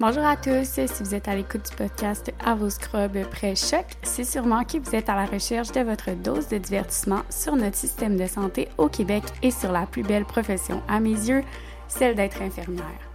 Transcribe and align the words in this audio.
Bonjour 0.00 0.24
à 0.24 0.36
tous, 0.36 0.62
si 0.62 1.02
vous 1.02 1.12
êtes 1.16 1.26
à 1.26 1.34
l'écoute 1.34 1.68
du 1.68 1.76
podcast 1.76 2.32
À 2.38 2.54
vos 2.54 2.70
scrubs 2.70 3.20
près 3.32 3.56
choc, 3.56 3.84
c'est 4.04 4.22
sûrement 4.22 4.62
que 4.62 4.78
vous 4.78 4.94
êtes 4.94 5.08
à 5.08 5.16
la 5.16 5.26
recherche 5.26 5.72
de 5.72 5.80
votre 5.80 6.12
dose 6.12 6.46
de 6.46 6.56
divertissement 6.56 7.22
sur 7.30 7.56
notre 7.56 7.74
système 7.74 8.16
de 8.16 8.26
santé 8.26 8.68
au 8.78 8.88
Québec 8.88 9.24
et 9.42 9.50
sur 9.50 9.72
la 9.72 9.86
plus 9.86 10.04
belle 10.04 10.24
profession 10.24 10.82
à 10.86 11.00
mes 11.00 11.10
yeux, 11.10 11.42
celle 11.88 12.14
d'être 12.14 12.40
infirmière. 12.42 13.07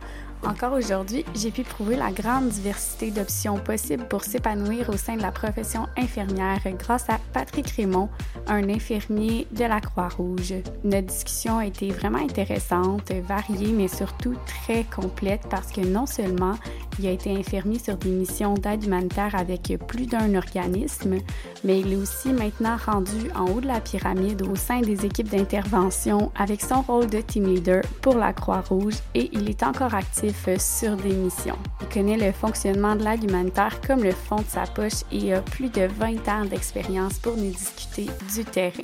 Encore 0.45 0.73
aujourd'hui, 0.73 1.23
j'ai 1.35 1.51
pu 1.51 1.63
prouver 1.63 1.95
la 1.95 2.11
grande 2.11 2.49
diversité 2.49 3.11
d'options 3.11 3.59
possibles 3.59 4.05
pour 4.09 4.25
s'épanouir 4.25 4.89
au 4.89 4.97
sein 4.97 5.15
de 5.15 5.21
la 5.21 5.31
profession 5.31 5.87
infirmière 5.95 6.59
grâce 6.77 7.09
à 7.09 7.17
Patrick 7.31 7.69
Raymond, 7.69 8.09
un 8.47 8.67
infirmier 8.67 9.47
de 9.51 9.63
la 9.63 9.79
Croix-Rouge. 9.79 10.55
Notre 10.83 11.07
discussion 11.07 11.59
a 11.59 11.65
été 11.65 11.91
vraiment 11.91 12.19
intéressante, 12.19 13.09
variée, 13.25 13.71
mais 13.71 13.87
surtout 13.87 14.35
très 14.45 14.83
complète 14.83 15.43
parce 15.49 15.71
que 15.71 15.81
non 15.81 16.05
seulement 16.05 16.55
il 16.99 17.07
a 17.07 17.11
été 17.11 17.35
infirmier 17.35 17.79
sur 17.79 17.97
des 17.97 18.09
missions 18.09 18.53
d'aide 18.53 18.83
humanitaire 18.83 19.35
avec 19.35 19.73
plus 19.87 20.05
d'un 20.05 20.35
organisme, 20.35 21.17
mais 21.63 21.79
il 21.79 21.93
est 21.93 21.95
aussi 21.95 22.29
maintenant 22.29 22.77
rendu 22.85 23.31
en 23.35 23.45
haut 23.45 23.61
de 23.61 23.67
la 23.67 23.81
pyramide 23.81 24.41
au 24.43 24.55
sein 24.55 24.81
des 24.81 25.05
équipes 25.05 25.29
d'intervention 25.29 26.31
avec 26.37 26.61
son 26.61 26.81
rôle 26.81 27.07
de 27.07 27.21
team 27.21 27.45
leader 27.45 27.81
pour 28.01 28.15
la 28.15 28.33
Croix-Rouge 28.33 28.95
et 29.15 29.29
il 29.33 29.49
est 29.49 29.63
encore 29.63 29.93
actif 29.93 30.47
sur 30.59 30.95
des 30.97 31.13
missions. 31.13 31.57
Il 31.81 31.87
connaît 31.87 32.17
le 32.17 32.31
fonctionnement 32.31 32.95
de 32.95 33.03
l'aide 33.03 33.23
humanitaire 33.23 33.79
comme 33.85 34.03
le 34.03 34.11
fond 34.11 34.37
de 34.37 34.45
sa 34.47 34.63
poche 34.63 35.03
et 35.11 35.33
a 35.33 35.41
plus 35.41 35.69
de 35.69 35.87
20 35.87 36.27
ans 36.27 36.45
d'expérience 36.45 37.19
pour 37.19 37.35
nous 37.37 37.51
discuter 37.51 38.07
du 38.35 38.45
terrain. 38.45 38.83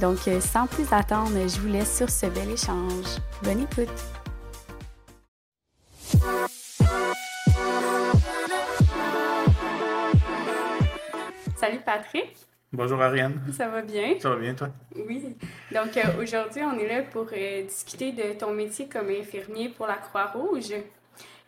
Donc, 0.00 0.18
sans 0.40 0.66
plus 0.66 0.92
attendre, 0.92 1.32
je 1.46 1.60
vous 1.60 1.68
laisse 1.68 1.96
sur 1.96 2.10
ce 2.10 2.26
bel 2.26 2.50
échange. 2.50 3.18
Bonne 3.42 3.60
écoute! 3.60 3.88
Salut 11.64 11.80
Patrick! 11.80 12.36
Bonjour 12.74 13.00
Ariane. 13.00 13.40
Ça 13.50 13.68
va 13.68 13.80
bien? 13.80 14.20
Ça 14.20 14.28
va 14.28 14.36
bien, 14.36 14.52
toi? 14.52 14.68
Oui. 14.94 15.34
Donc 15.72 15.96
euh, 15.96 16.22
aujourd'hui, 16.22 16.60
on 16.62 16.78
est 16.78 16.86
là 16.86 17.02
pour 17.04 17.26
euh, 17.34 17.62
discuter 17.62 18.12
de 18.12 18.38
ton 18.38 18.52
métier 18.52 18.86
comme 18.86 19.08
infirmier 19.08 19.70
pour 19.70 19.86
la 19.86 19.94
Croix-Rouge. 19.94 20.74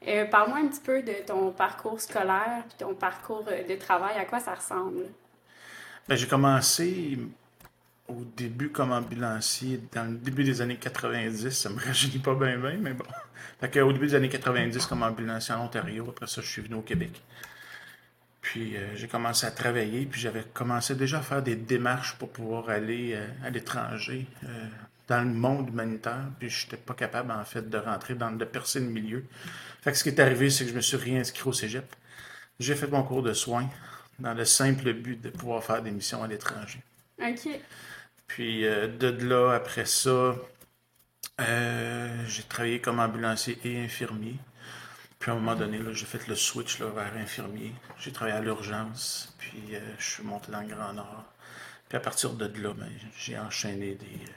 Euh, 0.08 0.24
Parle-moi 0.24 0.60
un 0.60 0.68
petit 0.68 0.80
peu 0.80 1.02
de 1.02 1.12
ton 1.26 1.50
parcours 1.50 2.00
scolaire 2.00 2.64
et 2.64 2.82
ton 2.82 2.94
parcours 2.94 3.44
de 3.44 3.74
travail. 3.74 4.16
À 4.16 4.24
quoi 4.24 4.40
ça 4.40 4.54
ressemble? 4.54 5.04
Ben, 6.08 6.16
j'ai 6.16 6.26
commencé 6.26 7.18
au 8.08 8.24
début 8.38 8.70
comme 8.70 8.92
ambulancier 8.92 9.82
dans 9.92 10.10
le 10.10 10.16
début 10.16 10.44
des 10.44 10.62
années 10.62 10.78
90. 10.78 11.50
Ça 11.50 11.68
me 11.68 11.78
rajeunit 11.84 12.20
pas 12.20 12.34
bien, 12.34 12.56
bien, 12.56 12.78
mais 12.80 12.94
bon. 12.94 13.04
Fait 13.60 13.82
au 13.82 13.92
début 13.92 14.06
des 14.06 14.14
années 14.14 14.30
90 14.30 14.86
comme 14.86 15.02
ambulancier 15.02 15.54
en 15.54 15.66
Ontario. 15.66 16.06
Après 16.08 16.26
ça, 16.26 16.40
je 16.40 16.48
suis 16.48 16.62
venu 16.62 16.76
au 16.76 16.80
Québec. 16.82 17.20
Puis 18.46 18.76
euh, 18.76 18.94
j'ai 18.94 19.08
commencé 19.08 19.44
à 19.44 19.50
travailler, 19.50 20.06
puis 20.06 20.20
j'avais 20.20 20.44
commencé 20.54 20.94
déjà 20.94 21.18
à 21.18 21.22
faire 21.22 21.42
des 21.42 21.56
démarches 21.56 22.14
pour 22.14 22.30
pouvoir 22.30 22.70
aller 22.70 23.14
euh, 23.14 23.26
à 23.44 23.50
l'étranger, 23.50 24.24
euh, 24.44 24.66
dans 25.08 25.18
le 25.18 25.34
monde 25.34 25.70
humanitaire, 25.70 26.28
puis 26.38 26.48
je 26.48 26.64
n'étais 26.64 26.76
pas 26.76 26.94
capable 26.94 27.32
en 27.32 27.44
fait 27.44 27.68
de 27.68 27.76
rentrer 27.76 28.14
dans 28.14 28.30
de 28.30 28.44
percer 28.44 28.78
le 28.78 28.86
milieu. 28.86 29.24
Fait 29.82 29.90
que 29.90 29.98
ce 29.98 30.04
qui 30.04 30.10
est 30.10 30.20
arrivé, 30.20 30.48
c'est 30.48 30.62
que 30.62 30.70
je 30.70 30.76
me 30.76 30.80
suis 30.80 30.96
réinscrit 30.96 31.48
au 31.48 31.52
Cégep. 31.52 31.96
J'ai 32.60 32.76
fait 32.76 32.86
mon 32.86 33.02
cours 33.02 33.24
de 33.24 33.32
soins 33.32 33.68
dans 34.20 34.32
le 34.32 34.44
simple 34.44 34.92
but 34.92 35.20
de 35.20 35.30
pouvoir 35.30 35.64
faire 35.64 35.82
des 35.82 35.90
missions 35.90 36.22
à 36.22 36.28
l'étranger. 36.28 36.80
OK. 37.20 37.48
Puis 38.28 38.62
de 38.62 39.26
là, 39.26 39.54
après 39.54 39.86
ça, 39.86 40.36
j'ai 41.38 42.42
travaillé 42.44 42.80
comme 42.80 43.00
ambulancier 43.00 43.58
et 43.64 43.84
infirmier. 43.84 44.36
Puis 45.18 45.30
à 45.30 45.34
un 45.34 45.36
moment 45.36 45.54
donné, 45.54 45.80
j'ai 45.92 46.06
fait 46.06 46.26
le 46.28 46.36
switch 46.36 46.78
là, 46.78 46.86
vers 46.90 47.14
infirmier. 47.16 47.72
J'ai 47.98 48.12
travaillé 48.12 48.36
à 48.36 48.40
l'urgence, 48.40 49.34
puis 49.38 49.74
euh, 49.74 49.80
je 49.98 50.04
suis 50.04 50.22
monté 50.22 50.52
dans 50.52 50.60
le 50.60 50.68
Grand 50.68 50.92
Nord. 50.92 51.24
Puis 51.88 51.96
à 51.96 52.00
partir 52.00 52.30
de 52.34 52.46
là, 52.60 52.74
ben, 52.74 52.90
j'ai 53.16 53.38
enchaîné 53.38 53.94
des, 53.94 54.04
euh, 54.04 54.32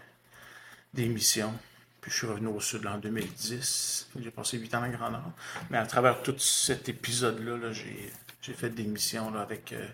des 0.94 1.08
missions. 1.08 1.54
Puis 2.02 2.12
je 2.12 2.18
suis 2.18 2.28
revenu 2.28 2.48
au 2.48 2.62
Sud 2.62 2.86
en 2.88 2.98
2010. 2.98 4.10
J'ai 4.20 4.32
passé 4.32 4.58
huit 4.58 4.74
ans 4.74 4.80
dans 4.80 4.88
le 4.88 4.94
Grand 4.94 5.12
Nord. 5.12 5.32
Mais 5.70 5.78
à 5.78 5.86
travers 5.86 6.22
tout 6.22 6.38
cet 6.40 6.88
épisode-là, 6.88 7.58
-là, 7.58 7.74
j'ai 7.74 8.54
fait 8.54 8.70
des 8.70 8.86
missions 8.86 9.32
là, 9.32 9.42
avec, 9.42 9.74
euh, 9.74 9.86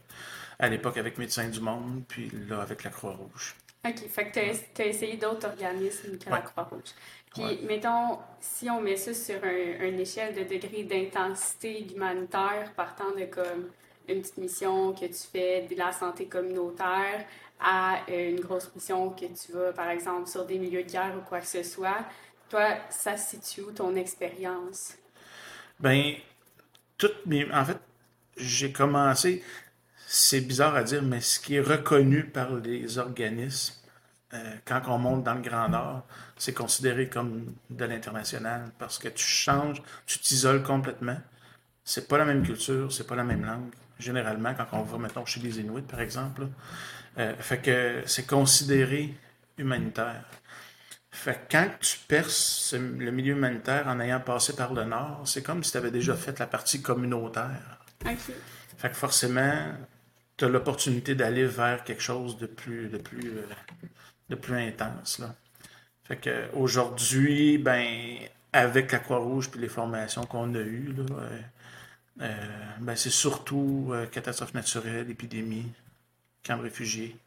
à 0.59 0.69
l'époque 0.69 0.97
avec 0.97 1.17
Médecins 1.17 1.49
du 1.49 1.59
Monde, 1.59 2.03
puis 2.07 2.29
là 2.47 2.61
avec 2.61 2.83
la 2.83 2.91
Croix-Rouge. 2.91 3.55
OK. 3.85 4.07
Fait 4.09 4.31
que 4.31 4.39
tu 4.75 4.81
as, 4.81 4.85
essayé 4.85 5.17
d'autres 5.17 5.47
organismes 5.47 6.17
que 6.17 6.29
la 6.29 6.41
Croix-Rouge. 6.41 6.91
Puis, 7.35 7.59
mettons, 7.67 8.17
si 8.39 8.69
on 8.69 8.81
met 8.81 8.95
ça 8.95 9.13
sur 9.13 9.43
un, 9.43 9.85
une 9.85 9.99
échelle 9.99 10.33
de 10.33 10.43
degré 10.43 10.83
d'intensité 10.83 11.85
humanitaire, 11.93 12.71
partant 12.75 13.11
de 13.11 13.25
comme 13.25 13.69
une 14.07 14.21
petite 14.21 14.37
mission 14.37 14.93
que 14.93 15.05
tu 15.05 15.27
fais 15.31 15.67
de 15.69 15.75
la 15.75 15.91
santé 15.91 16.27
communautaire 16.27 17.25
à 17.59 17.99
euh, 18.09 18.29
une 18.29 18.39
grosse 18.39 18.73
mission 18.73 19.09
que 19.09 19.25
tu 19.25 19.51
vas, 19.51 19.73
par 19.73 19.89
exemple, 19.89 20.29
sur 20.29 20.45
des 20.45 20.57
milieux 20.57 20.83
de 20.83 20.89
guerre 20.89 21.13
ou 21.17 21.27
quoi 21.27 21.41
que 21.41 21.47
ce 21.47 21.63
soit, 21.63 22.05
toi, 22.49 22.77
ça 22.89 23.17
situe 23.17 23.61
où 23.61 23.71
ton 23.71 23.95
expérience? 23.95 24.93
Ben, 25.79 26.13
toutes 26.97 27.25
mes. 27.25 27.51
En 27.51 27.65
fait, 27.65 27.79
j'ai 28.37 28.71
commencé. 28.71 29.43
C'est 30.07 30.41
bizarre 30.41 30.75
à 30.75 30.83
dire, 30.83 31.01
mais 31.01 31.19
ce 31.19 31.39
qui 31.39 31.55
est 31.55 31.61
reconnu 31.61 32.25
par 32.25 32.55
les 32.55 32.97
organismes, 32.97 33.73
euh, 34.35 34.55
quand 34.65 34.81
on 34.87 34.97
monte 34.97 35.23
dans 35.23 35.33
le 35.33 35.41
Grand 35.41 35.69
Nord, 35.69 36.05
c'est 36.37 36.53
considéré 36.53 37.07
comme 37.09 37.55
de 37.69 37.85
l'international 37.85 38.71
parce 38.77 38.99
que 38.99 39.07
tu 39.07 39.25
changes, 39.25 39.81
tu 40.05 40.19
t'isoles 40.19 40.63
complètement. 40.63 41.17
C'est 41.83 42.07
pas 42.07 42.17
la 42.17 42.25
même 42.25 42.43
culture, 42.43 42.91
c'est 42.91 43.07
pas 43.07 43.15
la 43.15 43.23
même 43.23 43.45
langue. 43.45 43.71
Généralement, 43.99 44.53
quand 44.53 44.67
on 44.73 44.83
va, 44.83 44.97
mettons, 44.97 45.25
chez 45.25 45.39
les 45.39 45.59
Inuits, 45.59 45.83
par 45.83 46.01
exemple, 46.01 46.47
euh, 47.17 47.33
fait 47.39 47.59
que 47.59 48.03
c'est 48.05 48.27
considéré 48.27 49.13
humanitaire. 49.57 50.25
Fait 51.11 51.47
que 51.47 51.51
quand 51.53 51.69
tu 51.79 51.97
perces 52.07 52.73
le 52.73 53.09
milieu 53.11 53.35
humanitaire 53.35 53.87
en 53.87 53.99
ayant 54.01 54.19
passé 54.19 54.53
par 54.53 54.73
le 54.73 54.83
Nord, 54.83 55.21
c'est 55.25 55.41
comme 55.41 55.63
si 55.63 55.71
tu 55.71 55.77
avais 55.77 55.91
déjà 55.91 56.15
fait 56.15 56.37
la 56.39 56.47
partie 56.47 56.81
communautaire. 56.81 57.79
Fait 58.77 58.89
que 58.89 58.95
forcément, 58.95 59.55
tu 60.35 60.45
as 60.45 60.49
l'opportunité 60.49 61.15
d'aller 61.15 61.45
vers 61.45 61.83
quelque 61.83 62.01
chose 62.01 62.37
de 62.37 62.47
plus, 62.47 62.89
de 62.89 62.97
plus, 62.97 63.29
euh, 63.29 63.45
de 64.29 64.35
plus 64.35 64.57
intense. 64.57 65.19
Là. 65.19 65.35
Fait 66.03 66.17
que 66.17 66.45
aujourd'hui, 66.53 67.57
ben, 67.57 68.17
avec 68.53 68.91
la 68.91 68.99
Croix-Rouge 68.99 69.49
et 69.55 69.59
les 69.59 69.67
formations 69.67 70.25
qu'on 70.25 70.53
a 70.53 70.59
eues, 70.59 70.93
là, 70.95 71.03
euh, 71.11 71.41
euh, 72.21 72.47
ben, 72.79 72.95
c'est 72.95 73.09
surtout 73.09 73.89
euh, 73.91 74.05
catastrophes 74.05 74.53
naturelles, 74.53 75.09
épidémies, 75.09 75.71
camps 76.43 76.57
de 76.57 76.63
réfugiés, 76.63 77.17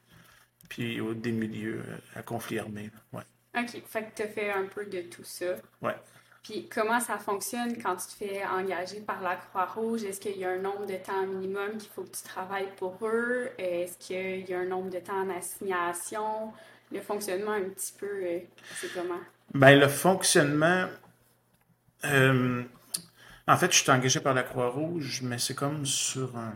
puis 0.68 1.00
des 1.16 1.32
milieux 1.32 1.82
à 2.14 2.22
conflit 2.22 2.58
armé. 2.58 2.90
Ouais. 3.12 3.22
OK. 3.58 3.82
Fait 3.86 4.04
que 4.04 4.16
tu 4.16 4.22
as 4.22 4.28
fait 4.28 4.52
un 4.52 4.66
peu 4.66 4.86
de 4.86 5.02
tout 5.02 5.24
ça. 5.24 5.56
Ouais. 5.82 5.96
Puis 6.44 6.68
comment 6.68 7.00
ça 7.00 7.18
fonctionne 7.18 7.76
quand 7.82 7.96
tu 7.96 8.06
te 8.06 8.12
fais 8.12 8.46
engager 8.46 9.00
par 9.00 9.20
la 9.20 9.36
Croix-Rouge? 9.36 10.04
Est-ce 10.04 10.20
qu'il 10.20 10.38
y 10.38 10.44
a 10.44 10.50
un 10.50 10.58
nombre 10.58 10.86
de 10.86 10.96
temps 10.96 11.26
minimum 11.26 11.76
qu'il 11.78 11.90
faut 11.90 12.04
que 12.04 12.16
tu 12.16 12.22
travailles 12.22 12.72
pour 12.76 12.96
eux? 13.02 13.50
Est-ce 13.58 13.98
qu'il 13.98 14.48
y 14.48 14.54
a 14.54 14.60
un 14.60 14.64
nombre 14.64 14.88
de 14.88 15.00
temps 15.00 15.20
en 15.20 15.30
assignation? 15.30 16.52
Le 16.92 17.00
fonctionnement 17.00 17.52
un 17.52 17.68
petit 17.70 17.92
peu, 17.98 18.06
euh, 18.06 18.38
c'est 18.76 18.92
comment? 18.92 19.20
Ben, 19.54 19.78
le 19.78 19.88
fonctionnement. 19.88 20.86
Euh, 22.04 22.62
en 23.46 23.56
fait, 23.56 23.72
je 23.72 23.78
suis 23.78 23.90
engagé 23.90 24.20
par 24.20 24.34
la 24.34 24.42
Croix-Rouge, 24.42 25.20
mais 25.22 25.38
c'est 25.38 25.54
comme 25.54 25.86
sur 25.86 26.36
un. 26.36 26.54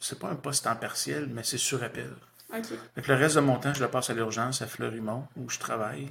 C'est 0.00 0.18
pas 0.18 0.28
un 0.28 0.36
poste 0.36 0.66
en 0.66 0.76
partiel, 0.76 1.28
mais 1.32 1.42
c'est 1.44 1.58
sur 1.58 1.82
appel. 1.82 2.12
OK. 2.54 3.08
le 3.08 3.14
reste 3.14 3.36
de 3.36 3.40
mon 3.40 3.58
temps, 3.58 3.74
je 3.74 3.82
le 3.82 3.88
passe 3.88 4.10
à 4.10 4.14
l'urgence 4.14 4.62
à 4.62 4.66
Fleurimont, 4.66 5.26
où 5.36 5.48
je 5.48 5.58
travaille. 5.58 6.10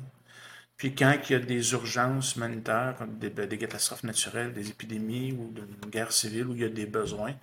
Puis 0.78 0.96
quand 0.96 1.16
il 1.30 1.34
y 1.34 1.36
a 1.36 1.40
des 1.40 1.72
urgences 1.74 2.36
humanitaires, 2.36 2.96
comme 2.98 3.18
des, 3.18 3.30
des 3.30 3.58
catastrophes 3.58 4.04
naturelles, 4.04 4.52
des 4.54 4.70
épidémies 4.70 5.32
ou 5.32 5.54
une 5.56 5.90
guerre 5.90 6.12
civile 6.12 6.48
où 6.48 6.56
il 6.56 6.62
y 6.62 6.66
a 6.66 6.70
des 6.70 6.88
besoins, 6.88 7.36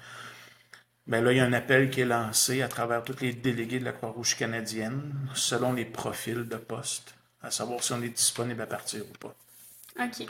Bien 1.07 1.23
là, 1.23 1.33
il 1.33 1.39
y 1.39 1.41
a 1.41 1.45
un 1.45 1.53
appel 1.53 1.91
qui 1.91 2.03
est 2.03 2.07
lancé 2.07 2.63
à 2.63 2.69
travers 2.69 3.03
tous 3.03 3.21
les 3.21 3.33
délégués 3.33 3.81
de 3.81 3.85
la 3.85 3.93
Croix-Rouge 3.93 4.37
canadienne, 4.37 5.13
selon 5.35 5.73
les 5.73 5.85
profils 5.85 6.45
de 6.45 6.57
poste, 6.57 7.15
à 7.43 7.51
savoir 7.51 7.83
si 7.83 7.93
on 7.93 8.03
est 8.03 8.11
disponible 8.11 8.61
à 8.63 8.67
partir 8.67 9.03
ou 9.03 9.19
pas. 9.19 9.35
OK. 9.99 10.27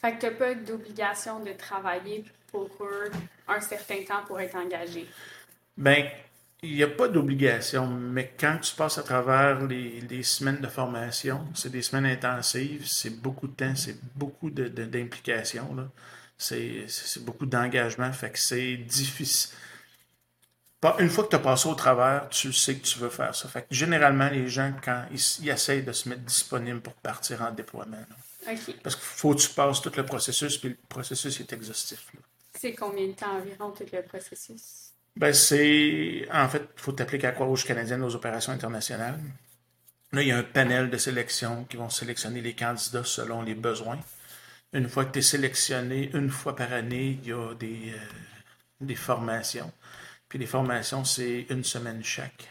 Fait 0.00 0.14
que 0.14 0.20
tu 0.20 0.26
n'as 0.26 0.32
pas 0.32 0.54
d'obligation 0.54 1.40
de 1.44 1.52
travailler 1.52 2.24
pour 2.50 2.70
eux 2.80 3.10
un 3.46 3.60
certain 3.60 4.02
temps 4.04 4.24
pour 4.26 4.40
être 4.40 4.56
engagé? 4.56 5.06
Bien, 5.76 6.08
il 6.62 6.74
n'y 6.74 6.82
a 6.82 6.88
pas 6.88 7.08
d'obligation, 7.08 7.86
mais 7.86 8.32
quand 8.38 8.58
tu 8.60 8.74
passes 8.74 8.98
à 8.98 9.02
travers 9.02 9.64
les, 9.66 10.00
les 10.00 10.22
semaines 10.22 10.60
de 10.60 10.66
formation, 10.66 11.46
c'est 11.54 11.70
des 11.70 11.82
semaines 11.82 12.06
intensives, 12.06 12.86
c'est 12.88 13.20
beaucoup 13.20 13.46
de 13.46 13.54
temps, 13.54 13.76
c'est 13.76 13.96
beaucoup 14.16 14.50
d'implication, 14.50 15.74
de, 15.74 15.84
c'est 16.36 17.24
beaucoup 17.24 17.46
d'engagement, 17.46 18.12
fait 18.12 18.30
que 18.30 18.38
c'est 18.38 18.76
difficile 18.76 19.56
une 20.98 21.08
fois 21.08 21.24
que 21.24 21.30
tu 21.30 21.36
as 21.36 21.40
passé 21.40 21.68
au 21.68 21.74
travers, 21.74 22.28
tu 22.28 22.52
sais 22.52 22.76
que 22.76 22.86
tu 22.86 22.98
veux 22.98 23.08
faire 23.08 23.34
ça. 23.34 23.48
Fait 23.48 23.62
que 23.62 23.66
généralement, 23.70 24.28
les 24.28 24.48
gens, 24.48 24.72
quand 24.82 25.04
ils, 25.10 25.48
essayent 25.48 25.82
de 25.82 25.92
se 25.92 26.08
mettre 26.08 26.22
disponibles 26.22 26.80
pour 26.80 26.94
partir 26.94 27.42
en 27.42 27.50
déploiement. 27.50 27.96
Parce 28.82 28.94
qu'il 28.94 29.04
faut 29.04 29.34
que 29.34 29.40
tu 29.40 29.48
passes 29.50 29.82
tout 29.82 29.92
le 29.96 30.04
processus, 30.06 30.56
puis 30.56 30.70
le 30.70 30.78
processus 30.88 31.40
est 31.40 31.52
exhaustif. 31.52 32.06
C'est 32.54 32.74
combien 32.74 33.06
de 33.06 33.12
temps 33.12 33.36
environ 33.36 33.70
tout 33.72 33.84
le 33.92 34.02
processus? 34.02 34.92
Ben, 35.16 35.32
c'est. 35.32 36.26
En 36.32 36.48
fait, 36.48 36.62
il 36.76 36.80
faut 36.80 36.92
t'appliquer 36.92 37.26
à 37.26 37.30
la 37.30 37.34
Croix-Rouge 37.34 37.64
canadienne 37.64 38.02
aux 38.04 38.14
opérations 38.14 38.52
internationales. 38.52 39.18
Là, 40.12 40.22
il 40.22 40.28
y 40.28 40.32
a 40.32 40.38
un 40.38 40.44
panel 40.44 40.88
de 40.90 40.96
sélection 40.96 41.64
qui 41.64 41.76
vont 41.76 41.90
sélectionner 41.90 42.40
les 42.40 42.54
candidats 42.54 43.04
selon 43.04 43.42
les 43.42 43.54
besoins. 43.54 43.98
Une 44.72 44.88
fois 44.88 45.04
que 45.04 45.12
tu 45.12 45.18
es 45.18 45.22
sélectionné, 45.22 46.10
une 46.14 46.30
fois 46.30 46.54
par 46.56 46.72
année, 46.72 47.18
il 47.22 47.28
y 47.28 47.32
a 47.32 47.54
des, 47.54 47.92
euh, 47.94 47.98
des 48.80 48.94
formations. 48.94 49.72
Puis 50.28 50.38
les 50.38 50.46
formations, 50.46 51.04
c'est 51.04 51.46
une 51.50 51.64
semaine 51.64 52.02
chaque. 52.04 52.48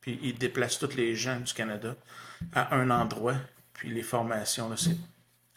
Puis 0.00 0.18
ils 0.22 0.36
déplacent 0.36 0.78
tous 0.78 0.94
les 0.94 1.14
gens 1.14 1.40
du 1.40 1.52
Canada 1.52 1.96
à 2.54 2.74
un 2.74 2.90
endroit. 2.90 3.36
Puis 3.72 3.90
les 3.90 4.02
formations, 4.02 4.74
c'est 4.76 4.96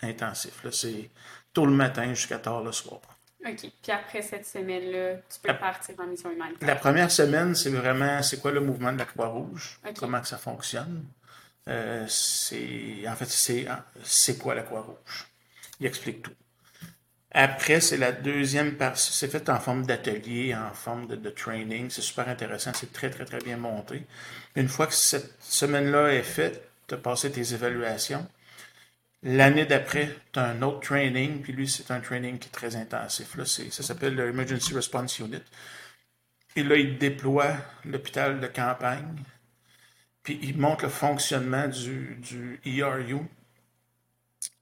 intensif. 0.02 0.66
C'est 0.72 1.10
tôt 1.54 1.66
le 1.66 1.74
matin 1.74 2.14
jusqu'à 2.14 2.40
tard 2.40 2.64
le 2.64 2.72
soir. 2.72 3.02
OK. 3.46 3.72
Puis 3.82 3.92
après 3.92 4.22
cette 4.22 4.46
semaine-là, 4.46 5.16
tu 5.16 5.40
peux 5.42 5.58
partir 5.58 5.96
en 6.00 6.06
mission 6.06 6.32
humanitaire. 6.32 6.68
La 6.68 6.76
première 6.76 7.10
semaine, 7.10 7.56
c'est 7.56 7.72
vraiment 7.72 8.22
c'est 8.22 8.40
quoi 8.40 8.52
le 8.52 8.62
mouvement 8.62 8.94
de 8.94 9.00
la 9.00 9.06
Croix-Rouge, 9.06 9.80
comment 9.98 10.22
que 10.22 10.28
ça 10.28 10.38
fonctionne? 10.38 11.06
Euh, 11.68 12.06
c'est 12.08 13.04
en 13.08 13.16
fait 13.16 13.26
c'est 13.26 13.68
c'est 14.04 14.38
quoi 14.38 14.56
la 14.56 14.64
Croix-Rouge? 14.64 15.28
Il 15.80 15.88
explique 15.88 16.22
tout. 16.24 16.34
Après, 17.34 17.80
c'est 17.80 17.98
la 17.98 18.12
deuxième 18.12 18.76
partie. 18.76 19.12
C'est 19.14 19.30
fait 19.30 19.50
en 19.50 19.60
forme 19.60 19.86
d'atelier, 19.86 20.54
en 20.54 20.74
forme 20.74 21.08
de, 21.08 21.30
training. 21.30 21.90
C'est 21.90 22.02
super 22.02 22.28
intéressant. 22.28 22.72
C'est 22.74 22.92
très, 22.92 23.10
très, 23.10 23.26
très 23.26 23.40
bien 23.40 23.58
monté. 23.58 24.04
Une 24.56 24.68
fois 24.68 24.88
que 24.88 24.94
cette 24.94 25.42
semaine-là 25.42 26.14
est 26.14 26.24
faite, 26.24 26.70
tu 26.88 26.96
as 26.96 26.98
passé 26.98 27.32
tes 27.32 27.54
évaluations. 27.54 28.28
L'année 29.24 29.66
d'après, 29.66 30.14
tu 30.34 30.40
as 30.40 30.46
un 30.46 30.62
autre 30.62 30.82
training, 30.82 31.42
puis 31.42 31.54
lui, 31.54 31.70
c'est 31.70 31.92
un 31.92 32.02
training 32.02 32.38
qui 32.38 32.50
est 32.50 32.52
très 32.52 32.76
intensif. 32.76 33.38
Ça 33.46 33.84
s'appelle 33.84 34.16
l'Emergency 34.16 34.74
Response 34.74 35.20
Unit. 35.20 35.44
Et 36.56 36.64
là, 36.64 36.76
il 36.76 36.98
déploie 36.98 37.56
l'hôpital 37.86 38.40
de 38.40 38.48
campagne, 38.48 39.24
puis 40.24 40.40
il 40.44 40.58
montre 40.58 40.84
le 40.84 40.90
fonctionnement 40.90 41.68
du, 41.68 42.60
ERU, 42.66 43.20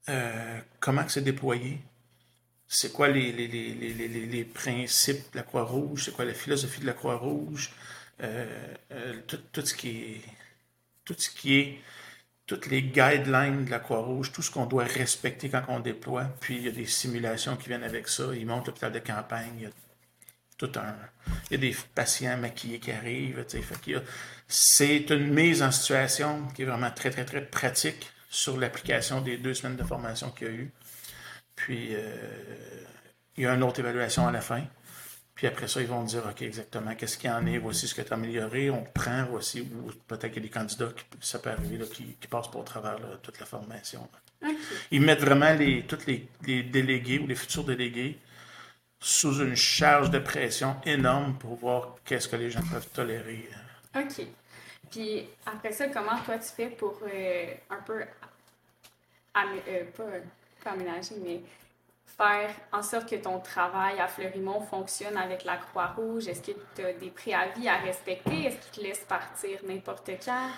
euh, 0.09 0.59
comment 0.79 1.07
c'est 1.07 1.23
déployé, 1.23 1.81
c'est 2.71 2.93
quoi 2.93 3.07
les, 3.07 3.31
les, 3.31 3.47
les, 3.47 3.93
les, 4.07 4.43
principes 4.43 5.31
de 5.33 5.37
la 5.37 5.43
Croix-Rouge, 5.43 6.05
c'est 6.05 6.11
quoi 6.11 6.23
la 6.23 6.35
philosophie 6.35 6.81
de 6.81 6.85
la 6.85 6.93
Croix-Rouge, 6.93 7.71
euh, 8.21 8.45
euh, 8.91 9.21
tout, 9.25 9.39
tout, 9.51 9.65
ce 9.65 9.73
qui 9.73 9.89
est, 9.89 10.21
tout 11.03 11.15
ce 11.17 11.31
qui 11.31 11.55
est 11.55 11.79
toutes 12.45 12.67
les 12.67 12.83
guidelines 12.83 13.65
de 13.65 13.71
la 13.71 13.79
Croix-Rouge, 13.79 14.31
tout 14.31 14.43
ce 14.43 14.51
qu'on 14.51 14.67
doit 14.67 14.83
respecter 14.83 15.49
quand 15.49 15.63
on 15.67 15.79
déploie. 15.79 16.25
Puis 16.39 16.57
il 16.57 16.63
y 16.65 16.67
a 16.67 16.71
des 16.71 16.85
simulations 16.85 17.55
qui 17.55 17.69
viennent 17.69 17.83
avec 17.83 18.07
ça. 18.07 18.23
Ils 18.35 18.45
montrent 18.45 18.67
l'hôpital 18.67 18.91
de 18.91 18.99
campagne. 18.99 19.53
Il 19.57 19.63
y 19.63 19.65
a 19.65 19.69
tout 20.57 20.71
un. 20.75 20.95
Il 21.49 21.53
y 21.53 21.55
a 21.55 21.59
des 21.59 21.75
patients 21.95 22.37
maquillés 22.37 22.79
qui 22.79 22.91
arrivent. 22.91 23.45
C'est 24.47 25.09
une 25.09 25.33
mise 25.33 25.63
en 25.63 25.71
situation 25.71 26.47
qui 26.55 26.63
est 26.63 26.65
vraiment 26.65 26.91
très, 26.91 27.09
très, 27.09 27.25
très 27.25 27.45
pratique 27.45 28.11
sur 28.29 28.57
l'application 28.57 29.21
des 29.21 29.37
deux 29.37 29.53
semaines 29.55 29.77
de 29.77 29.83
formation 29.83 30.29
qu'il 30.31 30.47
y 30.47 30.49
a 30.49 30.53
eu. 30.53 30.71
Puis 31.59 31.89
euh, 31.91 32.15
il 33.35 33.43
y 33.43 33.47
a 33.47 33.53
une 33.53 33.63
autre 33.63 33.81
évaluation 33.81 34.25
à 34.25 34.31
la 34.31 34.39
fin. 34.39 34.63
Puis 35.35 35.45
après 35.45 35.67
ça, 35.67 35.81
ils 35.81 35.87
vont 35.87 36.03
dire, 36.03 36.23
OK, 36.25 36.41
exactement, 36.41 36.95
qu'est-ce 36.95 37.17
qu'il 37.17 37.29
y 37.29 37.33
en 37.33 37.45
est, 37.45 37.57
voici 37.57 37.87
ce 37.87 37.95
que 37.95 38.01
tu 38.01 38.11
as 38.11 38.15
amélioré, 38.15 38.69
on 38.69 38.83
prend, 38.83 39.25
voici, 39.29 39.61
ou 39.61 39.91
peut-être 40.07 40.33
qu'il 40.33 40.43
y 40.43 40.45
a 40.45 40.49
des 40.49 40.53
candidats, 40.53 40.89
qui, 40.95 41.03
ça 41.21 41.39
peut 41.39 41.49
arriver, 41.49 41.79
qui, 41.89 42.27
passent 42.29 42.49
pour 42.49 42.63
travers 42.63 42.97
toute 43.21 43.39
la 43.39 43.45
formation. 43.45 44.07
Ils 44.91 45.01
mettent 45.01 45.21
vraiment 45.21 45.53
les, 45.53 45.83
tous 45.83 46.05
les, 46.07 46.29
délégués 46.63 47.19
ou 47.19 47.27
les 47.27 47.35
futurs 47.35 47.63
délégués 47.63 48.19
sous 49.01 49.41
une 49.41 49.55
charge 49.55 50.09
de 50.09 50.19
pression 50.19 50.75
énorme 50.85 51.37
pour 51.37 51.55
voir 51.55 51.95
qu'est-ce 52.03 52.27
que 52.27 52.35
les 52.35 52.51
gens 52.51 52.63
peuvent 52.69 52.89
tolérer. 52.89 53.49
OK. 53.95 54.25
Puis 54.91 55.25
après 55.45 55.71
ça, 55.71 55.87
comment 55.87 56.17
toi 56.25 56.37
tu 56.37 56.49
fais 56.49 56.69
pour 56.69 56.99
euh, 57.03 57.53
un 57.69 57.81
peu, 57.85 58.01
euh, 59.37 59.83
pas, 59.95 60.03
pas 60.63 60.71
aménager, 60.71 61.15
mais 61.23 61.41
faire 62.05 62.51
en 62.71 62.81
sorte 62.81 63.09
que 63.09 63.15
ton 63.15 63.39
travail 63.39 63.99
à 63.99 64.07
Fleurimont 64.07 64.61
fonctionne 64.61 65.17
avec 65.17 65.45
la 65.45 65.57
Croix-Rouge? 65.57 66.27
Est-ce 66.27 66.51
que 66.51 66.57
tu 66.75 66.83
as 66.83 66.93
des 66.93 67.09
préavis 67.09 67.67
à 67.67 67.77
respecter? 67.77 68.45
Est-ce 68.45 68.57
qu'ils 68.57 68.81
te 68.83 68.87
laissent 68.87 69.05
partir 69.07 69.59
n'importe 69.67 70.11
quand? 70.23 70.49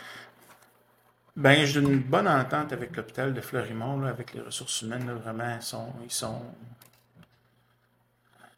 Bien, 1.36 1.64
j'ai 1.66 1.80
une 1.80 2.00
bonne 2.00 2.28
entente 2.28 2.74
avec 2.74 2.96
l'hôpital 2.96 3.34
de 3.34 3.40
Fleurimont, 3.40 4.04
avec 4.04 4.34
les 4.34 4.42
ressources 4.42 4.82
humaines. 4.82 5.10
vraiment, 5.12 5.56
ils 5.56 5.62
sont, 5.62 5.94
ils 6.04 6.12
sont, 6.12 6.42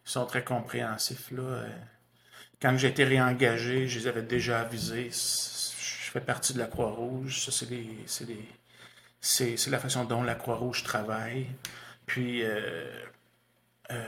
ils 0.05 0.09
sont 0.09 0.25
très 0.25 0.43
compréhensifs. 0.43 1.29
Là. 1.31 1.65
Quand 2.59 2.75
j'ai 2.77 2.87
été 2.87 3.03
réengagé, 3.03 3.87
je 3.87 3.99
les 3.99 4.07
avais 4.07 4.23
déjà 4.23 4.61
avisés. 4.61 5.09
Je 5.11 6.11
fais 6.11 6.21
partie 6.21 6.53
de 6.53 6.59
la 6.59 6.65
Croix-Rouge. 6.65 7.45
Ça, 7.45 7.51
c'est, 7.51 8.27
c'est 9.23 9.69
la 9.69 9.79
façon 9.79 10.03
dont 10.03 10.21
la 10.21 10.35
Croix-Rouge 10.35 10.83
travaille. 10.83 11.47
Puis, 12.05 12.43
euh, 12.43 12.91
euh, 13.91 14.03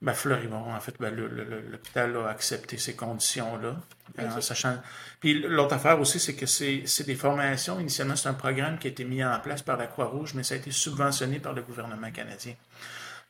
ben 0.00 0.14
Fleurimont, 0.14 0.72
en 0.74 0.80
fait, 0.80 0.94
ben, 0.98 1.14
l'hôpital 1.14 2.16
a 2.16 2.28
accepté 2.28 2.78
ces 2.78 2.96
conditions-là. 2.96 3.76
En 4.18 4.40
sachant... 4.40 4.80
Puis 5.20 5.42
l'autre 5.42 5.74
affaire 5.74 6.00
aussi, 6.00 6.18
c'est 6.18 6.34
que 6.34 6.46
c'est 6.46 7.04
des 7.04 7.14
formations. 7.14 7.78
Initialement, 7.78 8.16
c'est 8.16 8.30
un 8.30 8.34
programme 8.34 8.78
qui 8.78 8.86
a 8.86 8.90
été 8.90 9.04
mis 9.04 9.22
en 9.22 9.38
place 9.40 9.60
par 9.60 9.76
la 9.76 9.86
Croix-Rouge, 9.86 10.32
mais 10.32 10.42
ça 10.42 10.54
a 10.54 10.56
été 10.56 10.70
subventionné 10.70 11.40
par 11.40 11.52
le 11.52 11.60
gouvernement 11.60 12.10
canadien. 12.10 12.54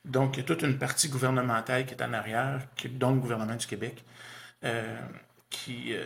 Donc, 0.04 0.36
il 0.36 0.40
y 0.40 0.42
a 0.42 0.46
toute 0.46 0.62
une 0.62 0.78
partie 0.78 1.08
gouvernementale 1.08 1.84
qui 1.84 1.94
est 1.94 2.02
en 2.02 2.12
arrière, 2.12 2.60
qui, 2.76 2.88
dont 2.88 3.10
le 3.10 3.20
gouvernement 3.20 3.56
du 3.56 3.66
Québec, 3.66 4.04
euh, 4.62 5.00
qui, 5.50 5.94
euh, 5.94 6.04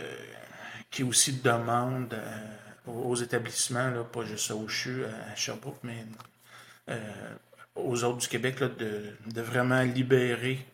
qui 0.90 1.02
aussi 1.02 1.34
demande 1.34 2.14
euh, 2.14 2.63
aux 2.86 3.16
établissements, 3.16 3.90
là, 3.90 4.04
pas 4.04 4.24
juste 4.24 4.50
au 4.50 4.68
CHU, 4.68 5.04
à 5.04 5.34
Sherbrooke, 5.34 5.78
mais 5.82 6.04
euh, 6.90 6.98
aux 7.76 8.04
autres 8.04 8.18
du 8.18 8.28
Québec 8.28 8.58
de, 8.58 9.16
vraiment 9.40 9.82
libérer 9.82 10.64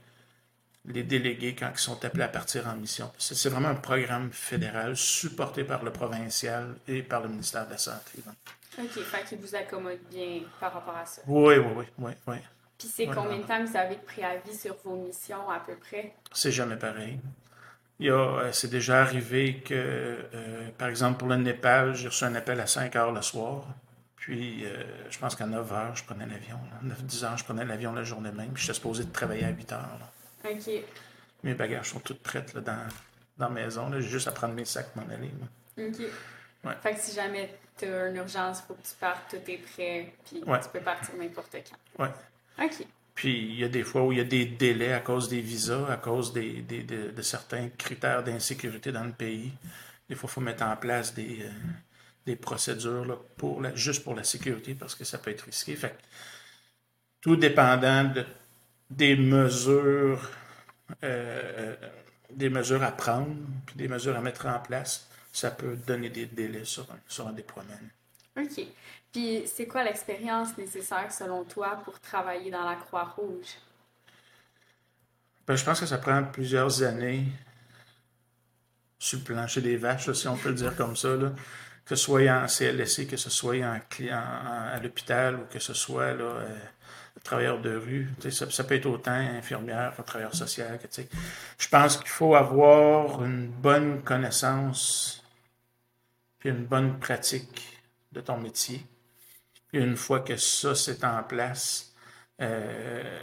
les 0.87 1.03
délégués 1.03 1.55
quand 1.55 1.71
ils 1.73 1.79
sont 1.79 2.05
appelés 2.05 2.25
à 2.25 2.29
partir 2.29 2.67
en 2.67 2.75
mission. 2.75 3.11
C'est 3.19 3.49
vraiment 3.49 3.69
un 3.69 3.75
programme 3.75 4.31
fédéral 4.33 4.97
supporté 4.97 5.63
par 5.65 5.85
le 5.85 5.93
provincial 5.93 6.75
et 6.89 7.03
par 7.03 7.23
le 7.23 7.29
ministère 7.29 7.67
de 7.67 7.73
la 7.73 7.79
Santé. 7.79 8.19
OK, 8.79 8.89
fait 8.89 9.25
qu'il 9.29 9.39
vous 9.39 9.55
accommode 9.55 10.01
bien 10.11 10.41
par 10.59 10.73
rapport 10.73 10.97
à 10.97 11.05
ça. 11.05 11.23
Oui, 11.27 11.57
oui, 11.57 11.73
oui, 11.77 11.85
oui. 11.99 12.13
oui. 12.27 12.37
Puis 12.79 12.89
c'est 12.89 13.07
combien 13.07 13.37
de 13.37 13.43
temps 13.43 13.63
vous 13.63 13.77
avez 13.77 13.97
de 13.97 14.01
préavis 14.01 14.57
sur 14.57 14.75
vos 14.83 14.97
missions 14.97 15.51
à 15.51 15.61
peu 15.61 15.75
près? 15.75 16.15
C'est 16.33 16.51
jamais 16.51 16.77
pareil. 16.77 17.19
Euh, 18.09 18.53
c'est 18.53 18.71
déjà 18.71 19.03
arrivé 19.03 19.57
que, 19.57 19.75
euh, 19.75 20.69
par 20.79 20.89
exemple, 20.89 21.19
pour 21.19 21.29
le 21.29 21.37
Népal, 21.37 21.95
j'ai 21.95 22.09
reçu 22.09 22.25
un 22.25 22.35
appel 22.35 22.61
à 22.61 22.67
5 22.67 22.97
heures 22.97 23.13
le 23.13 23.23
soir. 23.23 23.65
Puis, 24.17 24.65
euh, 24.65 24.83
je 25.11 25.19
pense 25.19 25.35
qu'à 25.35 25.47
9 25.47 25.71
h, 25.71 25.97
je 25.97 26.05
prenais 26.05 26.27
l'avion. 26.27 26.59
9-10 26.83 27.25
h, 27.25 27.39
je 27.39 27.45
prenais 27.45 27.65
l'avion 27.65 27.93
la 27.93 28.05
journée 28.05 28.33
même. 28.33 28.53
Puis, 28.53 28.63
j'étais 28.63 28.75
supposé 28.75 29.05
de 29.05 29.13
travailler 29.13 29.45
à 29.45 29.51
8 29.51 29.73
h. 29.73 29.79
OK. 30.45 30.85
Mes 31.43 31.55
bagages 31.55 31.91
sont 31.91 32.01
tous 32.01 32.15
prêts 32.15 32.45
là, 32.55 32.61
dans, 32.61 32.89
dans 33.39 33.49
la 33.49 33.63
maison. 33.63 33.91
J'ai 33.93 34.03
juste 34.03 34.29
à 34.29 34.33
prendre 34.33 34.55
mes 34.55 34.65
sacs 34.65 34.95
m'en 34.97 35.03
aller. 35.03 35.31
OK. 35.79 36.07
Ouais. 36.65 36.75
Fait 36.83 36.95
que 36.95 37.01
si 37.01 37.15
jamais 37.15 37.59
tu 37.79 37.87
as 37.87 38.09
une 38.09 38.17
urgence, 38.17 38.61
il 38.63 38.67
faut 38.69 38.75
que 38.75 38.87
tu 38.87 38.95
partes, 38.99 39.31
tout 39.31 39.51
est 39.51 39.57
prêt. 39.57 40.13
Puis, 40.27 40.41
tu 40.41 40.69
peux 40.73 40.81
partir 40.81 41.15
n'importe 41.17 41.53
quand. 41.53 42.05
Oui. 42.05 42.09
OK. 42.63 42.87
Puis, 43.21 43.37
il 43.37 43.61
y 43.61 43.65
a 43.65 43.69
des 43.69 43.83
fois 43.83 44.03
où 44.03 44.13
il 44.13 44.19
y 44.19 44.21
a 44.23 44.25
des 44.25 44.47
délais 44.47 44.95
à 44.95 45.01
cause 45.01 45.29
des 45.29 45.43
visas, 45.43 45.87
à 45.93 45.99
cause 45.99 46.33
des, 46.33 46.63
des 46.63 46.83
de, 46.83 47.21
certains 47.21 47.69
critères 47.77 48.25
d'insécurité 48.25 48.93
dans 48.93 49.05
le 49.05 49.13
pays. 49.13 49.53
Des 50.09 50.15
fois, 50.15 50.31
il 50.31 50.33
faut 50.33 50.41
mettre 50.41 50.63
en 50.65 50.75
place 50.75 51.13
des. 51.15 51.43
Euh, 51.43 51.51
des 52.27 52.37
procédures 52.37 53.05
là, 53.07 53.17
pour 53.37 53.63
juste 53.75 54.05
pour 54.05 54.15
la 54.15 54.25
sécurité 54.25 54.75
parce 54.75 54.95
que 54.95 55.05
ça 55.05 55.19
peut 55.19 55.31
être 55.31 55.47
risqué. 55.47 55.75
Fait 55.75 55.97
tout 57.23 57.35
dépendant 57.35 58.05
de, 58.05 58.25
des 58.91 59.17
mesures 59.17 60.31
euh, 61.03 61.75
des 62.31 62.51
mesures 62.51 62.83
à 62.83 62.93
prendre, 62.93 63.35
puis 63.67 63.77
des 63.77 63.89
mesures 63.89 64.17
à 64.17 64.21
mettre 64.21 64.47
en 64.47 64.61
place, 64.61 65.09
ça 65.33 65.51
peut 65.51 65.77
donner 65.87 66.11
des 66.11 66.27
délais 66.27 66.65
sur 66.65 66.85
un, 66.85 66.99
sur 67.09 67.27
un 67.27 67.33
déploiement. 67.33 67.73
OK. 68.37 68.67
Puis 69.13 69.43
c'est 69.47 69.67
quoi 69.67 69.83
l'expérience 69.85 70.57
nécessaire 70.57 71.11
selon 71.13 71.45
toi 71.45 71.81
pour 71.85 71.99
travailler 72.01 72.51
dans 72.51 72.65
la 72.65 72.77
Croix-Rouge? 72.77 73.57
Ben, 75.47 75.57
je 75.57 75.65
pense 75.65 75.81
que 75.81 75.87
ça 75.87 75.99
prend 75.99 76.23
plusieurs 76.23 76.83
années 76.83 77.25
sur 78.99 79.19
le 79.19 79.25
plancher 79.25 79.61
des 79.61 79.77
vaches, 79.77 80.13
si 80.13 80.29
on 80.29 80.37
peut 80.37 80.51
le 80.51 80.55
dire 80.55 80.77
comme 80.77 80.95
ça. 80.95 81.17
Là 81.17 81.33
que 81.91 81.97
ce 81.97 82.05
soit 82.05 82.31
en 82.31 82.47
CLSC, 82.47 83.09
que 83.09 83.17
ce 83.17 83.31
soit 83.31 83.57
en, 83.57 83.81
à 83.93 84.79
l'hôpital 84.81 85.35
ou 85.35 85.45
que 85.53 85.59
ce 85.59 85.75
soit 85.75 86.13
là, 86.13 86.25
euh, 86.25 86.59
travailleur 87.25 87.61
de 87.61 87.75
rue. 87.75 88.09
Ça, 88.31 88.49
ça, 88.49 88.63
peut 88.63 88.77
être 88.77 88.87
autant 88.87 89.11
infirmière 89.11 89.93
travailleur 90.07 90.33
social. 90.33 90.79
Que, 90.79 90.87
je 91.59 91.69
pense 91.69 91.97
qu'il 91.97 92.09
faut 92.09 92.37
avoir 92.37 93.25
une 93.25 93.49
bonne 93.49 94.03
connaissance 94.03 95.25
puis 96.39 96.51
une 96.51 96.65
bonne 96.65 97.01
pratique 97.01 97.81
de 98.13 98.21
ton 98.21 98.39
métier. 98.39 98.87
Une 99.73 99.97
fois 99.97 100.21
que 100.21 100.37
ça, 100.37 100.75
c'est 100.75 101.05
en 101.05 101.23
place, 101.23 101.95
euh, 102.41 103.19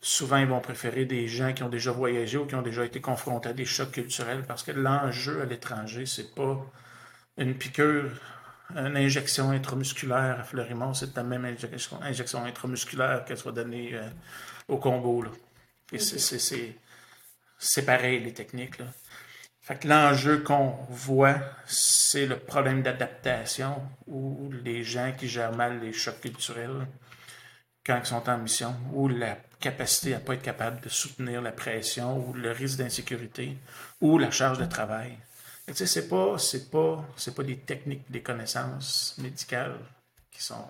souvent, 0.00 0.38
ils 0.38 0.46
vont 0.46 0.60
préférer 0.60 1.04
des 1.04 1.28
gens 1.28 1.52
qui 1.52 1.62
ont 1.62 1.68
déjà 1.68 1.92
voyagé 1.92 2.38
ou 2.38 2.46
qui 2.46 2.54
ont 2.54 2.62
déjà 2.62 2.84
été 2.84 3.00
confrontés 3.00 3.50
à 3.50 3.52
des 3.52 3.64
chocs 3.64 3.92
culturels 3.92 4.44
parce 4.46 4.62
que 4.62 4.72
l'enjeu 4.72 5.42
à 5.42 5.44
l'étranger, 5.44 6.06
c'est 6.06 6.34
pas 6.34 6.64
une 7.36 7.54
piqûre, 7.56 8.10
une 8.74 8.96
injection 8.96 9.50
intramusculaire 9.50 10.40
à 10.40 10.44
Fleurimont, 10.44 10.94
c'est 10.94 11.14
la 11.16 11.22
même 11.22 11.44
injection, 11.44 12.00
injection 12.02 12.44
intramusculaire 12.44 13.24
qu'elle 13.24 13.38
soit 13.38 13.52
donnée 13.52 13.90
euh, 13.94 14.08
au 14.68 14.78
Congo. 14.78 15.22
Là. 15.22 15.30
Et 15.92 15.98
c'est 15.98 17.84
pareil, 17.84 18.20
les 18.20 18.32
techniques. 18.32 18.78
Là. 18.78 18.86
Fait 19.64 19.76
que 19.76 19.88
l'enjeu 19.88 20.42
qu'on 20.42 20.76
voit, 20.90 21.36
c'est 21.64 22.26
le 22.26 22.38
problème 22.38 22.82
d'adaptation 22.82 23.82
ou 24.06 24.52
les 24.62 24.84
gens 24.84 25.10
qui 25.16 25.26
gèrent 25.26 25.56
mal 25.56 25.80
les 25.80 25.94
chocs 25.94 26.20
culturels 26.20 26.86
quand 27.86 27.98
ils 27.98 28.06
sont 28.06 28.28
en 28.28 28.36
mission, 28.36 28.74
ou 28.92 29.08
la 29.08 29.36
capacité 29.60 30.14
à 30.14 30.18
ne 30.18 30.24
pas 30.24 30.34
être 30.34 30.42
capable 30.42 30.82
de 30.82 30.90
soutenir 30.90 31.40
la 31.40 31.52
pression, 31.52 32.18
ou 32.18 32.34
le 32.34 32.50
risque 32.50 32.78
d'insécurité, 32.78 33.56
ou 34.02 34.18
la 34.18 34.30
charge 34.30 34.58
de 34.58 34.66
travail. 34.66 35.16
Tu 35.66 35.74
sais, 35.74 35.86
c'est 35.86 36.08
pas, 36.08 36.38
c'est 36.38 36.70
pas, 36.70 37.02
c'est 37.16 37.34
pas 37.34 37.42
des 37.42 37.58
techniques, 37.58 38.10
des 38.10 38.22
connaissances 38.22 39.16
médicales 39.18 39.78
qui 40.30 40.42
sont, 40.42 40.68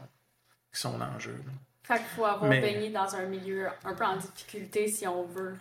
qui 0.73 0.81
sont 0.81 0.99
l'enjeu. 0.99 1.41
Fait 1.83 1.97
qu'il 1.97 2.07
faut 2.07 2.25
avoir 2.25 2.49
baigné 2.49 2.91
dans 2.91 3.13
un 3.15 3.27
milieu 3.27 3.69
un 3.85 3.95
peu 3.95 4.05
en 4.05 4.17
difficulté 4.17 4.87
si 4.87 5.07
on 5.07 5.25
veut. 5.25 5.57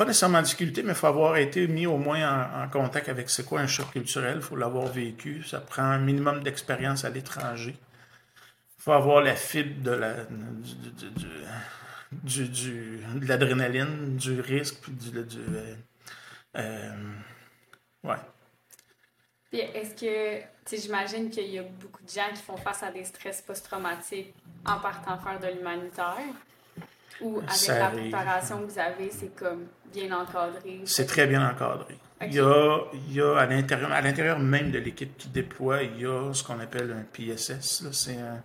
Pas 0.00 0.06
nécessairement 0.06 0.38
en 0.38 0.42
difficulté, 0.42 0.82
mais 0.82 0.92
il 0.92 0.94
faut 0.94 1.08
avoir 1.08 1.36
été 1.36 1.66
mis 1.66 1.86
au 1.86 1.98
moins 1.98 2.62
en, 2.64 2.70
contact 2.70 3.10
avec 3.10 3.28
c'est 3.28 3.44
quoi 3.44 3.60
un 3.60 3.66
choc 3.66 3.90
culturel. 3.92 4.36
Il 4.36 4.42
faut 4.42 4.56
l'avoir 4.56 4.86
vécu. 4.86 5.42
Ça 5.42 5.60
prend 5.60 5.82
un 5.82 5.98
minimum 5.98 6.42
d'expérience 6.42 7.04
à 7.04 7.10
l'étranger. 7.10 7.76
Il 8.78 8.82
faut 8.82 8.92
avoir 8.92 9.20
la 9.20 9.36
fibre 9.36 9.82
de 9.82 9.90
la, 9.90 10.14
du, 12.12 12.48
du, 12.48 13.04
de 13.16 13.26
l'adrénaline, 13.26 14.16
du 14.16 14.40
risque, 14.40 14.76
puis 14.80 14.92
du. 14.92 15.10
du 15.22 15.36
euh, 15.36 15.74
euh, 16.56 17.12
ouais. 18.04 18.16
Puis 19.50 19.60
est-ce 19.60 19.94
que, 19.94 20.38
tu 20.38 20.46
sais, 20.64 20.76
j'imagine 20.78 21.28
qu'il 21.28 21.50
y 21.50 21.58
a 21.58 21.62
beaucoup 21.62 22.02
de 22.02 22.08
gens 22.08 22.30
qui 22.34 22.40
font 22.40 22.56
face 22.56 22.82
à 22.82 22.90
des 22.90 23.04
stress 23.04 23.42
post-traumatiques 23.42 24.32
en 24.64 24.78
partant 24.78 25.18
faire 25.18 25.38
de 25.38 25.54
l'humanitaire? 25.54 26.16
Ou 27.20 27.40
avec 27.40 27.68
la 27.68 27.90
préparation 27.90 28.60
que 28.60 28.72
vous 28.72 28.78
avez, 28.78 29.10
c'est 29.10 29.36
comme 29.36 29.66
bien 29.92 30.18
encadré? 30.18 30.80
C'est 30.84 31.06
très 31.06 31.26
bien 31.26 31.48
encadré. 31.48 31.96
Il, 32.22 32.34
y 32.34 32.40
a, 32.40 32.78
il 32.92 33.12
y 33.14 33.20
a 33.20 33.38
à 33.38 33.46
l'intérieur, 33.46 33.92
à 33.92 34.00
l'intérieur 34.00 34.38
même 34.38 34.70
de 34.70 34.78
l'équipe 34.78 35.16
qui 35.16 35.28
déploie, 35.28 35.82
il 35.82 36.00
y 36.00 36.06
a 36.06 36.32
ce 36.34 36.44
qu'on 36.44 36.60
appelle 36.60 36.92
un 36.92 37.04
PSS. 37.12 37.88
C'est 37.92 38.18
un 38.18 38.42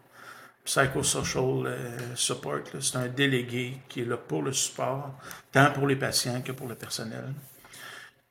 Psychosocial 0.65 1.67
euh, 1.67 2.15
Support. 2.15 2.81
C'est 2.81 2.97
un 2.97 3.07
délégué 3.07 3.77
qui 3.87 4.01
est 4.01 4.05
là 4.05 4.17
pour 4.17 4.41
le 4.41 4.51
support, 4.51 5.13
tant 5.51 5.71
pour 5.71 5.87
les 5.87 5.95
patients 5.95 6.41
que 6.41 6.51
pour 6.51 6.67
le 6.67 6.75
personnel. 6.75 7.33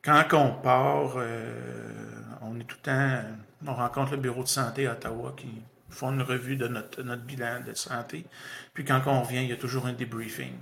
Quand 0.02 0.24
on 0.32 0.60
part, 0.60 1.14
euh, 1.16 2.02
on 2.42 2.58
est 2.58 2.64
tout 2.64 2.76
le 2.82 2.82
temps, 2.82 3.20
on 3.66 3.74
rencontre 3.74 4.12
le 4.12 4.18
bureau 4.18 4.42
de 4.42 4.48
santé 4.48 4.86
à 4.86 4.92
Ottawa 4.92 5.32
qui 5.36 5.62
font 5.88 6.12
une 6.12 6.22
revue 6.22 6.56
de 6.56 6.66
notre, 6.66 7.02
notre 7.02 7.22
bilan 7.22 7.60
de 7.66 7.72
santé. 7.72 8.26
Puis 8.74 8.84
quand 8.84 9.00
on 9.06 9.22
revient, 9.22 9.42
il 9.42 9.48
y 9.48 9.52
a 9.52 9.56
toujours 9.56 9.86
un 9.86 9.92
débriefing. 9.92 10.54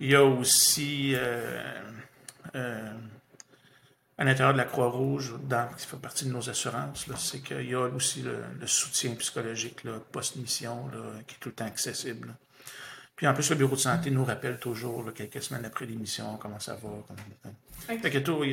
Il 0.00 0.10
y 0.10 0.14
a 0.14 0.24
aussi 0.24 1.14
euh, 1.14 2.92
à 4.18 4.24
l'intérieur 4.24 4.52
de 4.52 4.58
la 4.58 4.64
Croix-Rouge, 4.64 5.34
qui 5.78 5.86
fait 5.86 5.96
partie 5.96 6.24
de 6.26 6.32
nos 6.32 6.48
assurances, 6.48 7.06
c'est 7.16 7.40
qu'il 7.40 7.70
y 7.70 7.74
a 7.74 7.80
aussi 7.80 8.22
le, 8.22 8.66
soutien 8.66 9.14
psychologique 9.14 9.82
post-mission 10.12 10.90
qui 11.26 11.34
est 11.34 11.38
tout 11.38 11.50
le 11.50 11.54
temps 11.54 11.66
accessible. 11.66 12.34
Puis 13.14 13.26
en 13.26 13.32
plus, 13.32 13.48
le 13.48 13.56
bureau 13.56 13.76
de 13.76 13.80
santé 13.80 14.10
nous 14.10 14.24
rappelle 14.24 14.58
toujours, 14.58 15.12
quelques 15.14 15.42
semaines 15.42 15.64
après 15.64 15.86
l'émission, 15.86 16.36
comment 16.36 16.60
ça 16.60 16.76
va. 16.76 16.90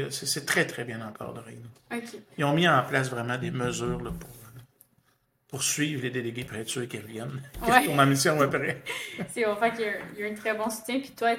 c'est 0.09 0.45
très, 0.45 0.65
très 0.65 0.85
bien 0.85 1.05
encadré. 1.05 1.59
Ils 2.37 2.45
ont 2.45 2.53
mis 2.53 2.67
en 2.67 2.81
place 2.83 3.09
vraiment 3.09 3.37
des 3.37 3.51
mesures 3.51 3.99
pour 3.99 4.29
suivre 5.61 6.01
les 6.01 6.09
délégués 6.09 6.45
prétures 6.45 6.87
qui 6.87 6.97
reviennent, 6.97 7.41
qui 7.63 7.71
retournent 7.71 7.99
en 7.99 8.05
mission 8.05 8.41
après. 8.41 8.81
c'est 9.29 9.45
au 9.45 9.55
fait 9.55 9.71
qu'il 9.71 10.23
y, 10.23 10.23
a 10.23 10.31
un 10.31 10.33
très 10.33 10.55
bon 10.55 10.69
soutien. 10.69 10.99
Puis 10.99 11.11
toi, 11.11 11.35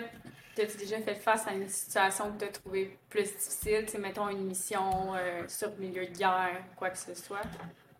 T'as-tu 0.54 0.76
déjà 0.78 1.00
fait 1.00 1.16
face 1.16 1.48
à 1.48 1.52
une 1.52 1.68
situation 1.68 2.32
que 2.32 2.38
tu 2.38 2.44
as 2.44 2.52
trouvée 2.52 2.96
plus 3.10 3.24
difficile? 3.24 3.86
Tu 3.90 3.98
mettons 3.98 4.28
une 4.28 4.44
mission 4.44 5.14
euh, 5.16 5.42
sur 5.48 5.70
milieu 5.78 6.06
de 6.06 6.16
guerre, 6.16 6.62
quoi 6.76 6.90
que 6.90 6.98
ce 6.98 7.12
soit? 7.14 7.42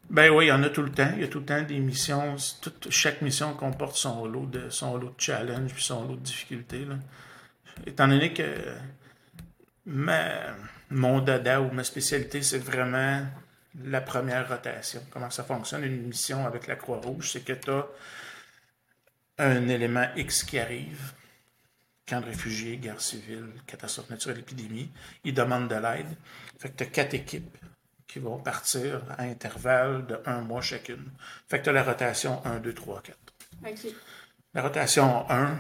Ben 0.08 0.30
oui, 0.30 0.46
il 0.46 0.48
y 0.48 0.52
en 0.52 0.62
a 0.62 0.70
tout 0.70 0.82
le 0.82 0.92
temps. 0.92 1.10
Il 1.14 1.22
y 1.22 1.24
a 1.24 1.28
tout 1.28 1.40
le 1.40 1.46
temps 1.46 1.62
des 1.62 1.80
missions. 1.80 2.36
chaque 2.90 3.22
mission 3.22 3.54
comporte 3.54 3.96
son 3.96 4.26
lot 4.26 4.46
de 4.46 4.70
son 4.70 4.96
lot 4.96 5.08
de 5.08 5.14
challenge 5.20 5.72
puis 5.72 5.82
son 5.82 6.06
lot 6.06 6.14
de 6.14 6.20
difficultés. 6.20 6.86
Étant 7.86 8.06
donné 8.06 8.32
que 8.32 8.44
ma, 9.86 10.54
mon 10.90 11.20
dada 11.20 11.60
ou 11.60 11.72
ma 11.72 11.82
spécialité, 11.82 12.42
c'est 12.42 12.58
vraiment 12.58 13.22
la 13.82 14.00
première 14.00 14.48
rotation. 14.48 15.02
Comment 15.10 15.30
ça 15.30 15.44
fonctionne 15.44 15.84
une 15.84 16.02
mission 16.02 16.46
avec 16.46 16.66
la 16.66 16.76
Croix-Rouge? 16.76 17.32
C'est 17.32 17.44
que 17.44 17.52
tu 17.52 17.70
as 17.70 17.86
un 19.38 19.68
élément 19.68 20.06
X 20.16 20.44
qui 20.44 20.58
arrive 20.58 21.12
camp 22.06 22.20
de 22.20 22.26
réfugiés, 22.26 22.76
guerre 22.76 23.00
civile, 23.00 23.48
catastrophe 23.66 24.10
naturelle, 24.10 24.40
épidémie. 24.40 24.90
Ils 25.24 25.34
demandent 25.34 25.68
de 25.68 25.76
l'aide. 25.76 26.16
Fait 26.58 26.70
que 26.70 26.76
tu 26.76 26.82
as 26.84 26.86
quatre 26.86 27.14
équipes 27.14 27.56
qui 28.06 28.18
vont 28.18 28.38
partir 28.38 29.02
à 29.18 29.22
intervalles 29.22 30.06
de 30.06 30.20
un 30.26 30.42
mois 30.42 30.60
chacune. 30.60 31.10
Fait 31.48 31.58
que 31.58 31.64
tu 31.64 31.70
as 31.70 31.72
la 31.72 31.82
rotation 31.82 32.44
1, 32.44 32.60
2, 32.60 32.74
3, 32.74 33.02
4. 33.02 33.18
La 34.52 34.62
rotation 34.62 35.28
1, 35.30 35.58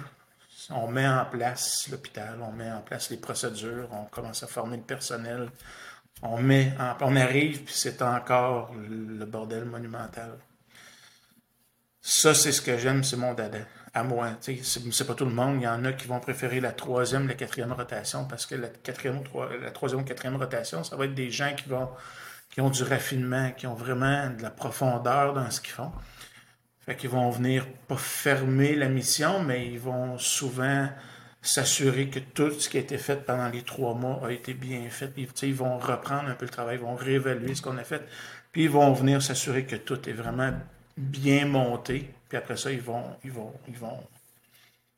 on 0.70 0.88
met 0.88 1.08
en 1.08 1.24
place 1.24 1.88
l'hôpital, 1.90 2.38
on 2.42 2.52
met 2.52 2.70
en 2.70 2.80
place 2.80 3.10
les 3.10 3.16
procédures, 3.16 3.88
on 3.92 4.04
commence 4.04 4.42
à 4.42 4.46
former 4.46 4.76
le 4.76 4.82
personnel, 4.82 5.48
on, 6.22 6.38
met 6.38 6.72
on 7.00 7.16
arrive, 7.16 7.64
puis 7.64 7.74
c'est 7.74 8.02
encore 8.02 8.72
le 8.74 9.24
bordel 9.24 9.64
monumental. 9.64 10.38
Ça, 12.00 12.34
c'est 12.34 12.52
ce 12.52 12.60
que 12.60 12.76
j'aime, 12.76 13.02
c'est 13.02 13.16
mon 13.16 13.34
dada 13.34 13.60
à 13.94 14.02
moi. 14.02 14.30
C'est 14.40 15.06
pas 15.06 15.14
tout 15.14 15.24
le 15.24 15.30
monde. 15.30 15.56
Il 15.60 15.62
y 15.62 15.68
en 15.68 15.84
a 15.84 15.92
qui 15.92 16.06
vont 16.06 16.20
préférer 16.20 16.60
la 16.60 16.72
troisième, 16.72 17.28
la 17.28 17.34
quatrième 17.34 17.72
rotation 17.72 18.26
parce 18.26 18.44
que 18.44 18.56
la, 18.56 18.68
quatrième, 18.68 19.22
la 19.62 19.70
troisième 19.70 20.00
ou 20.00 20.04
quatrième 20.04 20.36
rotation, 20.36 20.84
ça 20.84 20.96
va 20.96 21.06
être 21.06 21.14
des 21.14 21.30
gens 21.30 21.54
qui, 21.56 21.70
qui 22.50 22.60
ont 22.60 22.70
du 22.70 22.82
raffinement, 22.82 23.52
qui 23.52 23.66
ont 23.66 23.74
vraiment 23.74 24.30
de 24.30 24.42
la 24.42 24.50
profondeur 24.50 25.32
dans 25.32 25.50
ce 25.50 25.60
qu'ils 25.60 25.72
font. 25.72 25.92
Fait 26.80 26.96
qu'ils 26.96 27.08
vont 27.08 27.30
venir 27.30 27.66
pas 27.88 27.96
fermer 27.96 28.74
la 28.74 28.88
mission, 28.88 29.42
mais 29.42 29.66
ils 29.66 29.78
vont 29.78 30.18
souvent 30.18 30.88
s'assurer 31.44 32.08
que 32.08 32.18
tout 32.18 32.50
ce 32.58 32.68
qui 32.68 32.78
a 32.78 32.80
été 32.80 32.96
fait 32.96 33.24
pendant 33.24 33.48
les 33.48 33.62
trois 33.62 33.94
mois 33.94 34.20
a 34.26 34.32
été 34.32 34.54
bien 34.54 34.88
fait. 34.88 35.12
Ils, 35.16 35.28
ils 35.42 35.54
vont 35.54 35.78
reprendre 35.78 36.28
un 36.28 36.34
peu 36.34 36.46
le 36.46 36.50
travail, 36.50 36.76
ils 36.76 36.82
vont 36.82 36.96
réévaluer 36.96 37.54
ce 37.54 37.62
qu'on 37.62 37.76
a 37.76 37.84
fait, 37.84 38.02
puis 38.50 38.64
ils 38.64 38.70
vont 38.70 38.92
venir 38.92 39.22
s'assurer 39.22 39.64
que 39.64 39.76
tout 39.76 40.08
est 40.08 40.12
vraiment 40.12 40.52
bien 40.96 41.46
monté. 41.46 42.08
Puis 42.28 42.38
après 42.38 42.56
ça, 42.56 42.72
ils 42.72 42.80
vont, 42.80 43.04
ils 43.24 43.30
vont, 43.30 43.52
ils 43.68 43.76
vont, 43.76 44.00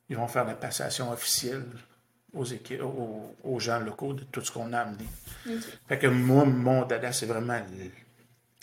ils 0.08 0.16
vont 0.16 0.28
faire 0.28 0.44
la 0.44 0.54
passation 0.54 1.10
officielle 1.10 1.64
aux, 2.32 2.44
équipes, 2.44 2.82
aux, 2.82 3.60
gens 3.60 3.80
locaux 3.80 4.12
de 4.12 4.22
tout 4.24 4.40
ce 4.40 4.52
qu'on 4.52 4.72
a 4.72 4.80
amené. 4.80 5.04
Fait 5.88 5.98
que 5.98 6.06
moi, 6.06 6.44
mon 6.44 6.84
dada, 6.84 7.12
c'est 7.12 7.26
vraiment 7.26 7.60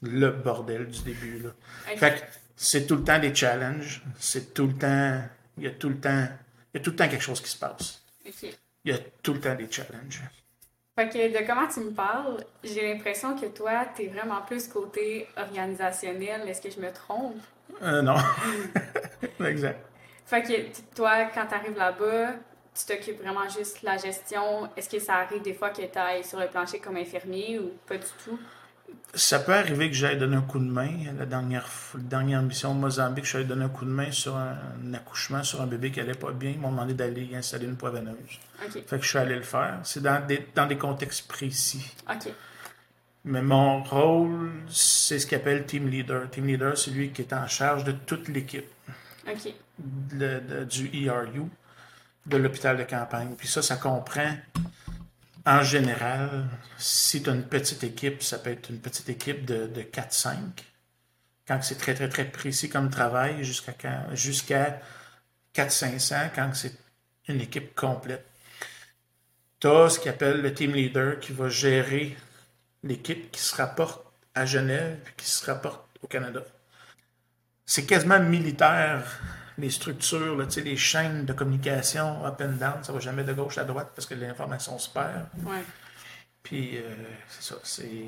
le, 0.01 0.31
bordel 0.31 0.87
du 0.87 1.01
début. 1.01 1.39
Là. 1.39 1.49
Fait 1.97 2.15
que 2.15 2.19
c'est 2.55 2.87
tout 2.87 2.95
le 2.95 3.03
temps 3.03 3.19
des 3.19 3.35
challenges. 3.35 4.03
C'est 4.19 4.53
tout 4.53 4.67
le 4.67 4.73
temps. 4.73 5.21
Il 5.57 5.63
y 5.63 5.67
a 5.67 5.71
tout 5.71 5.89
le 5.89 5.97
temps. 5.97 6.27
Il 6.73 6.77
y 6.77 6.79
a 6.79 6.83
tout 6.83 6.91
le 6.91 6.95
temps 6.95 7.07
quelque 7.07 7.23
chose 7.23 7.41
qui 7.41 7.49
se 7.49 7.57
passe. 7.57 8.03
Il 8.25 8.91
y 8.91 8.91
a 8.91 8.97
tout 9.21 9.33
le 9.33 9.39
temps 9.39 9.55
des 9.55 9.71
challenges. 9.71 10.21
Fait 10.95 11.09
que 11.09 11.39
de 11.41 11.45
comment 11.45 11.67
tu 11.67 11.79
me 11.79 11.91
parles, 11.91 12.43
j'ai 12.63 12.93
l'impression 12.93 13.35
que 13.35 13.47
toi, 13.47 13.85
tu 13.95 14.03
es 14.03 14.07
vraiment 14.07 14.41
plus 14.41 14.67
côté 14.67 15.27
organisationnel. 15.37 16.47
Est-ce 16.47 16.61
que 16.61 16.69
je 16.69 16.79
me 16.79 16.91
trompe? 16.91 17.37
Euh, 17.81 18.01
non. 18.01 18.15
exact. 19.45 19.79
Fait 20.25 20.43
que 20.43 20.95
toi, 20.95 21.25
quand 21.33 21.47
tu 21.47 21.55
arrives 21.55 21.77
là-bas, 21.77 22.33
tu 22.75 22.85
t'occupes 22.85 23.21
vraiment 23.21 23.47
juste 23.49 23.81
de 23.81 23.85
la 23.85 23.97
gestion. 23.97 24.69
Est-ce 24.77 24.89
que 24.89 24.99
ça 24.99 25.15
arrive 25.15 25.41
des 25.41 25.53
fois 25.53 25.69
que 25.69 25.81
tu 25.81 25.97
ailles 25.97 26.23
sur 26.23 26.39
le 26.39 26.47
plancher 26.47 26.79
comme 26.79 26.97
infirmier 26.97 27.59
ou 27.59 27.71
pas 27.87 27.97
du 27.97 28.07
tout? 28.23 28.39
Ça 29.15 29.39
peut 29.39 29.53
arriver 29.53 29.89
que 29.89 29.95
j'aille 29.95 30.17
donner 30.17 30.38
un 30.38 30.41
coup 30.41 30.59
de 30.59 30.69
main. 30.69 30.89
La 31.17 31.25
dernière, 31.25 31.67
dernière 31.95 32.41
mission 32.41 32.71
au 32.71 32.73
Mozambique, 32.73 33.25
j'allais 33.25 33.45
donner 33.45 33.65
un 33.65 33.69
coup 33.69 33.85
de 33.85 33.91
main 33.91 34.12
sur 34.12 34.35
un, 34.35 34.93
accouchement 34.93 35.43
sur 35.43 35.62
un 35.62 35.67
bébé 35.67 35.91
qui 35.91 36.00
allait 36.00 36.13
pas 36.13 36.31
bien. 36.31 36.51
Ils 36.51 36.59
m'ont 36.59 36.71
demandé 36.71 36.93
d'aller 36.95 37.29
installer 37.35 37.65
une 37.65 37.75
poivonneuse. 37.75 38.39
Fait 38.71 38.97
que 38.97 39.03
je 39.03 39.09
suis 39.09 39.17
allé 39.19 39.35
le 39.35 39.43
faire. 39.43 39.79
C'est 39.83 40.01
dans 40.01 40.25
des, 40.25 40.47
dans 40.55 40.65
des 40.65 40.77
contextes 40.77 41.27
précis. 41.27 41.93
Mais 43.25 43.41
mon 43.41 43.83
rôle, 43.83 44.51
c'est 44.69 45.19
ce 45.19 45.27
qu'on 45.27 45.38
appelle 45.38 45.65
team 45.65 45.89
leader. 45.89 46.29
Team 46.29 46.47
leader, 46.47 46.77
c'est 46.77 46.91
lui 46.91 47.12
qui 47.12 47.21
est 47.21 47.33
en 47.33 47.47
charge 47.47 47.83
de 47.83 47.91
toute 47.91 48.27
l'équipe 48.27 48.69
du 49.77 51.07
ERU, 51.07 51.43
de 52.25 52.38
l'hôpital 52.38 52.77
de 52.77 52.83
campagne. 52.83 53.35
Puis 53.38 53.47
ça, 53.47 53.62
ça 53.62 53.77
comprend 53.77 54.35
en 55.45 55.62
général, 55.63 56.47
si 56.77 57.21
tu 57.21 57.29
as 57.29 57.33
une 57.33 57.43
petite 57.47 57.83
équipe, 57.83 58.23
ça 58.23 58.39
peut 58.39 58.51
être 58.51 58.69
une 58.69 58.79
petite 58.79 59.09
équipe 59.09 59.45
de, 59.45 59.67
de 59.67 59.81
4-5. 59.81 60.38
Quand 61.47 61.62
c'est 61.62 61.75
très, 61.75 61.93
très, 61.93 62.07
très 62.09 62.25
précis 62.25 62.69
comme 62.69 62.89
travail, 62.89 63.43
jusqu'à 63.43 63.73
jusqu'à 64.13 64.79
400-500. 65.53 66.31
Quand 66.35 66.51
c'est 66.53 66.77
une 67.27 67.41
équipe 67.41 67.75
complète. 67.75 68.25
Tu 69.59 69.67
as 69.67 69.89
ce 69.89 70.00
qu'il 70.00 70.12
appelle 70.12 70.41
le 70.41 70.53
team 70.53 70.73
leader 70.73 71.19
qui 71.19 71.31
va 71.31 71.50
gérer 71.50 72.17
l'équipe 72.83 73.31
qui 73.31 73.41
se 73.41 73.55
rapporte 73.55 74.05
à 74.35 74.45
Genève 74.45 75.00
et 75.07 75.12
qui 75.15 75.25
se 75.25 75.45
rapporte 75.45 75.85
au 76.01 76.07
Canada. 76.07 76.41
C'est 77.65 77.85
quasiment 77.85 78.19
militaire, 78.19 79.05
les 79.57 79.69
structures, 79.69 80.36
là, 80.36 80.45
les 80.57 80.77
chaînes 80.77 81.25
de 81.25 81.33
communication 81.33 82.25
up 82.25 82.41
and 82.41 82.53
down, 82.60 82.83
ça 82.83 82.91
va 82.93 83.00
jamais 83.00 83.24
de 83.24 83.33
gauche 83.33 83.57
à 83.57 83.63
droite 83.63 83.91
parce 83.95 84.05
que 84.07 84.15
l'information 84.15 84.77
se 84.79 84.89
perd. 84.89 85.27
Ouais. 85.45 85.63
Puis, 86.41 86.77
euh, 86.77 86.81
c'est 87.29 87.53
ça, 87.53 87.55
c'est... 87.63 88.05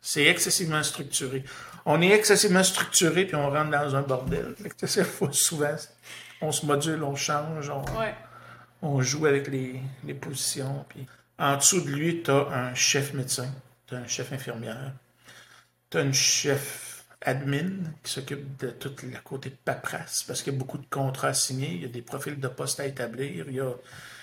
C'est 0.00 0.24
excessivement 0.26 0.84
structuré. 0.84 1.42
On 1.84 2.00
est 2.00 2.10
excessivement 2.10 2.62
structuré, 2.62 3.24
puis 3.24 3.34
on 3.34 3.50
rentre 3.50 3.72
dans 3.72 3.96
un 3.96 4.02
bordel. 4.02 4.54
Sais, 4.84 5.02
faut 5.02 5.32
souvent, 5.32 5.74
on 6.40 6.52
se 6.52 6.64
module, 6.64 7.02
on 7.02 7.16
change, 7.16 7.70
on, 7.70 7.82
Ouais. 7.98 8.14
on 8.82 9.00
joue 9.02 9.26
avec 9.26 9.48
les, 9.48 9.80
les 10.04 10.14
positions. 10.14 10.84
Puis 10.88 11.08
en 11.40 11.56
dessous 11.56 11.80
de 11.80 11.90
lui, 11.90 12.22
tu 12.22 12.30
as 12.30 12.46
un 12.52 12.74
chef 12.74 13.14
médecin, 13.14 13.48
tu 13.88 13.96
as 13.96 13.98
un 13.98 14.06
chef 14.06 14.32
infirmière, 14.32 14.92
tu 15.90 15.98
as 15.98 16.02
une 16.02 16.14
chef 16.14 16.95
admin 17.22 17.70
qui 18.02 18.12
s'occupe 18.12 18.56
de 18.60 18.70
tout 18.70 18.94
le 19.02 19.18
côté 19.20 19.50
de 19.50 19.54
paperasse, 19.56 20.22
parce 20.24 20.42
qu'il 20.42 20.52
y 20.52 20.56
a 20.56 20.58
beaucoup 20.58 20.78
de 20.78 20.86
contrats 20.86 21.28
à 21.28 21.34
signer, 21.34 21.70
il 21.72 21.82
y 21.82 21.84
a 21.84 21.88
des 21.88 22.02
profils 22.02 22.38
de 22.38 22.48
poste 22.48 22.78
à 22.80 22.86
établir, 22.86 23.46
il 23.48 23.54
y 23.54 23.60
a, 23.60 23.70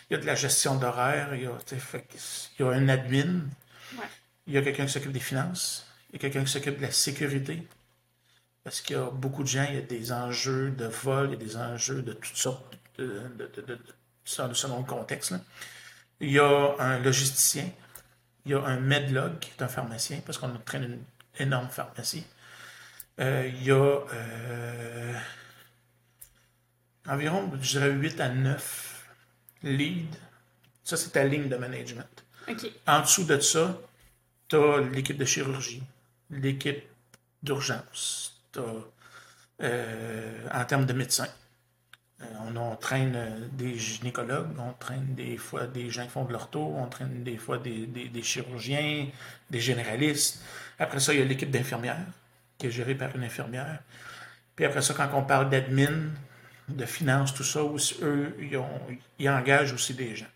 il 0.10 0.14
y 0.14 0.16
a 0.16 0.20
de 0.20 0.26
la 0.26 0.36
gestion 0.36 0.76
d'horaire, 0.76 1.34
il 1.36 1.44
y 1.44 1.48
a, 1.48 1.58
il 2.60 2.66
y 2.66 2.68
un 2.68 2.90
admin, 2.90 3.42
Ouais. 3.98 4.06
il 4.48 4.54
y 4.54 4.58
a 4.58 4.62
quelqu'un 4.62 4.86
qui 4.86 4.92
s'occupe 4.94 5.12
des 5.12 5.20
finances, 5.20 5.86
il 6.10 6.14
y 6.14 6.16
a 6.18 6.20
quelqu'un 6.20 6.44
qui 6.44 6.52
s'occupe 6.52 6.78
de 6.78 6.82
la 6.84 6.92
sécurité, 6.92 7.68
parce 8.64 8.82
qu'il 8.82 8.96
y 8.96 9.00
a 9.00 9.10
beaucoup 9.10 9.44
de 9.44 9.48
gens, 9.48 9.66
il 9.70 9.76
y 9.76 9.78
a 9.78 9.82
des 9.82 10.12
enjeux 10.12 10.72
de 10.72 10.86
vol, 10.86 11.28
il 11.28 11.32
y 11.32 11.36
a 11.36 11.38
des 11.38 11.58
enjeux 11.58 12.02
de 12.02 12.14
toutes 12.14 12.38
sortes, 12.38 12.78
de, 12.98 13.06
de- 13.38 13.52
de- 13.56 13.62
de- 13.62 13.80
selon 14.24 14.54
selon 14.54 14.78
le 14.80 14.86
contexte. 14.86 15.32
là. 15.32 15.42
Il 16.22 16.32
y 16.32 16.40
a 16.40 16.76
un 16.80 17.00
logisticien, 17.00 17.70
il 18.46 18.52
y 18.52 18.56
a 18.56 18.64
un 18.64 18.80
medlog 18.80 19.40
qui 19.40 19.52
est 19.52 19.62
un 19.64 19.68
pharmacien, 19.68 20.22
parce 20.26 20.38
qu'on 20.38 20.50
traîne 20.66 20.84
une 20.84 21.00
énorme 21.40 21.70
pharmacie. 21.70 22.24
Euh, 23.20 23.48
il 23.54 23.64
y 23.64 23.72
a 23.72 23.76
euh, 23.76 25.14
environ, 27.08 27.52
je 27.62 27.72
dirais, 27.80 27.92
8 27.92 28.20
à 28.20 28.30
9 28.30 29.08
leads. 29.64 30.18
Ça, 30.84 30.98
c'est 30.98 31.12
ta 31.12 31.24
ligne 31.24 31.48
de 31.48 31.56
management. 31.56 32.08
En 32.88 33.02
dessous 33.02 33.24
de 33.24 33.40
ça, 33.40 33.80
tu 34.48 34.56
as 34.58 34.80
l'équipe 34.82 35.18
de 35.18 35.26
chirurgie, 35.26 35.84
l'équipe 36.30 36.84
d'urgence, 37.42 38.42
tu 38.52 38.60
en 40.52 40.66
termes 40.66 40.86
de 40.86 40.94
médecins. 40.94 41.28
euh, 42.22 42.26
on 42.48 42.56
entraîne 42.58 43.16
euh, 43.16 43.48
des 43.54 43.78
gynécologues, 43.78 44.50
on 44.60 44.74
traîne 44.74 45.14
des 45.16 45.38
fois 45.38 45.68
des 45.68 45.90
gens 45.90 46.04
qui 46.06 46.10
font 46.12 46.26
de 46.26 46.32
l'ortho, 46.34 46.60
on 46.78 46.88
traîne 46.88 47.24
des 47.24 47.38
fois 47.38 47.58
des, 47.58 47.86
des- 47.88 48.08
des 48.10 48.24
chirurgiens, 48.24 49.08
des 49.50 49.60
généralistes. 49.60 50.42
Après 50.80 51.00
ça, 51.00 51.14
il 51.14 51.20
y 51.20 51.22
a 51.22 51.26
l'équipe 51.26 51.50
d'infirmières, 51.52 52.06
qui 52.64 52.68
est 52.68 52.72
gérée 52.72 52.96
par 52.96 53.14
une 53.14 53.24
infirmière. 53.26 53.80
Puis 54.56 54.64
après 54.64 54.82
ça, 54.82 54.94
quand 54.94 55.10
on 55.14 55.24
parle 55.24 55.50
d'admin, 55.50 55.92
de 56.70 56.86
finances, 56.86 57.34
tout 57.34 57.44
ça, 57.44 57.62
aussi, 57.62 57.98
eux, 58.02 58.34
ils, 58.40 58.56
ont- 58.56 58.82
ils 59.20 59.30
engagent 59.30 59.74
aussi 59.74 59.94
des 59.94 60.16
gens. 60.16 60.28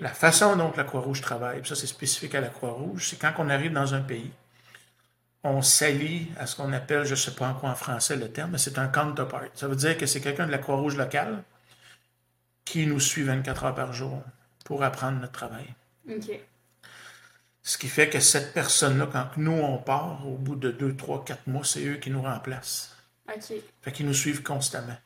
La 0.00 0.08
façon 0.08 0.56
dont 0.56 0.72
la 0.76 0.82
Croix-Rouge 0.82 1.20
travaille, 1.20 1.60
puis 1.60 1.68
ça 1.68 1.76
c'est 1.76 1.86
spécifique 1.86 2.34
à 2.34 2.40
la 2.40 2.48
Croix-Rouge, 2.48 3.06
c'est 3.10 3.16
quand 3.18 3.32
on 3.38 3.48
arrive 3.48 3.72
dans 3.72 3.94
un 3.94 4.00
pays, 4.00 4.32
on 5.44 5.62
s'allie 5.62 6.28
à 6.36 6.46
ce 6.46 6.56
qu'on 6.56 6.72
appelle, 6.72 7.04
je 7.04 7.12
ne 7.12 7.16
sais 7.16 7.30
pas 7.34 7.48
en 7.48 7.54
quoi 7.54 7.70
en 7.70 7.74
français 7.76 8.16
le 8.16 8.28
terme, 8.28 8.50
mais 8.52 8.58
c'est 8.58 8.78
un 8.78 8.88
counterpart. 8.88 9.44
Ça 9.54 9.68
veut 9.68 9.76
dire 9.76 9.96
que 9.96 10.06
c'est 10.06 10.20
quelqu'un 10.20 10.46
de 10.46 10.50
la 10.52 10.58
Croix-Rouge 10.58 10.96
locale 10.96 11.44
qui 12.64 12.86
nous 12.86 13.00
suit 13.00 13.22
24 13.22 13.64
heures 13.64 13.74
par 13.74 13.92
jour 13.92 14.20
pour 14.64 14.82
apprendre 14.82 15.20
notre 15.20 15.32
travail. 15.32 15.66
Ce 17.62 17.78
qui 17.78 17.88
fait 17.88 18.08
que 18.08 18.18
cette 18.18 18.52
personne-là, 18.52 19.08
quand 19.12 19.28
nous 19.36 19.52
on 19.52 19.78
part, 19.78 20.26
au 20.26 20.36
bout 20.36 20.56
de 20.56 20.70
2, 20.70 20.96
3, 20.96 21.24
4 21.24 21.46
mois, 21.46 21.64
c'est 21.64 21.84
eux 21.84 21.96
qui 21.96 22.10
nous 22.10 22.22
remplacent. 22.22 22.96
OK. 23.28 23.56
Fait 23.82 23.92
qu'ils 23.92 24.06
nous 24.06 24.14
suivent 24.14 24.42
constamment. 24.42 24.96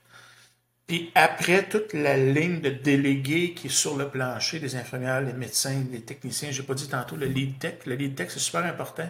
Puis 0.86 1.10
après, 1.14 1.64
toute 1.64 1.92
la 1.92 2.16
ligne 2.16 2.60
de 2.60 2.70
délégués 2.70 3.54
qui 3.54 3.66
est 3.66 3.70
sur 3.70 3.96
le 3.96 4.08
plancher, 4.08 4.60
les 4.60 4.76
infirmières, 4.76 5.20
les 5.20 5.32
médecins, 5.32 5.84
les 5.90 6.00
techniciens, 6.00 6.50
j'ai 6.52 6.62
pas 6.62 6.74
dit 6.74 6.88
tantôt 6.88 7.16
le 7.16 7.26
lead 7.26 7.58
tech. 7.58 7.86
Le 7.86 7.96
lead 7.96 8.14
tech, 8.14 8.28
c'est 8.30 8.38
super 8.38 8.64
important. 8.64 9.08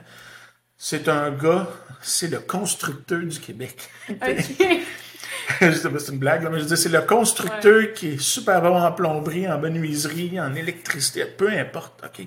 C'est 0.79 1.09
un 1.09 1.31
gars, 1.31 1.69
c'est 2.01 2.29
le 2.29 2.41
constructeur 2.41 3.21
du 3.21 3.39
Québec. 3.39 3.91
OK. 4.09 4.19
je 5.61 5.71
sais 5.71 5.91
pas 5.91 5.99
si 5.99 6.07
c'est 6.07 6.13
une 6.13 6.19
blague, 6.19 6.49
mais 6.51 6.61
je 6.61 6.65
dire, 6.65 6.79
c'est 6.79 6.89
le 6.89 7.03
constructeur 7.03 7.93
qui 7.95 8.09
est 8.09 8.21
super 8.21 8.61
bon 8.63 8.77
en 8.77 8.93
plomberie, 8.93 9.47
en 9.49 9.59
menuiserie, 9.59 10.41
en 10.41 10.55
électricité, 10.55 11.25
peu 11.27 11.51
importe, 11.51 12.03
OK? 12.05 12.27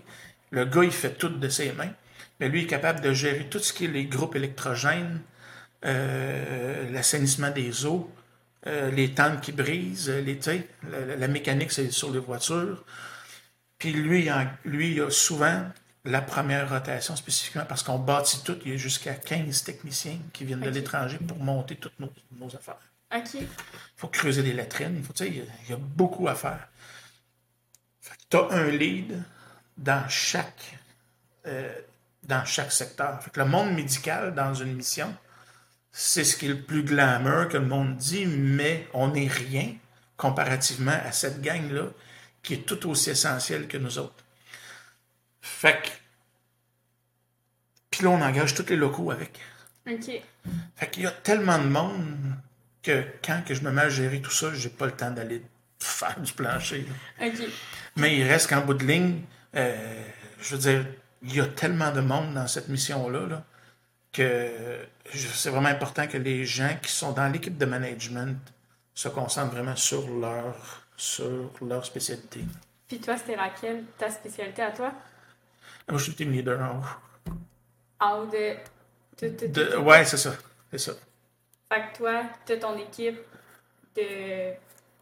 Le 0.52 0.66
gars, 0.66 0.84
il 0.84 0.92
fait 0.92 1.14
tout 1.14 1.30
de 1.30 1.50
ses 1.50 1.72
mains. 1.74 1.92
Mais 2.40 2.50
lui, 2.50 2.62
il 2.62 2.64
est 2.64 2.68
capable 2.68 3.02
de 3.02 3.14
gérer 3.14 3.48
tout 3.50 3.60
ce 3.60 3.74
qui 3.74 3.86
est 3.86 3.90
les 3.90 4.06
groupes 4.06 4.36
électrogènes, 4.36 5.22
euh, 5.86 6.90
l'assainissement 6.92 7.52
des 7.52 7.86
eaux, 7.86 8.10
euh, 8.68 8.90
les 8.92 9.14
tentes 9.14 9.42
qui 9.42 9.52
brisent, 9.52 10.10
les, 10.10 10.40
la, 10.90 11.00
la- 11.06 11.16
la 11.16 11.28
mécanique, 11.28 11.72
c'est 11.72 11.92
sur 11.92 12.12
les 12.12 12.20
voitures. 12.20 12.84
Puis 13.78 13.92
lui, 13.94 14.24
il 14.26 14.32
en- 14.32 14.48
lui, 14.66 14.94
il 14.94 15.02
a 15.02 15.10
souvent 15.10 15.64
la 16.06 16.22
première 16.22 16.70
rotation 16.70 17.16
spécifiquement 17.16 17.66
parce 17.68 17.84
qu'on 17.84 18.00
bâtit 18.00 18.44
tout. 18.44 18.58
Il 18.66 18.72
y 18.72 18.74
a 18.76 18.78
jusqu'à 18.78 19.14
15 19.14 19.64
techniciens 19.64 20.18
qui 20.34 20.46
viennent 20.46 20.62
de 20.62 20.70
l'étranger 20.70 21.18
pour 21.28 21.38
monter 21.40 21.76
toutes 21.76 22.00
nos, 22.00 22.12
nos 22.40 22.54
affaires. 22.56 22.80
OK. 23.16 23.34
Il 23.36 23.48
faut 23.98 24.08
creuser 24.08 24.44
des 24.44 24.54
latrines. 24.54 24.96
Il 24.98 25.04
faut, 25.04 25.14
tu 25.14 25.24
sais, 25.26 25.30
il 25.30 25.38
y 25.38 25.42
a- 25.42 25.44
il 25.66 25.70
y, 25.72 25.74
a 25.74 25.78
beaucoup 25.78 26.28
à 26.28 26.36
faire. 26.36 26.68
Tu 28.30 28.38
as 28.38 28.48
un 28.52 28.70
lead 28.70 29.24
dans 29.80 30.08
chaque, 30.10 30.78
euh, 31.48 31.74
dans 32.24 32.46
chaque 32.46 32.72
secteur. 32.72 33.22
Fait 33.24 33.32
que 33.32 33.40
le 33.40 33.46
monde 33.46 33.74
médical, 33.74 34.36
dans 34.36 34.54
une 34.54 34.76
mission, 34.76 35.16
c'est 35.92 36.24
ce 36.24 36.36
qui 36.36 36.46
est 36.46 36.50
le 36.50 36.62
plus 36.62 36.84
glamour 36.84 37.48
que 37.48 37.58
le 37.58 37.66
monde 37.66 37.96
dit, 37.96 38.26
mais 38.26 38.88
on 38.94 39.10
n'est 39.10 39.28
rien 39.28 39.74
comparativement 40.18 41.00
à 41.06 41.12
cette 41.12 41.42
gang-là 41.42 41.88
qui 42.44 42.56
est 42.56 42.66
tout 42.66 42.90
aussi 42.90 43.10
essentielle 43.10 43.68
que 43.68 43.78
nous 43.78 43.98
autres. 43.98 44.24
Fait 45.42 45.82
que. 45.82 45.90
Puis 47.90 48.04
là, 48.04 48.10
on 48.10 48.22
engage 48.22 48.54
tous 48.54 48.68
les 48.70 48.76
locaux 48.76 49.12
avec. 49.12 49.40
OK. 49.90 50.22
Fait 50.76 50.90
qu'il 50.90 51.04
y 51.04 51.08
a 51.08 51.12
tellement 51.12 51.58
de 51.58 51.68
monde 51.68 52.36
que 52.84 53.06
quand 53.24 53.44
que 53.46 53.54
je 53.54 53.62
me 53.62 53.72
mets 53.72 53.84
à 53.84 53.90
gérer 53.90 54.22
tout 54.22 54.32
ça, 54.32 54.54
j'ai 54.54 54.70
pas 54.70 54.86
le 54.86 54.92
temps 54.92 55.12
d'aller 55.12 55.42
faire 55.80 56.20
du 56.20 56.34
plancher. 56.34 56.86
là. 57.20 57.28
OK. 57.28 57.48
Mais 57.96 58.18
il 58.18 58.24
reste 58.24 58.50
qu'en 58.50 58.62
bout 58.62 58.74
de 58.74 58.86
ligne, 58.86 59.22
euh, 59.56 60.04
je 60.40 60.56
veux 60.56 60.62
dire, 60.62 60.86
il 61.22 61.36
y 61.36 61.42
a 61.42 61.46
tellement 61.46 61.92
de 61.92 62.02
monde 62.02 62.34
dans 62.34 62.48
cette 62.48 62.70
mission-là 62.70 63.28
là, 63.28 63.44
que 64.12 64.52
c'est 65.12 65.50
vraiment 65.50 65.70
important 65.70 66.08
que 66.08 66.18
les 66.18 66.46
gens 66.46 66.76
qui 66.82 66.92
sont 66.92 67.12
dans 67.12 67.28
l'équipe 67.32 67.58
de 67.58 67.66
management 67.66 68.38
se 68.94 69.10
concentrent 69.10 69.54
vraiment 69.54 69.76
sur 69.76 70.10
leur, 70.10 70.88
sur 70.98 71.52
leur 71.62 71.86
spécialité. 71.86 72.42
Puis 72.88 73.00
toi, 73.00 73.18
c'était 73.18 73.36
laquelle, 73.36 73.84
ta 73.98 74.10
spécialité 74.10 74.62
à 74.62 74.72
toi? 74.72 74.92
Moi, 75.88 75.98
je 75.98 76.04
suis 76.04 76.14
team 76.14 76.32
leader 76.32 76.60
en 76.62 76.80
haut. 76.80 77.34
En 78.00 78.20
haut 78.20 78.26
de... 78.26 78.56
De- 79.22 79.78
ouais, 79.78 80.06
c'est 80.06 80.18
ça. 80.18 80.34
C'est 80.72 80.78
ça. 80.78 80.94
Fait 81.72 81.92
que 81.92 81.98
toi, 81.98 82.24
t'as 82.46 82.58
ton 82.58 82.78
équipe 82.78 83.20
de 83.96 84.54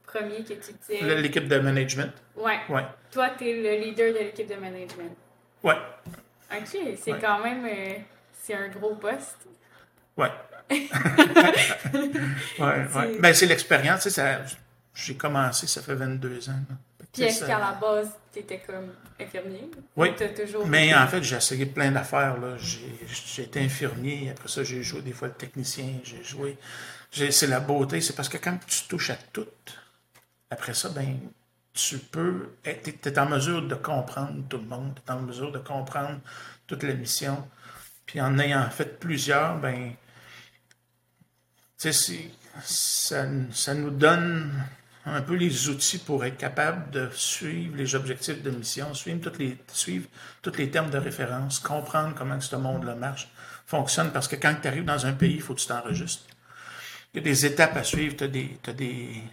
premier 0.07 0.43
que 0.43 0.53
tu 0.53 0.71
disais. 0.73 1.15
L'équipe 1.21 1.47
de 1.47 1.59
management. 1.59 2.11
Ouais. 2.35 2.59
Ouais. 2.69 2.85
Toi, 3.11 3.29
t'es 3.37 3.53
le 3.53 3.83
leader 3.83 4.13
de 4.13 4.19
l'équipe 4.19 4.47
de 4.49 4.55
management. 4.55 5.15
Ouais. 5.63 5.75
OK, 6.51 6.77
c'est 6.97 7.11
Ouais. 7.13 7.19
quand 7.21 7.39
même... 7.43 7.65
euh, 7.65 7.93
c'est 8.41 8.53
un 8.55 8.69
gros 8.69 8.95
poste. 8.95 9.37
Ouais. 10.15 10.31
ouais, 10.71 10.87
ouais. 12.59 12.87
C'est- 12.93 13.19
Ben, 13.21 13.33
c'est 13.33 13.45
l'expérience. 13.45 14.03
tu 14.07 14.21
J'ai 14.93 15.15
commencé, 15.15 15.67
ça 15.67 15.81
fait 15.81 15.95
22 15.95 16.49
ans. 16.49 16.53
Puis 17.13 17.23
est-ce 17.23 17.45
qu'à 17.45 17.59
la 17.59 17.71
base, 17.79 18.09
t'étais 18.31 18.59
comme 18.65 18.93
infirmier? 19.19 19.69
Oui. 19.95 20.09
Toujours... 20.35 20.65
Mais 20.67 20.93
en 20.93 21.07
fait, 21.07 21.23
j'ai 21.23 21.35
essayé 21.37 21.65
plein 21.65 21.91
d'affaires. 21.91 22.35
J'ai 22.57 23.43
été 23.43 23.59
infirmier, 23.61 24.29
après 24.31 24.47
ça, 24.47 24.63
j'ai 24.63 24.83
joué 24.83 25.01
des 25.01 25.13
fois 25.13 25.27
le 25.29 25.33
technicien, 25.33 25.85
j'ai 26.03 26.23
joué. 26.23 26.57
C'est 27.11 27.47
la 27.47 27.59
beauté, 27.59 28.01
c'est 28.01 28.15
parce 28.15 28.29
que 28.29 28.37
quand 28.37 28.57
tu 28.67 28.83
touches 28.87 29.09
à 29.11 29.15
tout, 29.33 29.47
après 30.49 30.73
ça, 30.73 30.89
ben, 30.89 31.19
tu 31.73 31.97
peux. 31.97 32.49
Tu 32.63 33.09
es 33.09 33.19
en 33.19 33.27
mesure 33.27 33.67
de 33.67 33.75
comprendre 33.75 34.43
tout 34.49 34.57
le 34.57 34.65
monde, 34.65 34.93
tu 34.95 35.11
es 35.11 35.15
en 35.15 35.21
mesure 35.21 35.51
de 35.51 35.59
comprendre 35.59 36.19
toute 36.65 36.83
la 36.83 36.93
mission. 36.93 37.47
Puis 38.05 38.21
en 38.21 38.39
ayant 38.39 38.69
fait 38.69 38.99
plusieurs, 38.99 39.57
ben, 39.59 39.93
ça, 41.77 41.91
ça 43.51 43.73
nous 43.73 43.91
donne 43.91 44.51
un 45.07 45.21
peu 45.21 45.35
les 45.35 45.69
outils 45.69 45.99
pour 45.99 46.25
être 46.25 46.37
capable 46.37 46.91
de 46.91 47.09
suivre 47.13 47.75
les 47.77 47.95
objectifs 47.95 48.41
de 48.43 48.51
mission, 48.51 48.93
suivre 48.93 49.21
tous 49.21 49.39
les, 49.39 49.57
suivre 49.71 50.07
tous 50.41 50.57
les 50.57 50.69
termes 50.69 50.89
de 50.89 50.97
référence, 50.97 51.59
comprendre 51.59 52.13
comment 52.15 52.39
ce 52.41 52.55
monde-là 52.55 52.95
marche, 52.95 53.29
fonctionne, 53.65 54.11
parce 54.11 54.27
que 54.27 54.35
quand 54.35 54.55
tu 54.61 54.67
arrives 54.67 54.85
dans 54.85 55.05
un 55.05 55.13
pays, 55.13 55.35
il 55.35 55.41
faut 55.41 55.53
que 55.53 55.61
tu 55.61 55.67
t'enregistres. 55.67 56.25
Il 57.13 57.17
y 57.17 57.19
a 57.21 57.23
des 57.23 57.45
étapes 57.45 57.77
à 57.77 57.83
suivre, 57.83 58.15
tu 58.17 58.25
as 58.25 58.27
des, 58.27 59.23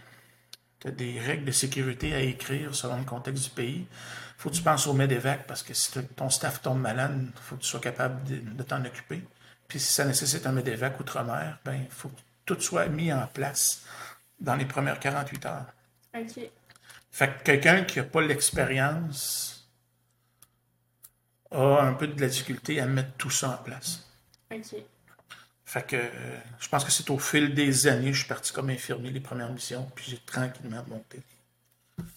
Tu 0.85 0.91
as 0.91 0.93
des 0.93 1.19
règles 1.19 1.45
de 1.45 1.51
sécurité 1.51 2.13
à 2.13 2.19
écrire 2.19 2.75
selon 2.75 2.97
le 2.97 3.05
contexte 3.05 3.45
du 3.45 3.49
pays. 3.49 3.87
Il 3.89 4.41
faut 4.41 4.49
que 4.51 4.55
tu 4.55 4.61
penses 4.61 4.85
au 4.85 4.93
MEDEVAC 4.93 5.47
parce 5.47 5.63
que 5.63 5.73
si 5.73 5.91
ton 6.15 6.29
staff 6.29 6.61
tombe 6.61 6.79
malade, 6.79 7.19
il 7.25 7.41
faut 7.41 7.55
que 7.55 7.61
tu 7.61 7.67
sois 7.67 7.79
capable 7.79 8.23
de, 8.23 8.63
t'en 8.63 8.83
occuper. 8.85 9.23
Puis 9.67 9.79
si 9.79 9.91
ça 9.91 10.05
nécessite 10.05 10.45
un 10.45 10.51
MEDEVAC 10.51 10.99
outre-mer, 10.99 11.57
ben 11.65 11.73
il 11.73 11.89
faut 11.89 12.09
que 12.09 12.21
tout 12.45 12.61
soit 12.61 12.87
mis 12.87 13.11
en 13.11 13.25
place 13.25 13.83
dans 14.39 14.55
les 14.55 14.65
premières 14.65 14.99
48 14.99 15.45
heures. 15.47 15.65
OK. 16.15 16.39
Fait 17.11 17.29
que 17.29 17.43
quelqu'un 17.43 17.83
qui 17.83 17.97
n'a 17.97 18.05
pas 18.05 18.21
l'expérience 18.21 19.67
a 21.49 21.81
un 21.81 21.93
peu 21.93 22.07
de 22.07 22.21
la 22.21 22.27
difficulté 22.27 22.79
à 22.79 22.85
mettre 22.85 23.13
tout 23.17 23.31
ça 23.31 23.49
en 23.49 23.63
place. 23.63 24.07
OK. 24.51 24.75
Fait 25.75 25.85
que 25.85 25.97
euh, 25.97 26.09
je 26.57 26.69
pense 26.69 26.85
que 26.85 26.91
c'est 26.91 27.09
au 27.09 27.19
fil 27.19 27.53
des 27.53 27.87
années, 27.87 28.13
je 28.13 28.19
suis 28.19 28.29
parti 28.29 28.53
comme 28.53 28.69
infirmier 28.69 29.11
les 29.11 29.19
premières 29.19 29.51
missions, 29.51 29.85
puis 29.93 30.05
j'ai 30.07 30.19
tranquillement 30.25 30.85
monté. 30.87 31.19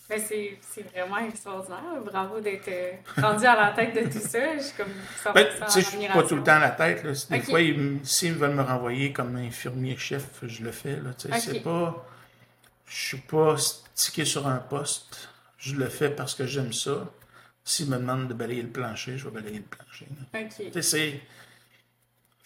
Ben 0.09 0.21
c'est 0.21 0.83
vraiment 0.92 1.18
extraordinaire. 1.18 2.01
Bravo 2.05 2.38
d'être 2.38 2.68
euh, 2.68 2.92
rendu 3.16 3.44
à 3.47 3.57
la 3.57 3.73
tête 3.73 3.97
de 3.97 4.12
tout 4.12 4.25
ça. 4.25 4.57
Je 4.57 4.62
suis 4.62 4.77
comme 4.77 4.92
ça. 5.21 5.33
Ben, 5.33 5.49
je 5.75 5.81
suis 5.81 6.07
pas 6.07 6.23
tout 6.23 6.37
le 6.37 6.44
temps 6.44 6.53
à 6.53 6.61
la 6.61 6.71
tête. 6.71 7.03
Là. 7.03 7.11
Des 7.31 7.40
fois, 7.42 7.59
s'ils 8.05 8.35
veulent 8.35 8.55
me 8.55 8.62
renvoyer 8.62 9.12
comme 9.12 9.35
infirmier-chef, 9.35 10.25
je 10.44 10.62
le 10.62 10.71
fais. 10.71 10.94
Là. 11.01 11.11
Okay. 11.11 11.40
C'est 11.40 11.61
pas. 11.61 12.07
Je 12.87 12.97
suis 12.97 13.18
pas 13.18 13.57
stické 13.59 14.25
sur 14.25 14.47
un 14.47 14.59
poste. 14.59 15.31
Je 15.59 15.75
le 15.75 15.88
fais 15.88 16.11
parce 16.11 16.37
que 16.37 16.47
j'aime 16.47 16.73
ça. 16.73 17.11
S'ils 17.64 17.90
me 17.90 17.97
demandent 17.97 18.29
de 18.29 18.35
balayer 18.35 18.62
le 18.62 18.71
plancher, 18.71 19.18
je 19.18 19.25
vais 19.29 19.33
balayer 19.33 19.59
le 19.59 19.64
plancher. 19.64 20.81
C'est 20.81 21.21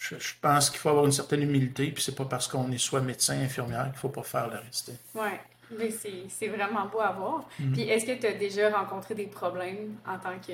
je, 0.03 0.33
pense 0.41 0.69
qu'il 0.69 0.79
faut 0.79 0.89
avoir 0.89 1.05
une 1.05 1.11
certaine 1.11 1.41
humilité, 1.41 1.91
puis 1.91 2.03
c'est 2.03 2.15
pas 2.15 2.25
parce 2.25 2.47
qu'on 2.47 2.69
est 2.71 2.77
soit 2.77 3.01
médecin, 3.01 3.39
infirmière 3.39 3.85
qu'il 3.85 3.99
faut 3.99 4.09
pas 4.09 4.23
faire 4.23 4.49
le 4.49 4.57
reste. 4.57 4.91
Oui, 5.15 5.29
mais 5.77 5.89
c'est 6.29 6.47
vraiment 6.47 6.85
beau 6.87 6.99
à 6.99 7.11
voir. 7.11 7.47
Mm-hmm. 7.59 7.71
Puis 7.71 7.81
est-ce 7.83 8.05
que 8.05 8.19
tu 8.19 8.27
as 8.27 8.33
déjà 8.33 8.69
rencontré 8.69 9.15
des 9.15 9.27
problèmes 9.27 9.95
en 10.05 10.17
tant 10.17 10.37
que, 10.45 10.53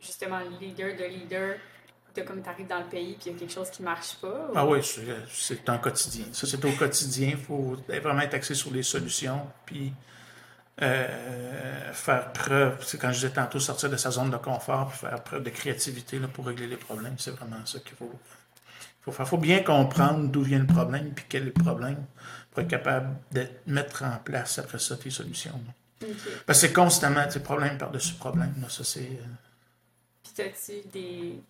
justement, 0.00 0.40
leader 0.60 0.96
de 0.96 1.04
leader, 1.04 1.56
de 2.14 2.22
comme 2.22 2.42
tu 2.42 2.48
arrives 2.48 2.66
dans 2.66 2.78
le 2.78 2.88
pays, 2.88 3.14
puis 3.20 3.30
il 3.30 3.32
y 3.32 3.36
a 3.36 3.38
quelque 3.38 3.52
chose 3.52 3.70
qui 3.70 3.82
marche 3.82 4.14
pas? 4.16 4.50
Ah 4.54 4.66
oui, 4.66 4.78
c'est 5.28 5.68
un 5.68 5.78
quotidien. 5.78 6.24
Ça, 6.32 6.46
c'est 6.46 6.64
au 6.64 6.72
quotidien. 6.72 7.30
Il 7.32 7.36
faut 7.36 7.76
vraiment 7.88 8.20
être 8.20 8.34
axé 8.34 8.54
sur 8.54 8.72
les 8.72 8.82
solutions, 8.82 9.46
puis 9.66 9.92
euh, 10.82 11.92
faire 11.92 12.32
preuve, 12.32 12.82
c'est 12.84 12.98
quand 12.98 13.12
je 13.12 13.20
disais 13.20 13.30
tantôt 13.30 13.60
sortir 13.60 13.90
de 13.90 13.96
sa 13.96 14.10
zone 14.10 14.30
de 14.30 14.36
confort, 14.36 14.94
faire 14.94 15.22
preuve 15.22 15.42
de 15.42 15.50
créativité 15.50 16.18
là, 16.18 16.28
pour 16.28 16.46
régler 16.46 16.66
les 16.66 16.76
problèmes, 16.76 17.16
c'est 17.18 17.32
vraiment 17.32 17.64
ça 17.66 17.80
qu'il 17.80 17.96
faut, 17.96 18.12
faut 19.02 19.12
faire. 19.12 19.26
Il 19.26 19.28
faut 19.28 19.38
bien 19.38 19.62
comprendre 19.62 20.28
d'où 20.28 20.42
vient 20.42 20.58
le 20.58 20.66
problème, 20.66 21.12
puis 21.14 21.24
quel 21.28 21.42
est 21.42 21.46
le 21.46 21.52
problème, 21.52 22.04
pour 22.50 22.62
être 22.62 22.68
capable 22.68 23.16
de 23.32 23.46
mettre 23.66 24.04
en 24.04 24.16
place 24.18 24.58
après 24.58 24.78
ça 24.78 24.96
tes 24.96 25.10
solutions. 25.10 25.60
Parce 26.46 26.60
que 26.60 26.66
c'est 26.66 26.72
constamment 26.72 27.26
des 27.26 27.40
problèmes 27.40 27.76
par-dessus 27.76 28.14
problème. 28.14 28.54
Là, 28.60 28.68
ça, 28.70 28.84
c'est, 28.84 29.00
euh, 29.00 30.22
Puis 30.22 30.42
as-tu 30.42 30.88
des, 30.88 31.42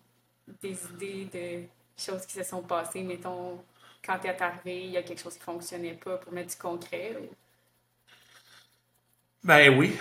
des 0.61 0.77
idées 0.93 1.29
de 1.33 2.03
choses 2.03 2.25
qui 2.25 2.33
se 2.33 2.43
sont 2.43 2.61
passées, 2.61 3.03
mettons, 3.03 3.63
quand 4.05 4.19
tu 4.19 4.27
es 4.27 4.41
arrivé, 4.41 4.85
il 4.85 4.91
y 4.91 4.97
a 4.97 5.03
quelque 5.03 5.21
chose 5.21 5.35
qui 5.35 5.39
ne 5.39 5.45
fonctionnait 5.45 5.93
pas 5.93 6.17
pour 6.17 6.33
mettre 6.33 6.49
du 6.49 6.57
concret? 6.57 7.15
Ben 9.43 9.77
oui. 9.77 9.97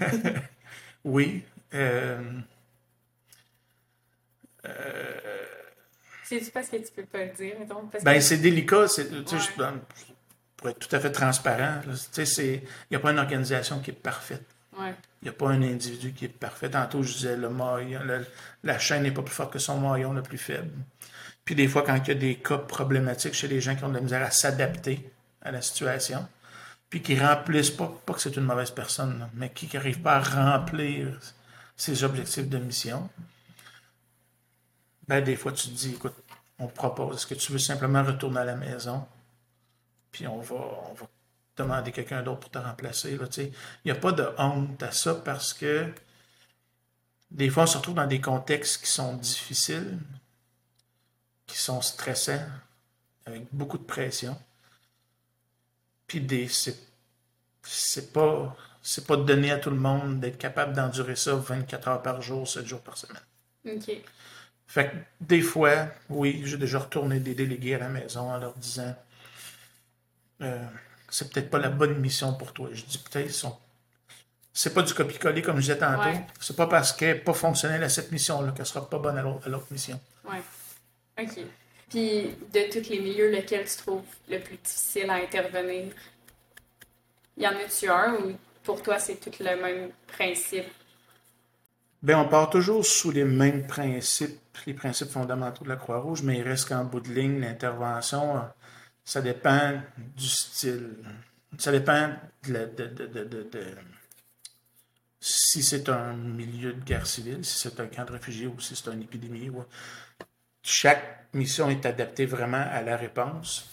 oui. 1.04 1.44
Euh... 1.74 2.18
Euh... 4.64 5.40
C'est 6.24 6.52
parce 6.52 6.68
que 6.68 6.76
tu 6.76 6.92
peux 6.94 7.04
pas 7.04 7.24
le 7.24 7.32
dire, 7.32 7.54
mettons? 7.58 7.88
ben, 8.02 8.20
c'est 8.20 8.36
délicat. 8.38 8.86
C'est, 8.88 9.10
ouais. 9.10 9.66
pour 10.56 10.68
être 10.68 10.78
tout 10.78 10.94
à 10.94 11.00
fait 11.00 11.10
transparent, 11.10 11.80
il 12.16 12.62
n'y 12.90 12.96
a 12.96 13.00
pas 13.00 13.10
une 13.10 13.18
organisation 13.18 13.80
qui 13.80 13.90
est 13.90 13.94
parfaite. 13.94 14.44
Il 14.78 15.24
n'y 15.24 15.28
a 15.28 15.32
pas 15.32 15.48
un 15.48 15.62
individu 15.62 16.12
qui 16.12 16.26
est 16.26 16.28
parfait. 16.28 16.70
Tantôt, 16.70 17.02
je 17.02 17.12
disais, 17.12 17.36
le 17.36 17.50
maillon, 17.50 18.00
la 18.64 18.78
chaîne 18.78 19.02
n'est 19.02 19.10
pas 19.10 19.22
plus 19.22 19.34
forte 19.34 19.52
que 19.52 19.58
son 19.58 19.78
maillon 19.78 20.12
le 20.12 20.22
plus 20.22 20.38
faible. 20.38 20.70
Puis 21.44 21.54
des 21.54 21.68
fois, 21.68 21.82
quand 21.82 21.96
il 21.96 22.08
y 22.08 22.10
a 22.12 22.14
des 22.14 22.36
cas 22.36 22.58
problématiques 22.58 23.34
chez 23.34 23.48
les 23.48 23.60
gens 23.60 23.74
qui 23.74 23.84
ont 23.84 23.88
de 23.88 23.94
la 23.94 24.00
misère 24.00 24.22
à 24.22 24.30
s'adapter 24.30 25.10
à 25.42 25.50
la 25.50 25.60
situation, 25.62 26.26
puis 26.90 27.02
qui 27.02 27.18
remplissent 27.18 27.70
pas, 27.70 27.92
pas 28.04 28.14
que 28.14 28.20
c'est 28.20 28.36
une 28.36 28.44
mauvaise 28.44 28.72
personne, 28.72 29.28
mais 29.34 29.50
qui 29.50 29.70
n'arrive 29.72 30.02
pas 30.02 30.16
à 30.16 30.20
remplir 30.20 31.18
ses 31.76 32.04
objectifs 32.04 32.48
de 32.48 32.58
mission, 32.58 33.08
ben 35.08 35.22
des 35.22 35.36
fois 35.36 35.52
tu 35.52 35.68
te 35.68 35.74
dis, 35.74 35.94
écoute, 35.94 36.14
on 36.58 36.66
propose, 36.66 37.16
est-ce 37.16 37.26
que 37.26 37.34
tu 37.34 37.52
veux 37.52 37.58
simplement 37.58 38.02
retourner 38.02 38.40
à 38.40 38.44
la 38.44 38.56
maison, 38.56 39.06
puis 40.12 40.26
on 40.26 40.40
va, 40.40 40.56
on 40.90 40.94
va 40.94 41.06
demander 41.56 41.92
quelqu'un 41.92 42.22
d'autre 42.22 42.40
pour 42.40 42.50
te 42.50 42.58
remplacer. 42.58 43.18
Il 43.38 43.52
n'y 43.84 43.90
a 43.90 43.94
pas 43.94 44.12
de 44.12 44.28
honte 44.38 44.82
à 44.82 44.92
ça 44.92 45.14
parce 45.14 45.54
que 45.54 45.92
des 47.30 47.48
fois 47.50 47.64
on 47.64 47.66
se 47.66 47.78
retrouve 47.78 47.94
dans 47.94 48.06
des 48.06 48.20
contextes 48.20 48.82
qui 48.84 48.90
sont 48.90 49.14
difficiles, 49.16 49.98
qui 51.46 51.58
sont 51.58 51.80
stressants, 51.80 52.46
avec 53.26 53.46
beaucoup 53.52 53.78
de 53.78 53.84
pression. 53.84 54.36
Puis 56.10 56.20
des, 56.20 56.48
c'est, 56.48 56.76
c'est 57.62 58.12
pas, 58.12 58.56
c'est 58.82 59.06
pas 59.06 59.16
donné 59.16 59.52
à 59.52 59.58
tout 59.58 59.70
le 59.70 59.76
monde 59.76 60.18
d'être 60.18 60.38
capable 60.38 60.72
d'endurer 60.72 61.14
ça 61.14 61.36
24 61.36 61.86
heures 61.86 62.02
par 62.02 62.20
jour, 62.20 62.48
7 62.48 62.66
jours 62.66 62.80
par 62.80 62.96
semaine. 62.96 63.22
OK. 63.64 63.92
Fait 64.66 64.90
que 64.90 64.96
des 65.20 65.40
fois, 65.40 65.86
oui, 66.08 66.42
j'ai 66.44 66.56
déjà 66.56 66.80
retourné 66.80 67.20
des 67.20 67.36
délégués 67.36 67.76
à 67.76 67.78
la 67.78 67.88
maison 67.88 68.22
en 68.22 68.38
leur 68.38 68.54
disant 68.54 68.92
euh, 70.42 70.66
c'est 71.08 71.32
peut-être 71.32 71.48
pas 71.48 71.60
la 71.60 71.70
bonne 71.70 72.00
mission 72.00 72.34
pour 72.34 72.52
toi. 72.52 72.70
Je 72.72 72.82
dis 72.82 72.98
peut-être 72.98 73.30
sont. 73.30 73.56
C'est 74.52 74.74
pas 74.74 74.82
du 74.82 74.92
copier-coller 74.92 75.42
comme 75.42 75.58
je 75.58 75.60
disais 75.60 75.78
tantôt. 75.78 76.18
C'est 76.40 76.56
pas 76.56 76.66
parce 76.66 76.92
qu'elle 76.92 77.18
n'est 77.18 77.22
pas 77.22 77.34
fonctionnelle 77.34 77.84
à 77.84 77.88
cette 77.88 78.10
mission-là 78.10 78.50
qu'elle 78.50 78.66
sera 78.66 78.90
pas 78.90 78.98
bonne 78.98 79.16
à 79.16 79.22
l'autre, 79.22 79.66
mission. 79.70 80.00
Oui. 80.24 80.38
OK. 81.20 81.38
Puis, 81.90 82.30
de 82.54 82.72
tous 82.72 82.88
les 82.88 83.00
milieux, 83.00 83.30
lequel 83.30 83.66
tu 83.66 83.76
trouves 83.78 84.04
le 84.28 84.38
plus 84.38 84.56
difficile 84.56 85.10
à 85.10 85.14
intervenir? 85.14 85.92
Y 87.36 87.46
en 87.46 87.50
a-tu 87.50 87.88
un 87.88 88.14
ou 88.14 88.32
pour 88.62 88.82
toi, 88.82 88.98
c'est 88.98 89.16
tout 89.16 89.32
le 89.40 89.60
même 89.60 89.90
principe? 90.06 90.66
Bien, 92.02 92.20
on 92.20 92.28
part 92.28 92.48
toujours 92.48 92.86
sous 92.86 93.10
les 93.10 93.24
mêmes 93.24 93.66
principes, 93.66 94.40
les 94.66 94.74
principes 94.74 95.10
fondamentaux 95.10 95.64
de 95.64 95.68
la 95.68 95.76
Croix-Rouge, 95.76 96.22
mais 96.22 96.38
il 96.38 96.42
reste 96.42 96.68
qu'en 96.68 96.84
bout 96.84 97.00
de 97.00 97.10
ligne, 97.10 97.40
l'intervention, 97.40 98.40
ça 99.04 99.20
dépend 99.20 99.82
du 100.16 100.28
style. 100.28 100.96
Ça 101.58 101.72
dépend 101.72 102.14
de, 102.46 102.66
de 102.66 103.76
si 105.20 105.62
c'est 105.62 105.88
un 105.90 106.14
milieu 106.14 106.72
de 106.72 106.82
guerre 106.82 107.06
civile, 107.06 107.44
si 107.44 107.58
c'est 107.58 107.78
un 107.80 107.86
camp 107.86 108.04
de 108.06 108.12
réfugiés 108.12 108.46
ou 108.46 108.58
si 108.60 108.74
c'est 108.74 108.90
une 108.90 109.02
épidémie. 109.02 109.50
Chaque 110.62 111.32
mission 111.34 111.70
est 111.70 111.86
adaptée 111.86 112.26
vraiment 112.26 112.64
à 112.70 112.82
la 112.82 112.96
réponse. 112.96 113.68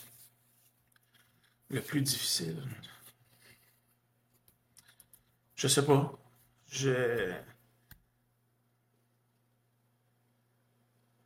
Le 1.69 1.81
plus 1.81 2.01
difficile. 2.01 2.61
Je 5.55 5.67
sais 5.67 5.85
pas. 5.85 6.13
Je. 6.71 7.33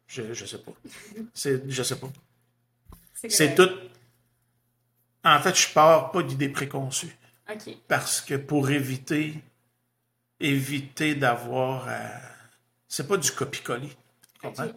Je, 0.08 0.34
je 0.34 0.46
sais 0.46 0.58
pas. 0.58 0.72
C'est, 1.34 1.70
je 1.70 1.84
sais 1.84 2.00
pas. 2.00 2.10
C'est 3.14 3.56
tout. 3.56 3.70
En 5.24 5.40
fait, 5.40 5.56
je 5.56 5.72
pars 5.74 6.12
pas 6.12 6.24
d'idées 6.24 6.50
préconçues. 6.50 7.16
Parce 7.88 8.22
que 8.22 8.36
pour 8.36 8.70
éviter, 8.72 9.42
éviter 10.40 11.16
d'avoir. 11.16 11.88
c'est 12.88 13.08
pas 13.08 13.18
du 13.18 13.32
copie-coller. 13.32 13.92
Okay. 14.44 14.72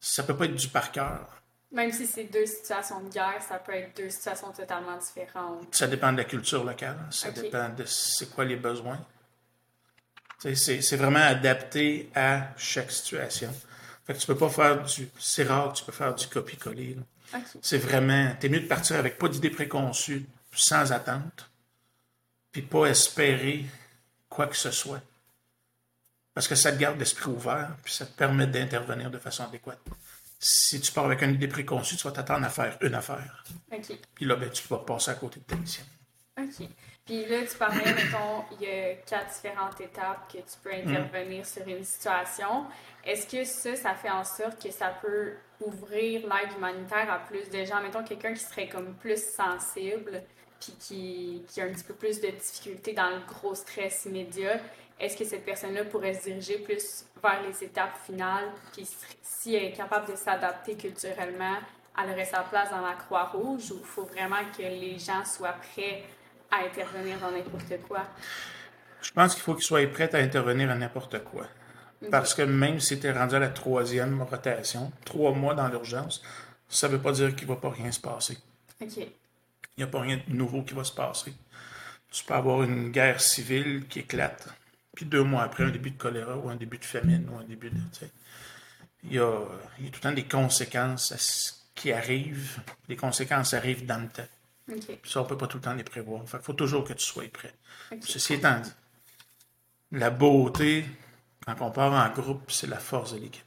Ça 0.00 0.22
peut 0.22 0.36
pas 0.36 0.46
être 0.46 0.56
du 0.56 0.68
par 0.68 0.90
cœur. 0.90 1.40
Même 1.72 1.92
si 1.92 2.06
c'est 2.06 2.24
deux 2.24 2.46
situations 2.46 3.00
de 3.00 3.10
guerre, 3.10 3.40
ça 3.46 3.58
peut 3.58 3.74
être 3.74 3.96
deux 3.96 4.10
situations 4.10 4.50
totalement 4.50 4.96
différentes. 4.96 5.72
Ça 5.72 5.86
dépend 5.86 6.12
de 6.12 6.16
la 6.16 6.24
culture 6.24 6.64
locale. 6.64 6.98
Ça 7.10 7.30
dépend 7.30 7.68
de 7.68 7.84
c'est 7.84 8.30
quoi 8.30 8.44
les 8.44 8.56
besoins. 8.56 8.98
C'est 10.38 10.96
vraiment 10.96 11.20
adapté 11.20 12.10
à 12.14 12.48
chaque 12.56 12.90
situation. 12.90 13.54
Fait 14.06 14.14
que 14.14 14.18
tu 14.18 14.26
peux 14.26 14.36
pas 14.36 14.48
faire 14.48 14.82
du. 14.82 15.08
C'est 15.18 15.44
rare 15.44 15.72
que 15.72 15.78
tu 15.78 15.84
peux 15.84 15.92
faire 15.92 16.14
du 16.14 16.26
copie-coller. 16.26 16.96
C'est 17.62 17.78
vraiment. 17.78 18.34
T'es 18.40 18.48
mieux 18.48 18.60
de 18.60 18.66
partir 18.66 18.96
avec 18.96 19.18
pas 19.18 19.28
d'idées 19.28 19.50
préconçues, 19.50 20.26
sans 20.52 20.90
attente, 20.92 21.50
puis 22.50 22.62
pas 22.62 22.86
espérer 22.86 23.66
quoi 24.28 24.46
que 24.46 24.56
ce 24.56 24.70
soit. 24.70 25.02
Parce 26.34 26.46
que 26.46 26.54
ça 26.54 26.72
te 26.72 26.78
garde 26.78 26.98
l'esprit 26.98 27.30
ouvert, 27.30 27.70
puis 27.82 27.92
ça 27.92 28.06
te 28.06 28.16
permet 28.16 28.46
d'intervenir 28.46 29.10
de 29.10 29.18
façon 29.18 29.44
adéquate. 29.44 29.80
Si 30.38 30.80
tu 30.80 30.92
pars 30.92 31.04
avec 31.04 31.22
une 31.22 31.34
idée 31.34 31.48
préconçue, 31.48 31.96
tu 31.96 32.04
vas 32.04 32.12
t'attendre 32.12 32.46
à 32.46 32.48
faire 32.48 32.78
une 32.80 32.94
affaire. 32.94 33.44
OK. 33.72 33.98
Puis 34.14 34.24
là, 34.24 34.36
ben, 34.36 34.48
tu 34.48 34.66
vas 34.68 34.78
passer 34.78 35.10
à 35.10 35.14
côté 35.14 35.40
de 35.40 35.44
ta 35.44 35.56
mission. 35.56 35.84
OK. 36.38 36.66
Puis 37.04 37.26
là, 37.26 37.44
tu 37.44 37.56
parlais, 37.56 37.84
mettons, 37.84 38.44
il 38.52 38.66
y 38.66 38.70
a 38.70 38.94
quatre 39.06 39.34
différentes 39.34 39.80
étapes 39.80 40.32
que 40.32 40.38
tu 40.38 40.56
peux 40.62 40.72
intervenir 40.72 41.44
sur 41.44 41.66
une 41.66 41.84
situation. 41.84 42.66
Est-ce 43.04 43.26
que 43.26 43.44
ça, 43.44 43.74
ça 43.74 43.94
fait 43.94 44.10
en 44.10 44.24
sorte 44.24 44.62
que 44.62 44.70
ça 44.70 44.96
peut 45.02 45.32
ouvrir 45.60 46.22
l'aide 46.22 46.56
humanitaire 46.56 47.10
à 47.10 47.18
plus 47.18 47.50
de 47.50 47.64
gens? 47.64 47.82
Mettons, 47.82 48.04
quelqu'un 48.04 48.32
qui 48.32 48.44
serait 48.44 48.68
comme 48.68 48.94
plus 48.94 49.20
sensible 49.20 50.22
puis 50.60 50.72
qui, 50.78 51.42
qui 51.48 51.60
a 51.60 51.64
un 51.64 51.72
petit 51.72 51.84
peu 51.84 51.94
plus 51.94 52.20
de 52.20 52.28
difficultés 52.28 52.92
dans 52.92 53.10
le 53.10 53.20
gros 53.26 53.54
stress 53.54 54.04
immédiat, 54.04 54.60
est-ce 55.00 55.16
que 55.16 55.24
cette 55.24 55.44
personne-là 55.44 55.84
pourrait 55.84 56.14
se 56.14 56.24
diriger 56.24 56.58
plus 56.58 57.06
vers 57.22 57.42
les 57.42 57.64
étapes 57.64 57.98
finales, 58.04 58.50
puis 58.72 58.86
si 59.22 59.54
elle 59.54 59.64
est 59.64 59.72
capable 59.72 60.12
de 60.12 60.16
s'adapter 60.16 60.76
culturellement, 60.76 61.56
elle 61.98 62.10
aurait 62.10 62.24
sa 62.24 62.42
place 62.42 62.70
dans 62.70 62.80
la 62.80 62.94
Croix-Rouge 62.94 63.72
ou 63.72 63.78
il 63.80 63.86
faut 63.86 64.04
vraiment 64.04 64.44
que 64.56 64.62
les 64.62 64.98
gens 64.98 65.24
soient 65.24 65.56
prêts 65.72 66.04
à 66.50 66.64
intervenir 66.64 67.18
dans 67.18 67.30
n'importe 67.30 67.80
quoi? 67.88 68.06
Je 69.02 69.10
pense 69.12 69.34
qu'il 69.34 69.42
faut 69.42 69.54
qu'ils 69.54 69.64
soient 69.64 69.86
prêts 69.86 70.14
à 70.14 70.18
intervenir 70.18 70.70
à 70.70 70.74
n'importe 70.74 71.24
quoi. 71.24 71.46
Parce 72.10 72.34
que 72.34 72.42
même 72.42 72.80
si 72.80 72.98
tu 72.98 73.06
es 73.06 73.12
rendu 73.12 73.34
à 73.34 73.38
la 73.38 73.48
troisième 73.48 74.22
rotation, 74.22 74.92
trois 75.04 75.32
mois 75.32 75.54
dans 75.54 75.68
l'urgence, 75.68 76.22
ça 76.68 76.88
ne 76.88 76.94
veut 76.94 77.02
pas 77.02 77.12
dire 77.12 77.34
qu'il 77.34 77.48
ne 77.48 77.54
va 77.54 77.60
pas 77.60 77.70
rien 77.70 77.92
se 77.92 78.00
passer. 78.00 78.38
OK. 78.80 78.96
Il 78.96 79.08
n'y 79.78 79.84
a 79.84 79.86
pas 79.86 80.00
rien 80.00 80.20
de 80.26 80.34
nouveau 80.34 80.62
qui 80.62 80.74
va 80.74 80.84
se 80.84 80.92
passer. 80.92 81.32
Tu 82.10 82.24
peux 82.24 82.34
avoir 82.34 82.62
une 82.62 82.90
guerre 82.90 83.20
civile 83.20 83.86
qui 83.88 84.00
éclate, 84.00 84.48
puis 85.00 85.08
deux 85.08 85.24
mois 85.24 85.44
après, 85.44 85.64
un 85.64 85.70
début 85.70 85.92
de 85.92 85.96
choléra 85.96 86.36
ou 86.36 86.50
un 86.50 86.56
début 86.56 86.76
de 86.76 86.84
famine 86.84 87.26
ou 87.30 87.38
un 87.38 87.44
début 87.44 87.70
de. 87.70 87.76
Il 89.02 89.14
y, 89.14 89.18
a, 89.18 89.40
il 89.78 89.86
y 89.86 89.88
a 89.88 89.90
tout 89.90 89.96
le 89.96 90.00
temps 90.02 90.12
des 90.12 90.28
conséquences 90.28 91.66
qui 91.74 91.90
arrivent. 91.90 92.60
Les 92.86 92.96
conséquences 92.96 93.54
arrivent 93.54 93.86
dans 93.86 94.02
le 94.02 94.08
temps. 94.08 94.28
Puis 94.66 95.10
ça, 95.10 95.20
on 95.20 95.22
ne 95.22 95.28
peut 95.30 95.38
pas 95.38 95.46
tout 95.46 95.56
le 95.56 95.62
temps 95.62 95.72
les 95.72 95.84
prévoir. 95.84 96.24
Il 96.30 96.38
faut 96.40 96.52
toujours 96.52 96.84
que 96.84 96.92
tu 96.92 97.02
sois 97.02 97.24
prêt. 97.32 97.54
Ceci 98.02 98.34
étant 98.34 98.60
dit, 98.60 98.70
la 99.92 100.10
beauté, 100.10 100.84
quand 101.46 101.56
on 101.62 101.70
part 101.70 101.94
en 101.94 102.12
groupe, 102.12 102.50
c'est 102.50 102.66
la 102.66 102.76
force 102.76 103.14
de 103.14 103.20
l'équipe. 103.20 103.42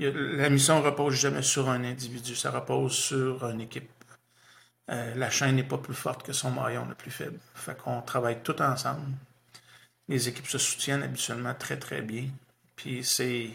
La 0.00 0.50
mission 0.50 0.80
ne 0.80 0.84
repose 0.84 1.14
jamais 1.14 1.42
sur 1.42 1.70
un 1.70 1.84
individu, 1.84 2.34
ça 2.34 2.50
repose 2.50 2.92
sur 2.92 3.48
une 3.48 3.60
équipe. 3.60 3.88
Euh, 4.90 5.14
la 5.14 5.30
chaîne 5.30 5.54
n'est 5.54 5.62
pas 5.62 5.78
plus 5.78 5.94
forte 5.94 6.24
que 6.24 6.32
son 6.32 6.50
maillon 6.50 6.86
le 6.86 6.96
plus 6.96 7.12
faible. 7.12 7.38
Fait 7.54 7.78
qu'on 7.78 8.02
travaille 8.02 8.42
tout 8.42 8.60
ensemble. 8.60 9.12
Les 10.08 10.28
équipes 10.28 10.46
se 10.46 10.58
soutiennent 10.58 11.02
habituellement 11.02 11.54
très, 11.54 11.78
très 11.78 12.02
bien. 12.02 12.28
Puis 12.76 13.04
c'est. 13.04 13.50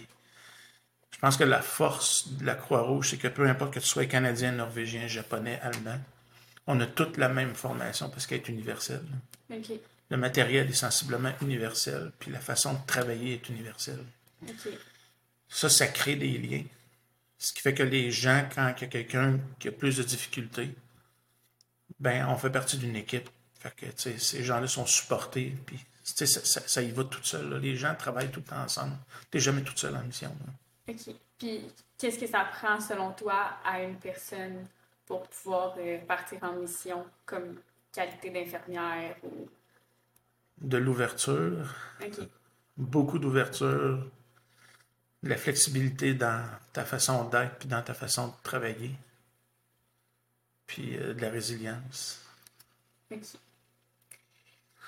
Je 1.12 1.18
pense 1.20 1.38
que 1.38 1.44
la 1.44 1.62
force 1.62 2.30
de 2.30 2.46
la 2.46 2.56
Croix-Rouge, 2.56 3.10
c'est 3.10 3.18
que 3.18 3.28
peu 3.28 3.48
importe 3.48 3.74
que 3.74 3.80
tu 3.80 3.88
sois 3.88 4.06
canadien, 4.06 4.54
norvégien, 4.54 5.08
japonais, 5.08 5.60
allemand, 5.62 6.00
on 6.68 6.80
a 6.80 6.86
toute 6.86 7.18
la 7.18 7.30
même 7.30 7.56
formation 7.56 8.10
parce 8.10 8.26
qu'elle 8.26 8.40
est 8.40 8.50
universelle. 8.50 9.04
Le 10.10 10.18
matériel 10.18 10.70
est 10.70 10.74
sensiblement 10.74 11.34
universel, 11.42 12.12
puis 12.20 12.32
la 12.32 12.40
façon 12.40 12.74
de 12.74 12.80
travailler 12.88 13.34
est 13.34 13.50
universelle. 13.50 14.04
Ça, 15.50 15.68
ça 15.68 15.88
crée 15.88 16.16
des 16.16 16.38
liens. 16.38 16.64
Ce 17.38 17.54
qui 17.54 17.62
fait 17.62 17.74
que 17.74 17.84
les 17.84 18.12
gens, 18.12 18.48
quand 18.54 18.74
il 18.78 18.82
y 18.82 18.86
a 18.86 18.88
quelqu'un 18.88 19.40
qui 19.60 19.68
a 19.68 19.72
plus 19.72 19.98
de 19.98 20.04
difficultés, 20.04 20.70
ben, 22.00 22.28
on 22.28 22.38
fait 22.38 22.50
partie 22.50 22.78
d'une 22.78 22.96
équipe. 22.96 23.30
Fait 23.60 23.74
que, 23.76 23.86
ces 24.18 24.44
gens-là 24.44 24.68
sont 24.68 24.86
supportés, 24.86 25.56
puis 25.66 25.80
ça, 26.16 26.26
ça, 26.26 26.62
ça, 26.68 26.82
y 26.82 26.92
va 26.92 27.04
tout 27.04 27.24
seul. 27.24 27.58
Les 27.58 27.76
gens 27.76 27.96
travaillent 27.96 28.32
tout 28.32 28.40
le 28.40 28.46
temps 28.46 28.62
ensemble. 28.62 28.96
Tu 29.32 29.38
n'es 29.38 29.42
jamais 29.42 29.62
tout 29.62 29.76
seul 29.76 29.96
en 29.96 30.04
mission. 30.04 30.36
OK. 30.88 31.16
Puis, 31.38 31.62
qu'est-ce 31.98 32.20
que 32.20 32.28
ça 32.28 32.46
prend, 32.46 32.80
selon 32.80 33.12
toi, 33.14 33.58
à 33.64 33.82
une 33.82 33.96
personne 33.96 34.66
pour 35.06 35.24
pouvoir 35.28 35.76
euh, 35.78 35.98
partir 36.06 36.44
en 36.44 36.54
mission 36.54 37.06
comme 37.26 37.56
qualité 37.92 38.30
d'infirmière 38.30 39.16
ou? 39.24 39.48
De 40.62 40.78
l'ouverture, 40.78 41.74
beaucoup 42.76 43.18
d'ouverture, 43.18 44.06
de 45.24 45.30
la 45.30 45.38
flexibilité 45.38 46.14
dans 46.14 46.46
ta 46.74 46.84
façon 46.84 47.30
d'être 47.30 47.58
puis 47.60 47.70
dans 47.70 47.82
ta 47.82 47.94
façon 47.94 48.28
de 48.28 48.34
travailler, 48.44 48.92
puis 50.68 50.98
euh, 50.98 51.14
de 51.14 51.22
la 51.22 51.30
résilience. 51.30 52.22
OK. 53.12 53.24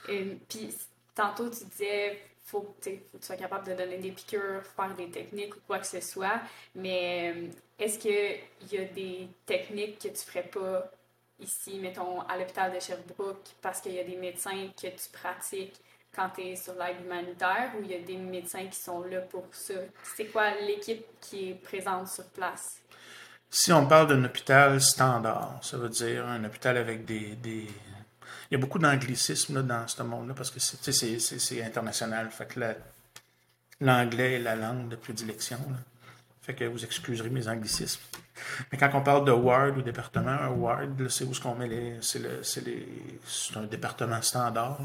Et, 0.09 0.37
puis, 0.49 0.75
tantôt, 1.15 1.49
tu 1.49 1.65
disais, 1.65 2.21
faut, 2.45 2.61
faut 2.61 2.75
que 2.81 2.89
tu 2.89 3.01
sois 3.21 3.35
capable 3.35 3.67
de 3.67 3.73
donner 3.73 3.97
des 3.97 4.11
piqûres, 4.11 4.63
faire 4.75 4.93
des 4.95 5.09
techniques 5.09 5.55
ou 5.55 5.59
quoi 5.67 5.79
que 5.79 5.87
ce 5.87 6.01
soit, 6.01 6.41
mais 6.75 7.33
euh, 7.35 7.47
est-ce 7.79 7.99
qu'il 7.99 8.39
y 8.71 8.77
a 8.77 8.85
des 8.85 9.27
techniques 9.45 9.99
que 9.99 10.07
tu 10.09 10.25
ferais 10.25 10.43
pas 10.43 10.91
ici, 11.39 11.79
mettons, 11.79 12.21
à 12.21 12.37
l'hôpital 12.37 12.73
de 12.73 12.79
Sherbrooke, 12.79 13.55
parce 13.61 13.81
qu'il 13.81 13.93
y 13.93 13.99
a 13.99 14.03
des 14.03 14.15
médecins 14.15 14.67
que 14.79 14.87
tu 14.87 15.09
pratiques 15.11 15.79
quand 16.13 16.29
tu 16.35 16.41
es 16.41 16.55
sur 16.55 16.73
l'aide 16.73 16.97
humanitaire 17.03 17.71
ou 17.77 17.83
il 17.83 17.91
y 17.91 17.95
a 17.95 17.99
des 17.99 18.17
médecins 18.17 18.67
qui 18.67 18.79
sont 18.79 19.01
là 19.03 19.21
pour 19.21 19.45
ça? 19.51 19.73
C'est 20.15 20.25
quoi 20.25 20.51
l'équipe 20.61 21.05
qui 21.21 21.51
est 21.51 21.53
présente 21.53 22.09
sur 22.09 22.25
place? 22.25 22.81
Si 23.49 23.71
on 23.73 23.85
parle 23.85 24.07
d'un 24.07 24.23
hôpital 24.23 24.79
standard, 24.79 25.59
ça 25.61 25.77
veut 25.77 25.89
dire 25.89 26.25
un 26.25 26.43
hôpital 26.45 26.77
avec 26.77 27.05
des. 27.05 27.35
des... 27.35 27.67
Il 28.51 28.55
y 28.55 28.57
a 28.57 28.59
beaucoup 28.59 28.79
d'anglicisme 28.79 29.63
dans 29.63 29.87
ce 29.87 30.03
monde-là 30.03 30.33
parce 30.33 30.51
que 30.51 30.59
c'est 30.59 31.63
international. 31.63 32.29
Fait 32.31 32.45
que 32.45 32.59
l'anglais 33.79 34.33
est 34.33 34.39
la 34.39 34.57
langue 34.57 34.89
de 34.89 34.97
prédilection. 34.97 35.57
Fait 36.41 36.53
que 36.53 36.65
vous 36.65 36.83
excuserez 36.83 37.29
mes 37.29 37.47
anglicismes. 37.47 38.01
Mais 38.69 38.77
quand 38.77 38.89
on 38.93 39.01
parle 39.01 39.23
de 39.23 39.31
ward 39.31 39.77
ou 39.77 39.81
département, 39.81 40.31
un 40.31 40.49
ward, 40.49 41.07
c'est 41.07 41.23
où 41.23 41.33
ce 41.33 41.39
qu'on 41.39 41.55
met 41.55 41.69
les. 41.69 41.99
C'est 42.01 43.57
un 43.57 43.63
département 43.63 44.21
standard. 44.21 44.79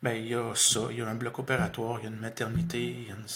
Ben, 0.00 0.12
il 0.12 0.28
y 0.28 0.34
a 0.34 0.54
ça, 0.54 0.82
il 0.90 0.98
y 0.98 1.02
a 1.02 1.08
un 1.08 1.14
bloc 1.14 1.40
opératoire, 1.40 1.98
il 1.98 2.04
y 2.04 2.06
a 2.06 2.10
une 2.10 2.20
maternité, 2.20 2.78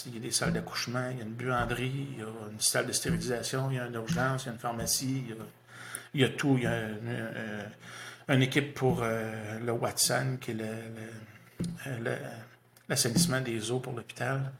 il 0.06 0.14
y 0.14 0.18
a, 0.18 0.20
des 0.20 0.30
salles 0.30 0.52
d'accouchement, 0.52 1.08
il 1.10 1.18
y 1.18 1.20
a 1.22 1.24
une 1.24 1.32
buanderie, 1.32 2.08
il 2.12 2.18
y 2.18 2.22
a 2.22 2.26
une 2.52 2.60
salle 2.60 2.86
de 2.86 2.92
stérilisation, 2.92 3.70
il 3.70 3.78
y 3.78 3.80
a 3.80 3.86
une 3.86 3.94
urgence, 3.94 4.44
il 4.44 4.46
y 4.46 4.48
a 4.50 4.52
une 4.52 4.58
pharmacie, 4.58 5.24
il 6.14 6.20
y 6.20 6.24
a, 6.24 6.28
tout. 6.28 6.56
Il 6.58 6.64
y 6.64 6.66
a 6.66 6.70
euh, 6.70 7.64
équipe 8.38 8.74
pour 8.74 9.00
euh, 9.02 9.58
le 9.58 9.72
Watson, 9.72 10.38
qui 10.40 10.52
est 10.52 10.56
euh, 10.60 12.16
l'assainissement 12.88 13.40
des 13.40 13.70
eaux 13.72 13.80
pour 13.80 13.92
l'hôpital. 13.92 14.52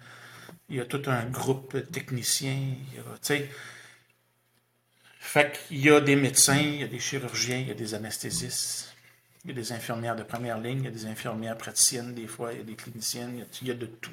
Il 0.69 0.77
y 0.77 0.81
a 0.81 0.85
tout 0.85 1.03
un 1.07 1.25
groupe 1.27 1.77
technicien. 1.93 2.57
Il 3.31 3.49
fait 5.19 5.53
qu'il 5.69 5.79
y 5.79 5.91
a 5.91 6.01
des 6.01 6.17
médecins, 6.17 6.59
il 6.59 6.81
y 6.81 6.83
a 6.83 6.89
des 6.89 6.99
chirurgiens, 6.99 7.59
il 7.59 7.69
y 7.69 7.71
a 7.71 7.75
des 7.75 7.95
anesthésistes, 7.95 8.95
il 9.45 9.51
y 9.51 9.53
a 9.53 9.55
des 9.55 9.73
infirmières 9.73 10.17
de 10.17 10.25
première 10.25 10.59
ligne, 10.59 10.79
il 10.79 10.85
y 10.87 10.89
a 10.89 10.91
des 10.91 11.07
infirmières 11.07 11.57
praticiennes 11.57 12.15
des 12.15 12.27
fois, 12.27 12.53
il 12.53 12.59
y 12.59 12.63
a 12.63 12.65
des 12.65 12.75
cliniciennes, 12.75 13.47
il 13.63 13.69
y 13.69 13.71
a, 13.71 13.75
de 13.75 13.87
tout. 13.87 14.11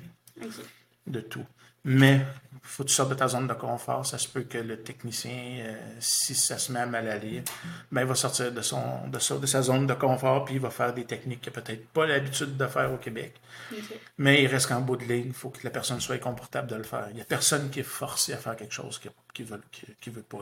De 1.07 1.21
tout. 1.21 1.45
Mais 1.83 2.25
il 2.53 2.59
faut 2.61 2.83
que 2.83 2.89
tu 2.89 2.95
sortes 2.95 3.09
de 3.09 3.15
ta 3.15 3.27
zone 3.27 3.47
de 3.47 3.53
confort. 3.53 4.05
Ça 4.05 4.17
se 4.17 4.27
peut 4.27 4.41
que 4.41 4.57
le 4.57 4.81
technicien, 4.81 5.31
euh, 5.61 5.75
si 5.99 6.35
ça 6.35 6.57
se 6.57 6.71
met 6.71 6.79
à 6.79 6.85
mal 6.85 7.07
aller, 7.07 7.43
ben, 7.91 8.01
il 8.01 8.07
va 8.07 8.15
sortir 8.15 8.51
de, 8.51 8.61
son, 8.61 9.07
de, 9.07 9.19
sa, 9.19 9.61
zone 9.61 9.87
de 9.87 9.93
confort 9.93 10.43
puis 10.45 10.55
il 10.55 10.59
va 10.59 10.69
faire 10.69 10.93
des 10.93 11.05
techniques 11.05 11.41
qu'il 11.41 11.53
n'a 11.53 11.61
peut-être 11.61 11.87
pas 11.89 12.05
l'habitude 12.05 12.57
de 12.57 12.67
faire 12.67 12.91
au 12.91 12.97
Québec. 12.97 13.35
Mais 14.17 14.43
il 14.43 14.47
reste 14.47 14.67
qu'en 14.67 14.81
bout 14.81 14.97
de 14.97 15.05
ligne, 15.05 15.27
il 15.27 15.33
faut 15.33 15.49
que 15.49 15.59
la 15.63 15.69
personne 15.69 16.01
soit 16.01 16.17
confortable 16.17 16.67
de 16.67 16.75
le 16.75 16.83
faire. 16.83 17.07
Il 17.11 17.15
n'y 17.15 17.21
a 17.21 17.25
personne 17.25 17.69
qui 17.69 17.79
est 17.79 17.83
forcé 17.83 18.33
à 18.33 18.37
faire 18.37 18.55
quelque 18.55 18.73
chose 18.73 18.99
qu'il 19.33 19.45
ne 19.45 19.49
veut, 19.49 19.61
veut 20.07 20.21
pas. 20.23 20.39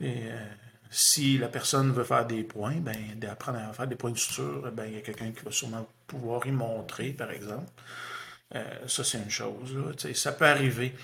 Et 0.00 0.22
euh, 0.30 0.46
si 0.90 1.36
la 1.38 1.48
personne 1.48 1.92
veut 1.92 2.04
faire 2.04 2.26
des 2.26 2.44
points, 2.44 2.76
ben, 2.76 2.96
d'apprendre 3.16 3.58
à 3.58 3.72
faire 3.72 3.86
des 3.86 3.96
points 3.96 4.12
de 4.12 4.18
suture, 4.18 4.70
ben, 4.72 4.86
il 4.86 4.94
y 4.94 4.98
a 4.98 5.00
quelqu'un 5.00 5.32
qui 5.32 5.44
va 5.44 5.50
sûrement 5.50 5.86
pouvoir 6.06 6.46
y 6.46 6.52
montrer, 6.52 7.10
par 7.10 7.30
exemple. 7.30 7.70
Euh, 8.54 8.86
ça, 8.86 9.04
c'est 9.04 9.18
une 9.18 9.30
chose. 9.30 9.76
ça 10.14 10.32
peut 10.32 10.46
arriver. 10.46 10.94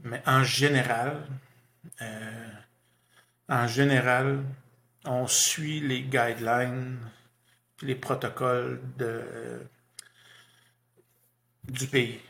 Mais 0.00 0.22
en 0.26 0.44
général, 0.44 1.26
euh, 2.02 2.50
en 3.48 3.66
général, 3.66 4.44
on 5.04 5.26
suit 5.26 5.80
les 5.80 6.02
guidelines, 6.02 6.98
les 7.82 7.94
protocoles 7.94 8.80
de, 8.96 9.60
du 11.64 11.86
pays. 11.86 12.20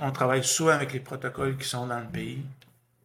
On 0.00 0.12
travaille 0.12 0.44
souvent 0.44 0.72
avec 0.72 0.92
les 0.92 1.00
protocoles 1.00 1.56
qui 1.56 1.68
sont 1.68 1.86
dans 1.86 2.00
le 2.00 2.08
pays. 2.08 2.42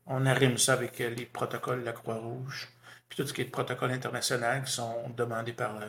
On 0.05 0.25
arrime 0.25 0.57
ça 0.57 0.73
avec 0.73 0.99
euh, 1.01 1.09
les 1.09 1.25
protocoles 1.25 1.81
de 1.81 1.85
la 1.85 1.93
Croix-Rouge, 1.93 2.69
puis 3.07 3.17
tout 3.17 3.27
ce 3.27 3.33
qui 3.33 3.41
est 3.41 3.45
protocole 3.45 3.91
international 3.91 4.63
qui 4.63 4.71
sont 4.71 5.09
demandés 5.15 5.53
par 5.53 5.79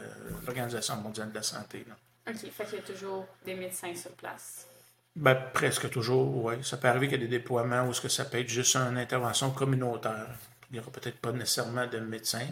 l'Organisation 0.47 0.97
mondiale 0.97 1.31
de 1.31 1.35
la 1.35 1.43
santé. 1.43 1.85
OK, 2.29 2.37
fait 2.37 2.65
qu'il 2.65 2.75
y 2.75 2.79
a 2.79 2.83
toujours 2.83 3.27
des 3.45 3.55
médecins 3.55 3.95
sur 3.95 4.13
place. 4.13 4.69
Ben, 5.17 5.37
presque 5.53 5.91
toujours, 5.91 6.45
oui. 6.45 6.55
Ça 6.65 6.77
peut 6.77 6.89
arriver 6.89 7.09
qu'il 7.09 7.21
y 7.21 7.25
ait 7.25 7.29
des 7.29 7.39
déploiements 7.39 7.87
où 7.87 7.93
ce 7.93 8.01
que 8.01 8.09
ça 8.09 8.25
peut 8.25 8.41
être 8.41 8.49
juste 8.49 8.75
une 8.77 8.99
intervention 8.99 9.51
communautaire. 9.53 10.29
Il 10.71 10.75
n'y 10.75 10.81
aura 10.81 10.91
peut-être 10.91 11.19
pas 11.19 11.31
nécessairement 11.31 11.87
de 11.87 11.99
médecin. 12.01 12.47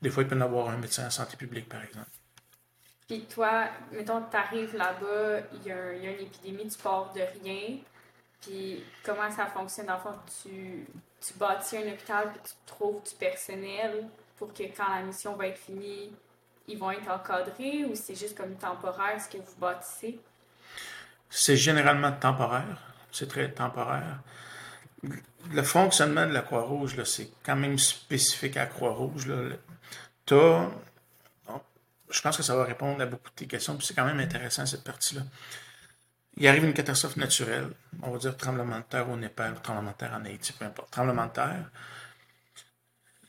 Des 0.00 0.08
fois, 0.10 0.22
il 0.22 0.28
peut 0.28 0.38
y 0.38 0.42
avoir 0.42 0.70
un 0.70 0.78
médecin 0.78 1.06
en 1.06 1.10
santé 1.10 1.36
publique, 1.36 1.68
par 1.68 1.82
exemple. 1.82 2.08
Puis 3.06 3.26
toi, 3.26 3.64
mettons, 3.92 4.22
tu 4.30 4.36
arrives 4.36 4.76
là-bas, 4.76 5.40
il 5.52 5.66
y, 5.66 5.72
a 5.72 5.92
une 5.92 6.20
épidémie, 6.20 6.68
tu 6.68 6.78
pars 6.78 7.12
de 7.14 7.22
rien. 7.42 7.78
Puis 8.40 8.84
comment 9.02 9.30
ça 9.30 9.46
fonctionne? 9.46 9.86
Dans 9.86 9.94
le 9.94 10.00
fond, 10.00 10.14
tu, 10.42 10.86
tu 11.20 11.34
bâtis 11.34 11.78
un 11.78 11.92
hôpital, 11.92 12.30
puis 12.32 12.40
tu 12.44 12.52
trouves 12.66 13.02
du 13.02 13.14
personnel 13.16 14.06
pour 14.36 14.52
que 14.52 14.62
quand 14.62 14.88
la 14.94 15.02
mission 15.02 15.34
va 15.36 15.48
être 15.48 15.58
finie, 15.58 16.12
ils 16.68 16.78
vont 16.78 16.90
être 16.90 17.10
encadrés 17.10 17.84
ou 17.86 17.94
c'est 17.94 18.14
juste 18.14 18.36
comme 18.36 18.54
temporaire 18.56 19.20
ce 19.20 19.28
que 19.28 19.42
vous 19.42 19.56
bâtissez? 19.58 20.20
C'est 21.30 21.56
généralement 21.56 22.12
temporaire. 22.12 22.82
C'est 23.12 23.28
très 23.28 23.50
temporaire. 23.50 24.20
Le 25.50 25.62
fonctionnement 25.62 26.26
de 26.26 26.32
la 26.32 26.42
Croix-Rouge, 26.42 27.02
c'est 27.04 27.30
quand 27.44 27.56
même 27.56 27.78
spécifique 27.78 28.56
à 28.56 28.60
la 28.60 28.66
Croix-Rouge. 28.66 29.28
Tu 30.26 30.34
je 32.10 32.22
pense 32.22 32.36
que 32.36 32.42
ça 32.42 32.56
va 32.56 32.64
répondre 32.64 33.00
à 33.02 33.06
beaucoup 33.06 33.30
de 33.30 33.34
tes 33.34 33.46
questions, 33.46 33.76
puis 33.76 33.86
c'est 33.86 33.94
quand 33.94 34.04
même 34.04 34.20
intéressant 34.20 34.66
cette 34.66 34.84
partie-là. 34.84 35.22
Il 36.36 36.46
arrive 36.46 36.64
une 36.64 36.72
catastrophe 36.72 37.16
naturelle, 37.16 37.68
on 38.02 38.12
va 38.12 38.18
dire 38.18 38.36
tremblement 38.36 38.78
de 38.78 38.84
terre 38.84 39.10
au 39.10 39.16
Népal, 39.16 39.60
tremblement 39.62 39.90
de 39.90 39.96
terre 39.96 40.14
en 40.14 40.24
Haïti, 40.24 40.52
peu 40.52 40.64
importe, 40.64 40.90
tremblement 40.90 41.26
de 41.26 41.32
terre. 41.32 41.70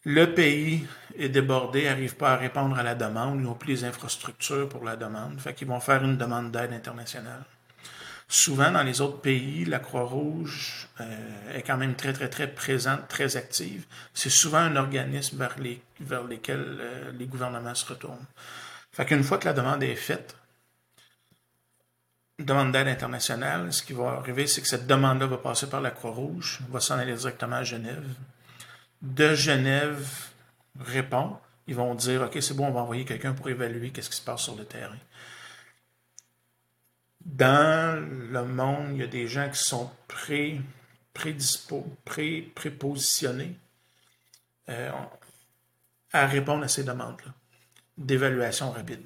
Le 0.06 0.34
pays 0.34 0.88
est 1.18 1.30
débordé, 1.30 1.86
n'arrive 1.86 2.16
pas 2.16 2.34
à 2.34 2.38
répondre 2.38 2.78
à 2.78 2.84
la 2.84 2.96
demande, 2.96 3.40
ils 3.40 3.44
n'ont 3.44 3.56
plus 3.56 3.74
les 3.74 3.84
infrastructures 3.84 4.70
pour 4.70 4.84
la 4.84 4.96
demande, 4.96 5.40
fait 5.42 5.54
qu'ils 5.54 5.68
vont 5.68 5.80
faire 5.80 6.04
une 6.04 6.18
demande 6.18 6.52
d'aide 6.52 6.72
internationale. 6.72 7.44
Souvent, 8.32 8.70
dans 8.70 8.84
les 8.84 9.02
autres 9.02 9.20
pays, 9.22 9.66
la 9.66 9.80
Croix-Rouge 9.80 10.88
euh, 11.02 11.58
est 11.58 11.64
quand 11.64 11.78
même 11.78 11.96
très, 11.96 12.14
très, 12.14 12.30
très 12.30 12.48
présente, 12.48 13.08
très 13.08 13.38
active. 13.38 13.86
C'est 14.14 14.30
souvent 14.30 14.60
un 14.60 14.76
organisme 14.76 15.38
vers, 15.40 15.58
les, 15.58 15.82
euh, 16.52 17.12
les 17.12 17.26
gouvernements 17.26 17.74
se 17.74 17.88
retournent. 17.88 18.28
Fait 18.92 19.08
qu'une 19.08 19.24
fois 19.24 19.40
que 19.40 19.46
la 19.46 19.54
demande 19.54 19.82
est 19.82 19.96
faite, 19.96 20.36
demande 22.38 22.72
d'aide 22.72 22.88
internationale, 22.88 23.74
ce 23.74 23.82
qui 23.82 23.94
va 23.94 24.12
arriver, 24.12 24.46
c'est 24.46 24.62
que 24.62 24.68
cette 24.68 24.86
demande-là 24.86 25.26
va 25.26 25.38
passer 25.38 25.68
par 25.68 25.82
la 25.82 25.90
Croix-Rouge, 25.90 26.60
va 26.70 26.80
s'en 26.80 27.00
aller 27.00 27.16
directement 27.16 27.56
à 27.56 27.64
Genève. 27.64 28.06
De 29.02 29.34
Genève 29.34 30.08
répond, 30.80 31.36
ils 31.66 31.74
vont 31.76 31.96
dire, 31.96 32.22
OK, 32.22 32.38
c'est 32.42 32.56
bon, 32.56 32.68
on 32.68 32.72
va 32.74 32.82
envoyer 32.82 33.06
quelqu'un 33.06 33.34
pour 33.34 33.50
évaluer 33.50 33.90
qu'est-ce 33.90 34.12
qui 34.12 34.18
se 34.18 34.22
passe 34.22 34.42
sur 34.42 34.56
le 34.56 34.66
terrain 34.66 34.98
dans 37.26 38.02
le 38.32 38.46
monde, 38.46 38.92
il 38.94 38.98
y 38.98 39.04
a 39.04 39.08
des 39.08 39.28
gens 39.28 39.50
qui 39.50 39.60
sont 39.62 39.92
pré, 40.08 40.62
prédispo, 41.14 41.86
pré, 42.06 42.52
prépositionnés 42.56 43.56
euh, 44.70 44.92
à 46.14 46.28
répondre 46.28 46.64
à 46.64 46.68
ces 46.68 46.84
demandes-là 46.84 47.34
d'évaluation 47.98 48.72
rapide. 48.72 49.04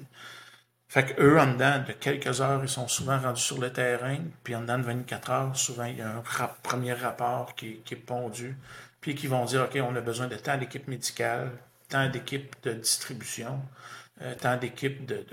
Fait 0.88 1.04
qu'eux, 1.06 1.40
en 1.40 1.52
dedans 1.52 1.82
de 1.84 1.92
quelques 1.92 2.40
heures, 2.40 2.62
ils 2.62 2.68
sont 2.68 2.86
souvent 2.86 3.18
rendus 3.18 3.42
sur 3.42 3.60
le 3.60 3.72
terrain, 3.72 4.18
puis 4.44 4.54
en 4.54 4.60
dedans 4.60 4.78
de 4.78 4.84
24 4.84 5.30
heures, 5.30 5.56
souvent, 5.56 5.84
il 5.84 5.96
y 5.96 6.02
a 6.02 6.08
un 6.08 6.22
premier 6.62 6.92
rapport 6.92 7.56
qui, 7.56 7.82
est 7.90 7.96
pondu, 7.96 8.56
puis 9.00 9.16
qui 9.16 9.26
vont 9.26 9.44
dire, 9.44 9.64
OK, 9.64 9.76
on 9.82 9.96
a 9.96 10.00
besoin 10.00 10.28
de 10.28 10.36
tant 10.36 10.56
d'équipes 10.56 10.86
médicales, 10.86 11.50
tant 11.88 12.08
d'équipes 12.08 12.54
de 12.62 12.74
distribution, 12.74 13.60
euh, 14.22 14.34
tant 14.40 14.56
d'équipes 14.56 15.04
de, 15.04 15.26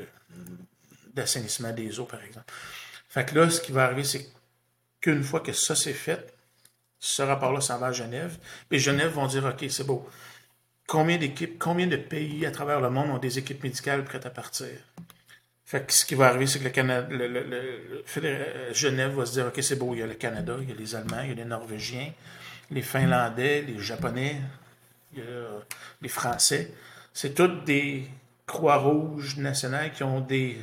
d'assainissement 1.13 1.71
des 1.71 1.99
eaux, 1.99 2.05
par 2.05 2.23
exemple. 2.23 2.51
Fait 3.09 3.25
que 3.25 3.35
là, 3.35 3.49
ce 3.49 3.59
qui 3.61 3.71
va 3.71 3.85
arriver, 3.85 4.03
c'est 4.03 4.27
qu'une 5.01 5.23
fois 5.23 5.41
que 5.41 5.51
ça 5.51 5.75
c'est 5.75 5.93
fait, 5.93 6.33
ce 6.99 7.21
rapport-là 7.23 7.59
s'en 7.59 7.79
va 7.79 7.87
à 7.87 7.91
Genève. 7.91 8.37
Et 8.69 8.79
Genève 8.79 9.11
vont 9.11 9.27
dire, 9.27 9.43
OK, 9.45 9.65
c'est 9.69 9.83
beau. 9.83 10.07
Combien 10.87 11.17
d'équipes, 11.17 11.57
combien 11.57 11.87
de 11.87 11.97
pays 11.97 12.45
à 12.45 12.51
travers 12.51 12.79
le 12.79 12.89
monde 12.89 13.09
ont 13.09 13.17
des 13.17 13.39
équipes 13.39 13.63
médicales 13.63 14.03
prêtes 14.03 14.25
à 14.25 14.29
partir? 14.29 14.69
Fait 15.65 15.85
que 15.85 15.93
ce 15.93 16.05
qui 16.05 16.15
va 16.15 16.27
arriver, 16.27 16.47
c'est 16.47 16.59
que 16.59 16.81
le 16.81 18.03
euh, 18.25 18.73
Genève 18.73 19.13
va 19.13 19.25
se 19.25 19.31
dire, 19.31 19.47
OK, 19.47 19.57
c'est 19.63 19.77
beau, 19.77 19.93
il 19.93 19.99
y 19.99 20.03
a 20.03 20.07
le 20.07 20.15
Canada, 20.15 20.57
il 20.61 20.69
y 20.69 20.71
a 20.71 20.75
les 20.75 20.95
Allemands, 20.95 21.21
il 21.21 21.29
y 21.29 21.31
a 21.31 21.35
les 21.35 21.45
Norvégiens, 21.45 22.11
les 22.69 22.81
Finlandais, 22.81 23.61
les 23.61 23.79
Japonais, 23.79 24.41
il 25.13 25.19
y 25.19 25.21
a 25.21 25.25
les 26.01 26.09
Français. 26.09 26.73
C'est 27.13 27.33
toutes 27.33 27.63
des 27.63 28.07
Croix-Rouges 28.45 29.37
nationales 29.37 29.91
qui 29.93 30.03
ont 30.03 30.19
des 30.19 30.57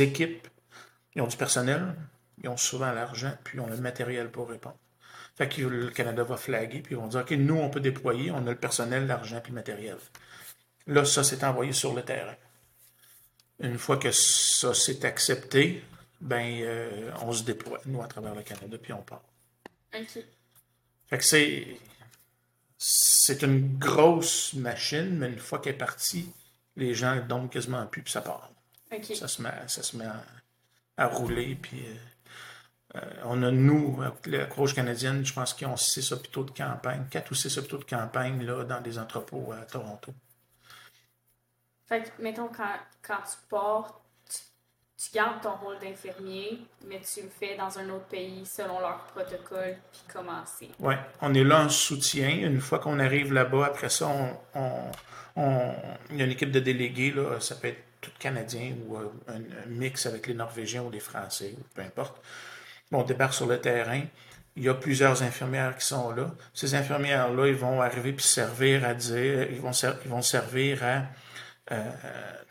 équipes, 0.00 0.48
ils 1.14 1.22
ont 1.22 1.26
du 1.26 1.36
personnel, 1.36 1.94
ils 2.42 2.48
ont 2.48 2.56
souvent 2.56 2.92
l'argent, 2.92 3.32
puis 3.44 3.58
ils 3.58 3.60
ont 3.60 3.66
le 3.66 3.76
matériel 3.76 4.30
pour 4.30 4.48
répondre. 4.48 4.78
Fait 5.36 5.48
que 5.48 5.62
le 5.62 5.90
Canada 5.90 6.24
va 6.24 6.36
flaguer, 6.36 6.80
puis 6.80 6.94
ils 6.94 6.98
vont 6.98 7.06
dire, 7.06 7.20
OK, 7.20 7.30
nous, 7.30 7.56
on 7.56 7.70
peut 7.70 7.80
déployer, 7.80 8.30
on 8.30 8.46
a 8.46 8.50
le 8.50 8.56
personnel, 8.56 9.06
l'argent, 9.06 9.40
puis 9.40 9.52
le 9.52 9.56
matériel. 9.56 9.96
Là, 10.86 11.04
ça, 11.04 11.22
c'est 11.22 11.44
envoyé 11.44 11.72
sur 11.72 11.94
le 11.94 12.02
terrain. 12.02 12.34
Une 13.60 13.78
fois 13.78 13.96
que 13.96 14.10
ça 14.10 14.74
s'est 14.74 15.04
accepté, 15.04 15.82
ben, 16.20 16.60
euh, 16.62 17.10
on 17.22 17.32
se 17.32 17.44
déploie, 17.44 17.80
nous, 17.86 18.02
à 18.02 18.08
travers 18.08 18.34
le 18.34 18.42
Canada, 18.42 18.76
puis 18.80 18.92
on 18.92 19.02
part. 19.02 19.22
Fait 21.06 21.18
que 21.18 21.24
c'est, 21.24 21.66
c'est 22.76 23.42
une 23.42 23.78
grosse 23.78 24.54
machine, 24.54 25.16
mais 25.18 25.28
une 25.28 25.38
fois 25.38 25.60
qu'elle 25.60 25.74
est 25.74 25.78
partie, 25.78 26.32
les 26.76 26.94
gens 26.94 27.16
donnent 27.26 27.48
quasiment 27.48 27.86
plus, 27.86 28.02
puis 28.02 28.12
ça 28.12 28.20
part. 28.20 28.50
Ça 29.14 29.28
se 29.28 29.42
met, 29.42 29.52
ça 29.66 29.82
se 29.82 29.96
met 29.96 30.06
à, 30.96 31.06
rouler. 31.06 31.56
Puis, 31.60 31.84
euh, 31.86 32.96
euh, 32.96 33.00
on 33.24 33.42
a, 33.42 33.50
nous, 33.50 34.02
la 34.26 34.46
Croix 34.46 34.70
canadienne, 34.72 35.24
je 35.24 35.32
pense 35.32 35.54
qu'ils 35.54 35.66
ont 35.66 35.76
six 35.76 36.10
hôpitaux 36.12 36.44
de 36.44 36.50
campagne, 36.50 37.04
quatre 37.10 37.30
ou 37.30 37.34
six 37.34 37.56
hôpitaux 37.58 37.78
de 37.78 37.84
campagne 37.84 38.44
là, 38.44 38.64
dans 38.64 38.80
des 38.80 38.98
entrepôts 38.98 39.52
à 39.52 39.64
Toronto. 39.64 40.12
Fait 41.86 42.02
que, 42.02 42.22
mettons, 42.22 42.48
quand, 42.48 42.74
quand 43.02 43.20
tu 43.22 43.36
pars, 43.48 44.00
tu, 44.96 45.10
gardes 45.12 45.40
ton 45.42 45.54
rôle 45.56 45.78
d'infirmier, 45.78 46.66
mais 46.86 47.00
tu 47.00 47.22
le 47.22 47.28
fais 47.28 47.56
dans 47.56 47.78
un 47.78 47.88
autre 47.90 48.06
pays 48.06 48.44
selon 48.44 48.80
leur 48.80 49.04
protocole, 49.04 49.76
puis 49.92 50.00
commencer. 50.12 50.70
Oui, 50.80 50.94
on 51.20 51.32
est 51.34 51.44
là 51.44 51.64
en 51.64 51.68
soutien. 51.68 52.28
Une 52.28 52.60
fois 52.60 52.78
qu'on 52.78 52.98
arrive 52.98 53.32
là-bas, 53.32 53.66
après 53.66 53.88
ça, 53.90 54.08
on, 54.08 54.90
on, 55.36 55.72
il 56.10 56.16
y 56.16 56.22
a 56.22 56.24
une 56.24 56.32
équipe 56.32 56.50
de 56.50 56.60
délégués, 56.60 57.12
là, 57.12 57.38
ça 57.40 57.54
peut 57.54 57.68
être 57.68 57.87
tout 58.00 58.10
canadien 58.18 58.74
ou 58.86 58.96
euh, 58.96 59.08
un, 59.28 59.68
mix 59.68 60.06
avec 60.06 60.26
les 60.26 60.34
Norvégiens 60.34 60.82
ou 60.82 60.90
les 60.90 61.00
Français, 61.00 61.54
peu 61.74 61.82
importe. 61.82 62.22
on 62.92 63.02
débarque 63.02 63.34
sur 63.34 63.46
le 63.46 63.60
terrain. 63.60 64.02
Il 64.56 64.64
y 64.64 64.68
a 64.68 64.74
plusieurs 64.74 65.22
infirmières 65.22 65.76
qui 65.76 65.86
sont 65.86 66.10
là. 66.10 66.32
Ces 66.52 66.74
infirmières-là, 66.74 67.46
ils 67.46 67.54
vont 67.54 67.80
arriver 67.80 68.12
puis 68.12 68.24
servir 68.24 68.84
à 68.84 68.94
dire, 68.94 69.50
ils 69.50 69.60
vont, 69.60 69.70
ils 70.04 70.10
vont 70.10 70.22
servir 70.22 70.82
à 70.82 71.02
euh, 71.72 71.92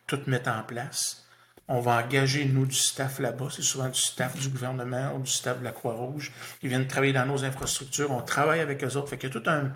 tout 0.06 0.22
mettre 0.28 0.50
en 0.50 0.64
place. 0.64 1.26
On 1.70 1.82
va 1.82 2.02
engager, 2.02 2.46
nous, 2.46 2.66
du 2.66 2.76
staff 2.76 3.20
là-bas. 3.20 3.48
C'est 3.52 3.62
souvent 3.62 3.90
du 3.90 4.00
staff 4.00 4.40
du 4.40 4.48
gouvernement 4.48 5.16
ou 5.16 5.20
du 5.20 5.30
staff 5.30 5.60
de 5.60 5.66
la 5.66 5.72
Croix-Rouge. 5.72 6.32
Ils 6.62 6.70
viennent 6.70 6.88
travailler 6.88 7.12
dans 7.12 7.26
nos 7.26 7.44
infrastructures. 7.44 8.10
On 8.12 8.22
travaille 8.22 8.62
avec 8.62 8.82
eux 8.86 8.96
autres. 8.96 9.10
Fait 9.10 9.18
qu'il 9.18 9.34
y 9.34 9.38
a 9.38 9.42
tout 9.42 9.50
un, 9.50 9.74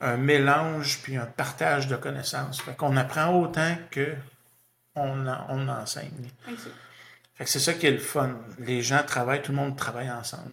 un 0.00 0.16
mélange 0.16 1.00
puis 1.02 1.16
un 1.16 1.26
partage 1.26 1.88
de 1.88 1.96
connaissances. 1.96 2.62
Fait 2.62 2.74
qu'on 2.74 2.96
apprend 2.96 3.38
autant 3.38 3.76
que 3.90 4.14
on, 4.96 5.26
on 5.26 5.68
enseigne. 5.68 6.30
c'est 7.44 7.58
ça 7.58 7.74
qui 7.74 7.86
est 7.86 7.92
le 7.92 7.98
fun. 7.98 8.36
Les 8.58 8.82
gens 8.82 9.02
travaillent, 9.06 9.42
tout 9.42 9.52
le 9.52 9.58
monde 9.58 9.76
travaille 9.76 10.10
ensemble. 10.10 10.52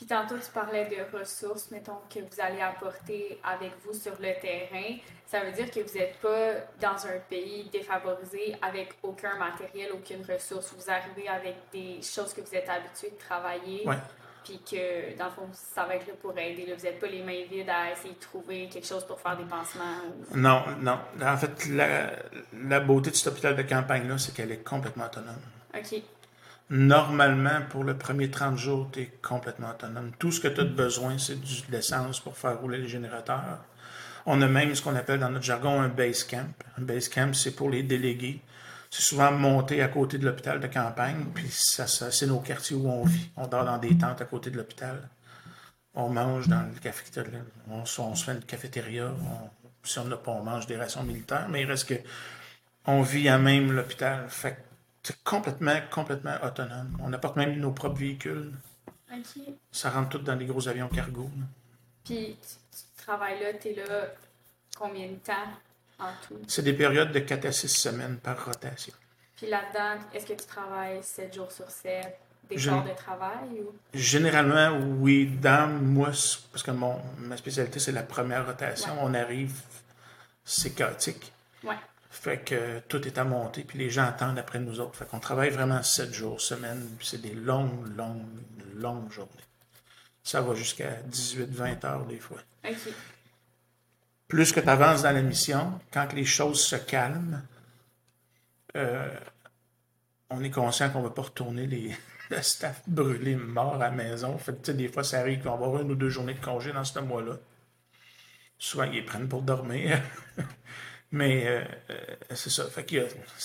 Puis 0.00 0.06
tantôt, 0.06 0.38
tu 0.38 0.50
parlais 0.50 0.86
de 0.86 1.18
ressources, 1.18 1.70
mettons, 1.70 1.98
que 2.08 2.20
vous 2.20 2.40
allez 2.40 2.62
apporter 2.62 3.38
avec 3.44 3.72
vous 3.84 3.92
sur 3.92 4.12
le 4.12 4.32
terrain. 4.40 4.96
Ça 5.26 5.44
veut 5.44 5.52
dire 5.52 5.70
que 5.70 5.80
vous 5.80 5.98
n'êtes 5.98 6.16
pas 6.20 6.52
dans 6.80 7.06
un 7.06 7.18
pays 7.28 7.68
défavorisé 7.70 8.56
avec 8.62 8.94
aucun 9.02 9.36
matériel, 9.36 9.90
aucune 9.92 10.24
ressource. 10.24 10.72
Vous 10.74 10.90
arrivez 10.90 11.28
avec 11.28 11.56
des 11.70 12.00
choses 12.00 12.32
que 12.32 12.40
vous 12.40 12.54
êtes 12.54 12.70
habitué 12.70 13.10
de 13.10 13.18
travailler. 13.18 13.84
Puis 14.44 14.60
que, 14.68 15.16
dans 15.18 15.26
le 15.26 15.30
fond, 15.30 15.48
ça 15.52 15.84
va 15.84 15.96
être 15.96 16.06
là 16.06 16.14
pour 16.20 16.36
aider. 16.38 16.66
Vous 16.76 16.82
n'êtes 16.82 16.98
pas 16.98 17.06
les 17.06 17.22
mains 17.22 17.44
vides 17.50 17.68
à 17.68 17.92
essayer 17.92 18.14
de 18.14 18.20
trouver 18.20 18.68
quelque 18.68 18.86
chose 18.86 19.04
pour 19.04 19.20
faire 19.20 19.36
des 19.36 19.44
pansements. 19.44 19.96
Non, 20.34 20.62
non. 20.80 20.98
En 21.22 21.36
fait, 21.36 21.66
la, 21.68 22.10
la 22.66 22.80
beauté 22.80 23.10
de 23.10 23.16
cet 23.16 23.28
hôpital 23.28 23.54
de 23.54 23.62
campagne-là, 23.62 24.18
c'est 24.18 24.34
qu'elle 24.34 24.52
est 24.52 24.64
complètement 24.64 25.04
autonome. 25.06 25.40
OK. 25.76 26.02
Normalement, 26.70 27.62
pour 27.68 27.82
le 27.84 27.96
premier 27.98 28.30
30 28.30 28.56
jours, 28.56 28.88
tu 28.92 29.00
es 29.00 29.06
complètement 29.22 29.70
autonome. 29.70 30.12
Tout 30.18 30.30
ce 30.30 30.40
que 30.40 30.48
tu 30.48 30.60
as 30.60 30.64
besoin, 30.64 31.18
c'est 31.18 31.40
de 31.40 31.72
l'essence 31.72 32.20
pour 32.20 32.36
faire 32.38 32.60
rouler 32.60 32.78
les 32.78 32.88
générateurs. 32.88 33.58
On 34.24 34.40
a 34.40 34.46
même 34.46 34.74
ce 34.74 34.82
qu'on 34.82 34.94
appelle 34.94 35.18
dans 35.18 35.30
notre 35.30 35.44
jargon 35.44 35.80
un 35.80 35.88
base 35.88 36.24
camp. 36.24 36.46
Un 36.78 36.82
base 36.82 37.08
camp, 37.08 37.34
c'est 37.34 37.56
pour 37.56 37.70
les 37.70 37.82
délégués 37.82 38.40
c'est 38.90 39.02
souvent 39.02 39.30
monté 39.30 39.82
à 39.82 39.88
côté 39.88 40.18
de 40.18 40.26
l'hôpital 40.26 40.58
de 40.60 40.66
campagne, 40.66 41.24
puis 41.32 41.48
ça, 41.48 41.86
c'est 41.86 42.26
nos 42.26 42.40
quartiers 42.40 42.76
où 42.76 42.88
on 42.88 43.04
vit. 43.04 43.30
On 43.36 43.46
dort 43.46 43.64
dans 43.64 43.78
des 43.78 43.96
tentes 43.96 44.20
à 44.20 44.24
côté 44.24 44.50
de 44.50 44.56
l'hôpital. 44.56 45.08
On 45.94 46.08
mange 46.08 46.48
dans 46.48 46.62
le 46.62 46.78
cafétéria. 46.80 47.40
On, 47.68 47.84
se 47.84 48.24
fait 48.24 48.32
une 48.32 48.42
cafétéria. 48.42 49.12
si 49.84 49.98
on 50.00 50.04
n'a 50.04 50.16
pas, 50.16 50.32
on 50.32 50.42
mange 50.42 50.66
des 50.66 50.76
rations 50.76 51.04
militaires, 51.04 51.48
mais 51.48 51.62
il 51.62 51.66
reste 51.66 51.88
que 51.88 51.94
on 52.86 53.02
vit 53.02 53.28
à 53.28 53.38
même 53.38 53.72
l'hôpital. 53.72 54.28
Fait 54.28 54.56
c'est 55.02 55.22
complètement, 55.22 55.80
complètement 55.90 56.36
autonome. 56.42 56.98
On 57.02 57.12
apporte 57.12 57.36
même 57.36 57.56
nos 57.58 57.72
propres 57.72 57.98
véhicules. 57.98 58.52
Ça 59.72 59.90
rentre 59.90 60.10
tout 60.10 60.18
dans 60.18 60.36
des 60.36 60.46
gros 60.46 60.68
avions 60.68 60.88
cargo. 60.88 61.30
Puis, 62.04 62.36
tu 62.40 63.04
travailles 63.04 63.40
là, 63.40 63.54
tu 63.54 63.68
es 63.68 63.74
là 63.74 64.08
combien 64.76 65.08
de 65.08 65.16
temps? 65.16 65.48
C'est 66.46 66.62
des 66.62 66.72
périodes 66.72 67.12
de 67.12 67.20
4 67.20 67.46
à 67.46 67.52
6 67.52 67.68
semaines 67.68 68.18
par 68.18 68.44
rotation. 68.44 68.92
Puis 69.36 69.48
là-dedans, 69.48 70.02
est-ce 70.12 70.26
que 70.26 70.34
tu 70.34 70.46
travailles 70.46 71.02
7 71.02 71.34
jours 71.34 71.50
sur 71.50 71.70
7, 71.70 72.18
des 72.48 72.58
jours 72.58 72.82
de 72.82 72.94
travail? 72.94 73.60
Ou... 73.60 73.72
Généralement, 73.94 74.78
oui. 74.98 75.26
Dans 75.26 75.68
moi, 75.68 76.10
parce 76.52 76.62
que 76.62 76.70
mon, 76.70 77.00
ma 77.18 77.36
spécialité, 77.36 77.78
c'est 77.78 77.92
la 77.92 78.02
première 78.02 78.46
rotation. 78.46 78.92
On 79.00 79.14
arrive, 79.14 79.54
c'est 80.44 80.74
chaotique. 80.74 81.32
Ouais. 81.64 81.76
Fait 82.10 82.38
que 82.38 82.80
tout 82.80 83.06
est 83.06 83.16
à 83.18 83.24
monter, 83.24 83.62
puis 83.62 83.78
les 83.78 83.88
gens 83.88 84.04
attendent 84.04 84.38
après 84.38 84.58
nous 84.58 84.80
autres. 84.80 84.96
Fait 84.96 85.06
qu'on 85.06 85.20
travaille 85.20 85.50
vraiment 85.50 85.82
7 85.82 86.12
jours, 86.12 86.40
semaine, 86.40 86.86
puis 86.98 87.06
c'est 87.06 87.22
des 87.22 87.34
longues, 87.34 87.96
longues, 87.96 88.26
longues 88.74 89.10
journées. 89.10 89.30
Ça 90.22 90.42
va 90.42 90.54
jusqu'à 90.54 90.96
18-20 91.10 91.86
heures 91.86 92.04
des 92.04 92.18
fois. 92.18 92.38
OK 92.68 92.76
plus 94.30 94.52
que 94.52 94.60
tu 94.60 94.68
avances 94.68 95.02
dans 95.02 95.10
la 95.10 95.20
mission, 95.20 95.78
quand 95.92 96.12
les 96.14 96.24
choses 96.24 96.64
se 96.64 96.76
calment, 96.76 97.42
euh, 98.76 99.14
on 100.30 100.42
est 100.42 100.50
conscient 100.50 100.88
qu'on 100.88 101.00
ne 101.00 101.08
va 101.08 101.10
pas 101.10 101.22
retourner 101.22 101.66
les, 101.66 101.94
le 102.30 102.40
staff 102.40 102.80
brûlé, 102.86 103.34
mort 103.34 103.74
à 103.74 103.78
la 103.78 103.90
maison. 103.90 104.38
Fait 104.38 104.70
des 104.70 104.88
fois, 104.88 105.04
ça 105.04 105.18
arrive 105.18 105.42
qu'on 105.42 105.56
va 105.56 105.66
avoir 105.66 105.82
une 105.82 105.90
ou 105.90 105.96
deux 105.96 106.08
journées 106.08 106.34
de 106.34 106.40
congé 106.42 106.72
dans 106.72 106.84
ce 106.84 107.00
mois-là. 107.00 107.34
Souvent, 108.56 108.84
ils 108.84 109.04
prennent 109.04 109.28
pour 109.28 109.42
dormir. 109.42 110.00
Mais 111.12 111.46
euh, 111.48 111.64
euh, 111.90 112.16
c'est 112.34 112.50
ça. 112.50 112.66
Fait 112.66 112.88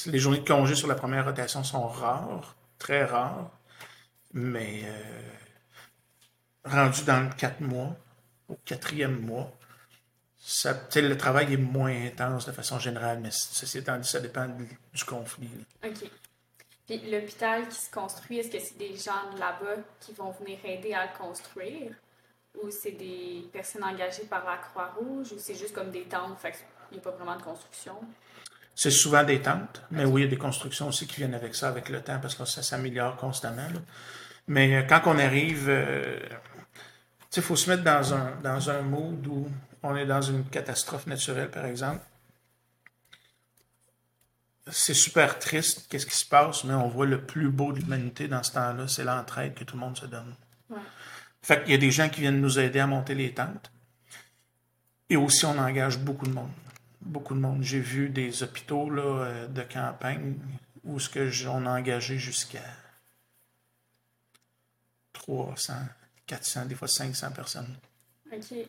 les 0.06 0.20
journées 0.20 0.40
de 0.40 0.48
congé 0.48 0.76
sur 0.76 0.88
la 0.88 0.94
première 0.94 1.26
rotation 1.26 1.64
sont 1.64 1.88
rares, 1.88 2.56
très 2.78 3.06
rares. 3.06 3.50
Mais 4.34 4.84
rendu 6.64 7.04
dans 7.06 7.30
quatre 7.30 7.62
mois, 7.62 7.96
au 8.50 8.56
quatrième 8.66 9.20
mois, 9.22 9.55
ça, 10.48 10.80
le 10.94 11.18
travail 11.18 11.54
est 11.54 11.58
moins 11.58 12.06
intense 12.06 12.46
de 12.46 12.52
façon 12.52 12.78
générale, 12.78 13.20
mais 13.20 13.32
ceci 13.32 13.80
étant 13.80 13.98
dit, 13.98 14.08
ça 14.08 14.20
dépend 14.20 14.48
du, 14.48 15.04
conflit. 15.04 15.50
OK. 15.84 16.08
Puis 16.86 17.10
l'hôpital 17.10 17.68
qui 17.68 17.78
se 17.78 17.90
construit, 17.90 18.38
est-ce 18.38 18.52
que 18.52 18.60
c'est 18.60 18.78
des 18.78 18.96
gens 18.96 19.34
de 19.34 19.40
là-bas 19.40 19.82
qui 20.00 20.14
vont 20.14 20.30
venir 20.40 20.60
aider 20.64 20.94
à 20.94 21.08
le 21.08 21.18
construire? 21.18 21.94
Ou 22.62 22.70
c'est 22.70 22.92
des 22.92 23.50
personnes 23.52 23.84
engagées 23.84 24.26
par 24.30 24.46
la 24.46 24.58
Croix-Rouge? 24.58 25.32
Ou 25.32 25.40
c'est 25.40 25.56
juste 25.56 25.74
comme 25.74 25.90
des 25.90 26.04
tentes, 26.04 26.38
fait 26.38 26.54
il 26.92 26.98
n'y 26.98 27.00
a 27.00 27.04
pas 27.04 27.18
vraiment 27.18 27.38
de 27.38 27.42
construction? 27.42 27.96
C'est 28.76 28.92
souvent 28.92 29.24
des 29.24 29.42
tentes, 29.42 29.82
mais 29.90 30.06
oui, 30.06 30.22
il 30.22 30.26
y 30.26 30.28
a 30.28 30.30
des 30.30 30.38
constructions 30.38 30.90
aussi 30.90 31.08
qui 31.08 31.16
viennent 31.16 31.34
avec 31.34 31.56
ça, 31.56 31.70
avec 31.70 31.90
le 31.90 32.02
temps, 32.02 32.20
parce 32.22 32.36
que 32.36 32.46
ça 32.46 32.62
s'améliore 32.62 33.16
constamment. 33.16 33.68
Mais 34.48 34.76
euh, 34.76 34.84
quand 34.84 35.02
on 35.06 35.18
arrive, 35.18 35.66
euh, 35.70 36.20
il 37.36 37.42
faut 37.42 37.56
se 37.56 37.68
mettre 37.68 37.84
dans 37.84 38.14
un, 38.14 38.36
dans 38.44 38.70
un 38.70 38.84
mood 38.84 39.26
où 39.26 39.50
on 39.86 39.96
est 39.96 40.06
dans 40.06 40.22
une 40.22 40.44
catastrophe 40.46 41.06
naturelle, 41.06 41.52
par 41.52 41.66
exemple. 41.66 42.04
C'est 44.72 44.96
super 44.96 45.38
triste, 45.38 45.86
qu'est-ce 45.90 46.08
qui 46.08 46.16
se 46.16 46.26
passe, 46.26 46.64
mais 46.64 46.74
on 46.74 46.88
voit 46.88 47.06
le 47.06 47.22
plus 47.22 47.50
beau 47.50 47.72
de 47.72 47.80
l'humanité 47.80 48.28
dans 48.28 48.42
ce 48.42 48.54
temps-là, 48.54 48.88
c'est 48.88 49.04
l'entraide 49.04 49.54
que 49.54 49.64
tout 49.64 49.76
le 49.76 49.82
monde 49.82 49.96
se 49.96 50.08
donne. 50.08 50.34
Fait 51.44 51.62
qu'il 51.62 51.72
y 51.72 51.76
a 51.76 51.78
des 51.78 51.92
gens 51.92 52.10
qui 52.10 52.22
viennent 52.22 52.42
nous 52.42 52.58
aider 52.58 52.80
à 52.80 52.88
monter 52.88 53.14
les 53.14 53.32
tentes. 53.32 53.72
Et 55.08 55.18
aussi, 55.18 55.46
on 55.46 55.60
engage 55.60 56.00
beaucoup 56.00 56.26
de 56.26 56.32
monde. 56.32 56.50
Beaucoup 57.02 57.36
de 57.36 57.40
monde. 57.40 57.62
J'ai 57.62 57.80
vu 57.80 58.10
des 58.10 58.42
hôpitaux 58.42 58.90
là, 58.90 59.04
euh, 59.04 59.48
de 59.48 59.62
campagne 59.62 60.34
où 60.84 61.00
ce 61.00 61.10
que 61.10 61.48
on 61.48 61.68
a 61.68 61.78
engagé 61.78 62.18
jusqu'à 62.18 62.66
300, 65.14 65.74
400, 66.26 66.66
des 66.66 66.74
fois 66.74 66.88
500 66.88 67.32
personnes. 67.32 67.76
OK. 68.34 68.68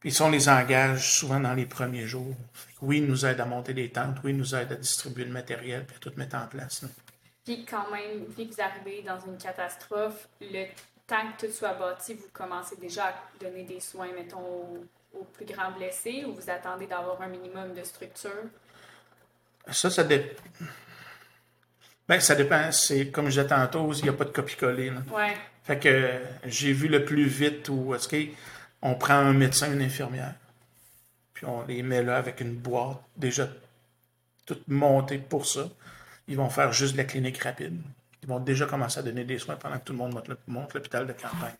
Puis 0.00 0.12
ça, 0.12 0.24
on 0.24 0.30
les 0.30 0.48
engage 0.48 1.18
souvent 1.18 1.40
dans 1.40 1.54
les 1.54 1.66
premiers 1.66 2.06
jours. 2.06 2.34
Oui, 2.80 2.98
ils 2.98 3.06
nous 3.06 3.26
aident 3.26 3.40
à 3.40 3.44
monter 3.44 3.74
des 3.74 3.90
tentes, 3.90 4.18
oui, 4.22 4.30
ils 4.30 4.36
nous 4.36 4.54
aident 4.54 4.72
à 4.72 4.76
distribuer 4.76 5.24
le 5.24 5.32
matériel, 5.32 5.84
puis 5.84 5.96
à 5.96 5.98
tout 5.98 6.12
mettre 6.16 6.36
en 6.36 6.46
place. 6.46 6.84
Puis 7.44 7.64
quand 7.64 7.90
même, 7.90 8.24
vu 8.36 8.46
que 8.46 8.54
vous 8.54 8.60
arrivez 8.60 9.02
dans 9.02 9.18
une 9.26 9.38
catastrophe, 9.38 10.28
le 10.40 10.66
temps 11.06 11.32
que 11.36 11.46
tout 11.46 11.52
soit 11.52 11.72
bâti, 11.72 12.14
vous 12.14 12.28
commencez 12.32 12.76
déjà 12.76 13.06
à 13.06 13.14
donner 13.40 13.64
des 13.64 13.80
soins, 13.80 14.12
mettons, 14.14 14.86
aux, 15.14 15.24
plus 15.32 15.46
grands 15.46 15.72
blessés, 15.72 16.24
ou 16.26 16.34
vous 16.34 16.50
attendez 16.50 16.86
d'avoir 16.86 17.20
un 17.20 17.28
minimum 17.28 17.74
de 17.74 17.82
structure? 17.82 18.44
Ça, 19.70 19.90
ça 19.90 20.04
dépend. 20.04 20.42
Ben, 22.06 22.20
ça 22.20 22.34
dépend. 22.34 22.70
C'est 22.70 23.10
comme 23.10 23.26
je 23.26 23.40
disais 23.40 23.46
tantôt, 23.46 23.92
il 23.92 24.02
n'y 24.02 24.08
a 24.08 24.12
pas 24.12 24.24
de 24.24 24.30
copie-coller. 24.30 24.92
Ouais. 25.12 25.36
Fait 25.64 25.78
que 25.78 26.20
j'ai 26.46 26.72
vu 26.72 26.88
le 26.88 27.04
plus 27.04 27.26
vite 27.26 27.68
où 27.68 27.94
est-ce 27.94 28.08
que 28.08 28.16
on 28.82 28.94
prend 28.94 29.14
un 29.14 29.32
médecin, 29.32 29.72
une 29.72 29.82
infirmière, 29.82 30.34
puis 31.34 31.46
on 31.46 31.64
les 31.66 31.82
met 31.82 32.02
là 32.02 32.16
avec 32.16 32.40
une 32.40 32.54
boîte 32.54 32.98
déjà 33.16 33.48
toute 34.46 34.66
montée 34.66 35.18
pour 35.18 35.46
ça. 35.46 35.68
Ils 36.26 36.36
vont 36.36 36.50
faire 36.50 36.72
juste 36.72 36.92
de 36.92 36.98
la 36.98 37.04
clinique 37.04 37.42
rapide. 37.42 37.80
Ils 38.22 38.28
vont 38.28 38.40
déjà 38.40 38.66
commencer 38.66 38.98
à 38.98 39.02
donner 39.02 39.24
des 39.24 39.38
soins 39.38 39.56
pendant 39.56 39.78
que 39.78 39.84
tout 39.84 39.92
le 39.92 39.98
monde 39.98 40.22
monte 40.46 40.74
l'hôpital 40.74 41.06
de 41.06 41.12
campagne. 41.12 41.54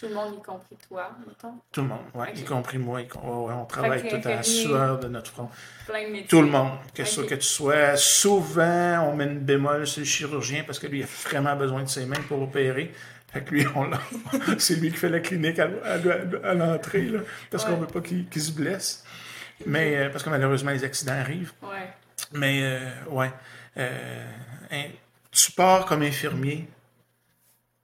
Tout 0.00 0.08
le 0.08 0.14
monde, 0.14 0.34
y 0.38 0.42
compris 0.42 0.76
toi, 0.88 1.10
mettons? 1.28 1.52
Tout 1.70 1.82
le 1.82 1.88
monde, 1.88 1.98
oui, 2.14 2.28
y 2.34 2.42
compris 2.42 2.78
moi. 2.78 3.00
on 3.22 3.66
travaille 3.66 4.08
tout 4.08 4.26
à 4.26 4.36
la 4.36 4.42
sueur 4.42 4.98
de 4.98 5.08
notre 5.08 5.30
front. 5.30 5.50
Plein 5.86 6.08
de 6.08 6.26
tout 6.26 6.40
le 6.40 6.48
monde, 6.48 6.70
que, 6.94 7.04
ce 7.04 7.20
que 7.20 7.34
tu 7.34 7.42
sois. 7.42 7.96
Souvent, 7.98 9.10
on 9.10 9.14
met 9.14 9.26
une 9.26 9.40
bémol 9.40 9.86
sur 9.86 10.00
le 10.00 10.06
chirurgien 10.06 10.64
parce 10.64 10.78
que 10.78 10.86
lui, 10.86 11.00
il 11.00 11.02
a 11.02 11.06
vraiment 11.28 11.54
besoin 11.54 11.82
de 11.82 11.88
ses 11.88 12.06
mains 12.06 12.22
pour 12.28 12.40
opérer. 12.40 12.94
Fait 13.32 13.44
que 13.44 13.54
lui, 13.54 13.66
c'est 14.58 14.76
lui 14.76 14.90
qui 14.90 14.96
fait 14.96 15.08
la 15.08 15.20
clinique 15.20 15.58
à, 15.58 16.54
l'entrée, 16.54 17.10
parce 17.50 17.64
qu'on 17.64 17.76
ne 17.76 17.82
veut 17.82 17.86
pas 17.86 18.00
qu'il 18.00 18.42
se 18.42 18.52
blesse. 18.52 19.04
Mais, 19.66 19.96
euh, 19.96 20.10
parce 20.10 20.24
que 20.24 20.30
malheureusement, 20.30 20.70
les 20.70 20.84
accidents 20.84 21.18
arrivent. 21.18 21.52
Ouais. 21.62 21.92
Mais, 22.32 22.60
euh, 22.62 23.10
ouais. 23.10 23.30
Euh, 23.76 24.26
tu 25.30 25.52
pars 25.52 25.86
comme 25.86 26.02
infirmier, 26.02 26.68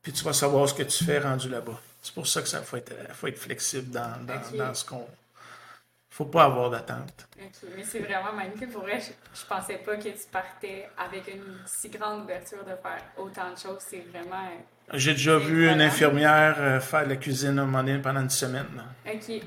puis 0.02 0.12
tu 0.12 0.24
vas 0.24 0.32
savoir 0.32 0.68
ce 0.68 0.74
que 0.74 0.82
tu 0.82 1.04
fais 1.04 1.18
rendu 1.18 1.48
là-bas. 1.48 1.80
C'est 2.02 2.14
pour 2.14 2.26
ça 2.26 2.42
que 2.42 2.48
ça 2.48 2.62
faut 2.62 2.76
être, 2.76 2.92
faut 3.14 3.26
être 3.26 3.38
flexible 3.38 3.90
dans, 3.90 4.24
dans, 4.24 4.74
ce 4.74 4.84
qu'on. 4.84 5.06
faut 6.10 6.24
pas 6.24 6.44
avoir 6.44 6.70
d'attente. 6.70 7.28
Mais 7.38 7.84
c'est 7.84 8.00
vraiment 8.00 8.32
magnifique. 8.32 8.72
Pour 8.72 8.82
vrai, 8.82 9.00
je, 9.00 9.10
ne 9.10 9.48
pensais 9.48 9.78
pas 9.78 9.96
que 9.96 10.08
tu 10.08 10.28
partais 10.30 10.88
avec 10.96 11.28
une 11.28 11.58
si 11.66 11.88
grande 11.88 12.24
ouverture 12.24 12.64
de 12.64 12.76
faire 12.76 13.02
autant 13.16 13.52
de 13.52 13.58
choses. 13.58 13.78
C'est 13.80 14.04
vraiment 14.12 14.48
j'ai 14.94 15.12
déjà 15.12 15.38
vu 15.38 15.68
une 15.68 15.80
infirmière 15.80 16.56
euh, 16.58 16.80
faire 16.80 17.06
la 17.06 17.16
cuisine 17.16 17.58
à 17.58 17.62
un 17.62 17.66
moment 17.66 17.82
donné 17.82 17.98
pendant 17.98 18.20
une 18.20 18.30
semaine. 18.30 18.66
OK. 19.06 19.42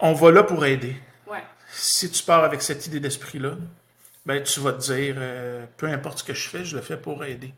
on 0.00 0.12
va 0.12 0.30
là 0.30 0.42
pour 0.42 0.64
aider. 0.64 0.96
Ouais. 1.26 1.44
Si 1.68 2.10
tu 2.10 2.22
pars 2.22 2.44
avec 2.44 2.62
cette 2.62 2.86
idée 2.86 3.00
d'esprit-là, 3.00 3.56
ben, 4.24 4.42
tu 4.42 4.60
vas 4.60 4.72
te 4.72 4.80
dire, 4.80 5.16
euh, 5.18 5.66
peu 5.76 5.86
importe 5.86 6.20
ce 6.20 6.24
que 6.24 6.34
je 6.34 6.48
fais, 6.48 6.64
je 6.64 6.76
le 6.76 6.82
fais 6.82 6.96
pour 6.96 7.24
aider. 7.24 7.52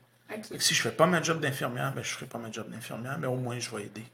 Si 0.59 0.74
je 0.74 0.82
fais 0.82 0.91
pas 0.91 1.07
ma 1.07 1.22
job 1.22 1.41
d'infirmière, 1.41 1.93
ben, 1.95 2.03
je 2.03 2.12
ferai 2.12 2.26
pas 2.26 2.39
ma 2.39 2.51
job 2.51 2.68
d'infirmière, 2.68 3.18
mais 3.18 3.28
au 3.28 3.37
moins 3.37 3.59
je 3.59 3.70
vais 3.74 3.84
aider. 3.84 4.05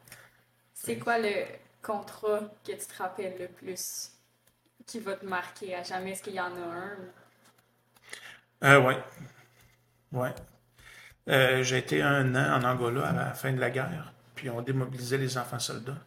C'est 0.75 0.99
quoi 0.99 1.19
le 1.19 1.47
contrat 1.81 2.41
que 2.67 2.73
tu 2.73 2.87
te 2.87 3.03
rappelles 3.03 3.37
le 3.39 3.49
plus, 3.49 4.11
qui 4.87 5.01
va 5.01 5.15
te 5.15 5.25
marquer 5.25 5.75
à 5.75 5.83
jamais? 5.83 6.13
Est-ce 6.13 6.23
qu'il 6.23 6.35
y 6.35 6.41
en 6.41 6.55
a 6.55 6.67
un? 6.67 6.97
Euh, 8.65 8.81
ouais. 8.81 8.99
Ouais. 10.13 10.35
Euh, 11.29 11.63
j'ai 11.63 11.79
été 11.79 12.03
un 12.03 12.35
an 12.35 12.61
en 12.61 12.65
Angola 12.65 13.09
à 13.09 13.13
la 13.13 13.35
fin 13.35 13.53
de 13.53 13.61
la 13.61 13.71
guerre, 13.71 14.13
puis 14.35 14.51
on 14.51 14.61
démobilisait 14.61 15.19
les 15.19 15.39
enfants 15.39 15.59
soldats. 15.59 15.99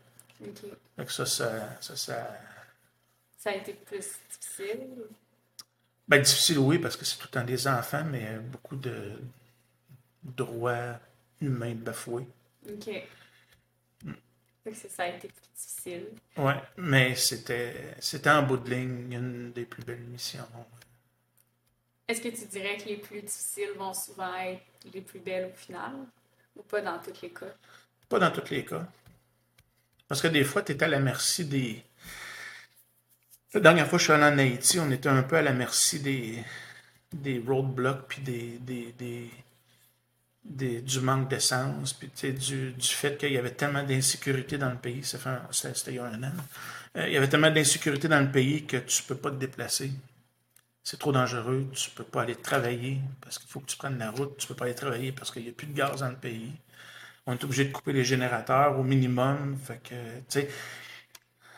OK. 0.41 1.09
ça, 1.09 1.25
ça, 1.25 1.79
ça, 1.79 1.95
ça, 1.95 3.49
a 3.49 3.53
été 3.53 3.73
plus 3.73 4.05
difficile? 4.29 4.87
Ben, 6.07 6.21
difficile, 6.21 6.59
oui, 6.59 6.79
parce 6.79 6.97
que 6.97 7.05
c'est 7.05 7.17
tout 7.17 7.27
le 7.27 7.39
temps 7.39 7.45
des 7.45 7.67
enfants, 7.67 8.03
mais 8.03 8.37
beaucoup 8.39 8.75
de 8.75 9.13
droits 10.21 10.99
humains 11.39 11.75
bafoués. 11.75 12.27
OK. 12.67 13.03
Mm. 14.03 14.13
Ça 14.73 15.03
a 15.03 15.07
été 15.07 15.29
plus 15.29 15.49
difficile. 15.55 16.07
Oui, 16.37 16.53
mais 16.77 17.15
c'était, 17.15 17.95
c'était 17.99 18.31
en 18.31 18.43
bout 18.43 18.57
de 18.57 18.69
ligne 18.69 19.13
une 19.13 19.51
des 19.53 19.65
plus 19.65 19.83
belles 19.83 19.99
missions. 19.99 20.47
Est-ce 22.07 22.21
que 22.21 22.29
tu 22.29 22.45
dirais 22.45 22.77
que 22.77 22.89
les 22.89 22.97
plus 22.97 23.21
difficiles 23.21 23.71
vont 23.77 23.93
souvent 23.93 24.35
être 24.35 24.61
les 24.93 25.01
plus 25.01 25.19
belles 25.19 25.51
au 25.51 25.55
final? 25.55 25.93
Ou 26.55 26.63
pas 26.63 26.81
dans 26.81 26.97
tous 26.99 27.21
les 27.21 27.29
cas? 27.29 27.53
Pas 28.07 28.19
dans 28.19 28.31
tous 28.31 28.49
les 28.51 28.63
cas. 28.63 28.87
Parce 30.07 30.21
que 30.21 30.27
des 30.27 30.43
fois, 30.43 30.61
tu 30.61 30.73
es 30.73 30.83
à 30.83 30.87
la 30.87 30.99
merci 30.99 31.45
des. 31.45 31.83
La 33.53 33.59
dernière 33.61 33.87
fois 33.87 33.97
que 33.97 34.03
je 34.03 34.11
suis 34.11 34.13
allé 34.13 34.35
en 34.35 34.37
Haïti, 34.37 34.79
on 34.79 34.91
était 34.91 35.09
un 35.09 35.23
peu 35.23 35.37
à 35.37 35.41
la 35.41 35.53
merci 35.53 35.99
des, 36.01 36.43
des 37.13 37.41
roadblocks 37.45 38.07
puis 38.07 38.21
des, 38.21 38.59
des, 40.43 40.81
du 40.81 40.99
manque 40.99 41.29
d'essence, 41.29 41.93
puis 41.93 42.11
du, 42.33 42.75
fait 42.81 43.17
qu'il 43.17 43.31
y 43.31 43.37
avait 43.37 43.51
tellement 43.51 43.83
d'insécurité 43.83 44.57
dans 44.57 44.69
le 44.69 44.77
pays. 44.77 45.03
Ça 45.03 45.17
fait 45.17 45.29
c'était 45.51 45.91
il 45.91 45.95
y 45.95 45.99
un 45.99 46.21
an. 46.23 46.31
Euh, 46.97 47.07
il 47.07 47.13
y 47.13 47.17
avait 47.17 47.29
tellement 47.29 47.49
d'insécurité 47.49 48.07
dans 48.07 48.19
le 48.19 48.31
pays 48.31 48.65
que 48.65 48.77
tu 48.77 49.03
ne 49.03 49.07
peux 49.07 49.15
pas 49.15 49.31
te 49.31 49.37
déplacer 49.37 49.91
c'est 50.85 50.99
trop 50.99 51.11
dangereux, 51.11 51.67
tu 51.73 51.89
ne 51.89 51.95
peux 51.95 52.03
pas 52.03 52.21
aller 52.21 52.35
travailler 52.35 53.01
parce 53.19 53.39
qu'il 53.39 53.49
faut 53.49 53.59
que 53.59 53.65
tu 53.65 53.75
prennes 53.75 53.97
la 53.97 54.11
route, 54.11 54.37
tu 54.37 54.45
ne 54.45 54.47
peux 54.49 54.53
pas 54.53 54.65
aller 54.65 54.75
travailler 54.75 55.11
parce 55.11 55.31
qu'il 55.31 55.41
n'y 55.41 55.49
a 55.49 55.51
plus 55.51 55.65
de 55.65 55.73
gaz 55.73 56.01
dans 56.01 56.09
le 56.09 56.15
pays. 56.15 56.53
On 57.25 57.33
est 57.33 57.43
obligé 57.43 57.65
de 57.65 57.71
couper 57.71 57.91
les 57.91 58.03
générateurs 58.03 58.77
au 58.77 58.83
minimum. 58.83 59.57
Fait 59.57 59.81
que, 59.81 59.95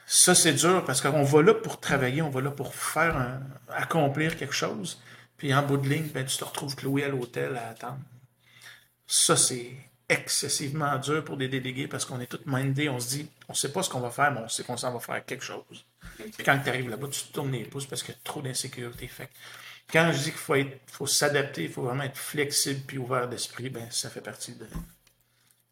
ça, 0.05 0.34
c'est 0.34 0.53
dur 0.53 0.86
parce 0.86 1.01
qu'on 1.01 1.23
va 1.23 1.41
là 1.41 1.53
pour 1.53 1.82
travailler, 1.82 2.21
on 2.21 2.30
va 2.30 2.39
là 2.39 2.51
pour 2.51 2.73
faire 2.73 3.17
un, 3.17 3.41
accomplir 3.67 4.38
quelque 4.38 4.53
chose. 4.53 5.01
Puis 5.36 5.53
en 5.53 5.61
bout 5.61 5.75
de 5.75 5.89
ligne, 5.89 6.07
ben, 6.07 6.25
tu 6.25 6.38
te 6.38 6.45
retrouves 6.45 6.78
cloué 6.78 7.03
à 7.03 7.09
l'hôtel 7.09 7.57
à 7.57 7.67
attendre. 7.67 7.99
Ça, 9.07 9.36
c'est 9.36 9.71
excessivement 10.07 10.97
dur 10.99 11.25
pour 11.25 11.36
des 11.36 11.49
délégués 11.49 11.89
parce 11.89 12.05
qu'on 12.05 12.21
est 12.21 12.28
tous 12.28 12.39
mindés, 12.45 12.88
on 12.88 13.01
se 13.01 13.09
dit, 13.09 13.30
on 13.49 13.51
ne 13.51 13.57
sait 13.57 13.73
pas 13.73 13.84
ce 13.84 13.89
qu'on 13.89 13.99
va 13.99 14.09
faire, 14.09 14.32
mais 14.32 14.39
on 14.39 14.47
sait 14.47 14.63
qu'on 14.63 14.78
s'en 14.78 14.93
va 14.93 15.01
faire 15.01 15.25
quelque 15.25 15.43
chose. 15.43 15.86
Quand 16.43 16.60
tu 16.64 16.70
arrives 16.70 16.89
là-bas, 16.89 17.08
tu 17.10 17.22
te 17.24 17.34
tournes 17.34 17.51
les 17.51 17.66
pouces 17.66 17.86
parce 17.86 18.03
qu'il 18.03 18.14
y 18.14 18.18
a 18.18 18.22
trop 18.24 18.41
d'insécurité. 18.41 19.08
Fait 19.08 19.30
quand 19.91 20.12
je 20.12 20.18
dis 20.18 20.24
qu'il 20.32 20.34
faut, 20.34 20.55
faut 20.88 21.08
s'adapter, 21.08 21.64
il 21.64 21.72
faut 21.72 21.84
vraiment 21.84 22.03
être 22.03 22.18
flexible 22.18 22.82
puis 22.86 22.97
ouvert 22.97 23.30
d'esprit, 23.30 23.70
ben 23.70 23.89
ça 23.89 24.10
fait 24.10 24.22
partie 24.22 24.53
de. 24.53 24.68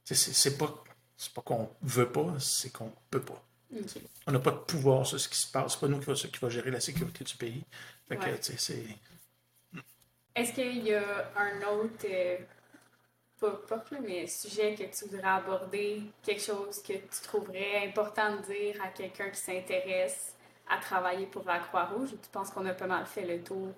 C'est 0.05 0.57
pas, 0.57 0.83
pas 1.33 1.41
qu'on 1.41 1.69
veut 1.81 2.11
pas, 2.11 2.33
c'est 2.39 2.71
qu'on 2.71 2.93
peut 3.09 3.21
pas. 3.21 3.41
On 4.27 4.31
n'a 4.31 4.39
pas 4.39 4.51
de 4.51 4.57
pouvoir 4.57 5.05
sur 5.05 5.19
ce 5.19 5.27
qui 5.27 5.37
se 5.37 5.51
passe. 5.51 5.73
C'est 5.73 5.79
pas 5.79 5.87
nous 5.87 5.99
qui 5.99 6.05
va, 6.05 6.13
qui 6.13 6.39
va 6.41 6.49
gérer 6.49 6.71
la 6.71 6.79
sécurité 6.79 7.23
du 7.23 7.35
pays. 7.35 7.63
Fait 8.07 8.15
que, 8.17 8.23
Ouais. 8.25 8.39
c'est... 8.41 8.85
Est-ce 10.35 10.53
qu'il 10.53 10.83
y 10.83 10.93
a 10.93 11.31
un 11.37 11.61
autre, 11.73 12.05
euh, 12.05 12.37
pas, 13.39 13.51
pas 13.67 13.77
plus, 13.79 13.99
mais 13.99 14.27
sujet 14.27 14.75
que 14.75 14.83
tu 14.83 15.05
voudrais 15.05 15.27
aborder, 15.27 16.01
quelque 16.23 16.41
chose 16.41 16.81
que 16.81 16.93
tu 16.93 17.21
trouverais 17.23 17.87
important 17.87 18.37
de 18.37 18.41
dire 18.43 18.81
à 18.83 18.89
quelqu'un 18.89 19.29
qui 19.29 19.39
s'intéresse 19.39 20.35
à 20.69 20.77
travailler 20.77 21.25
pour 21.27 21.45
la 21.45 21.59
Croix-Rouge 21.59 22.13
ou 22.13 22.17
tu 22.17 22.29
penses 22.31 22.49
qu'on 22.49 22.65
a 22.65 22.73
pas 22.73 22.87
mal 22.87 23.05
fait 23.05 23.25
le 23.25 23.43
tour? 23.43 23.73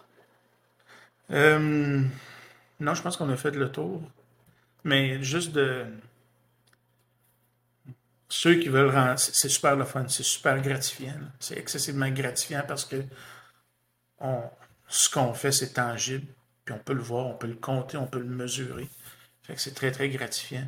Euh, 1.32 2.02
non, 2.80 2.94
je 2.94 3.02
pense 3.02 3.18
qu'on 3.18 3.30
a 3.30 3.36
fait 3.38 3.52
le 3.52 3.72
tour. 3.72 4.02
Mais 4.84 5.22
juste 5.22 5.52
de. 5.52 5.86
Ceux 8.30 8.56
qui 8.56 8.70
veulent 8.70 8.92
rendre. 8.92 9.20
C'est 9.20 9.50
super 9.50 9.76
le 9.76 9.86
fun, 9.86 10.08
c'est 10.08 10.24
super 10.24 10.62
gratifiant. 10.62 11.20
C'est 11.40 11.58
excessivement 11.58 12.10
gratifiant 12.10 12.64
parce 12.68 12.86
que 12.86 13.04
on... 14.20 14.44
ce 14.88 15.10
qu'on 15.10 15.34
fait, 15.34 15.52
c'est 15.52 15.74
tangible. 15.74 16.28
Puis 16.64 16.76
on 16.76 16.80
peut 16.80 16.94
le 16.94 17.02
voir, 17.02 17.26
on 17.26 17.36
peut 17.36 17.48
le 17.48 17.56
compter, 17.56 17.98
on 17.98 18.08
peut 18.08 18.20
le 18.20 18.26
mesurer. 18.26 18.90
Fait 19.48 19.56
que 19.56 19.62
c'est 19.62 19.74
très, 19.74 19.92
très 19.92 20.10
gratifiant. 20.10 20.68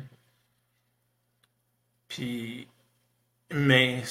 Puis. 2.08 2.66
Mais. 3.50 4.02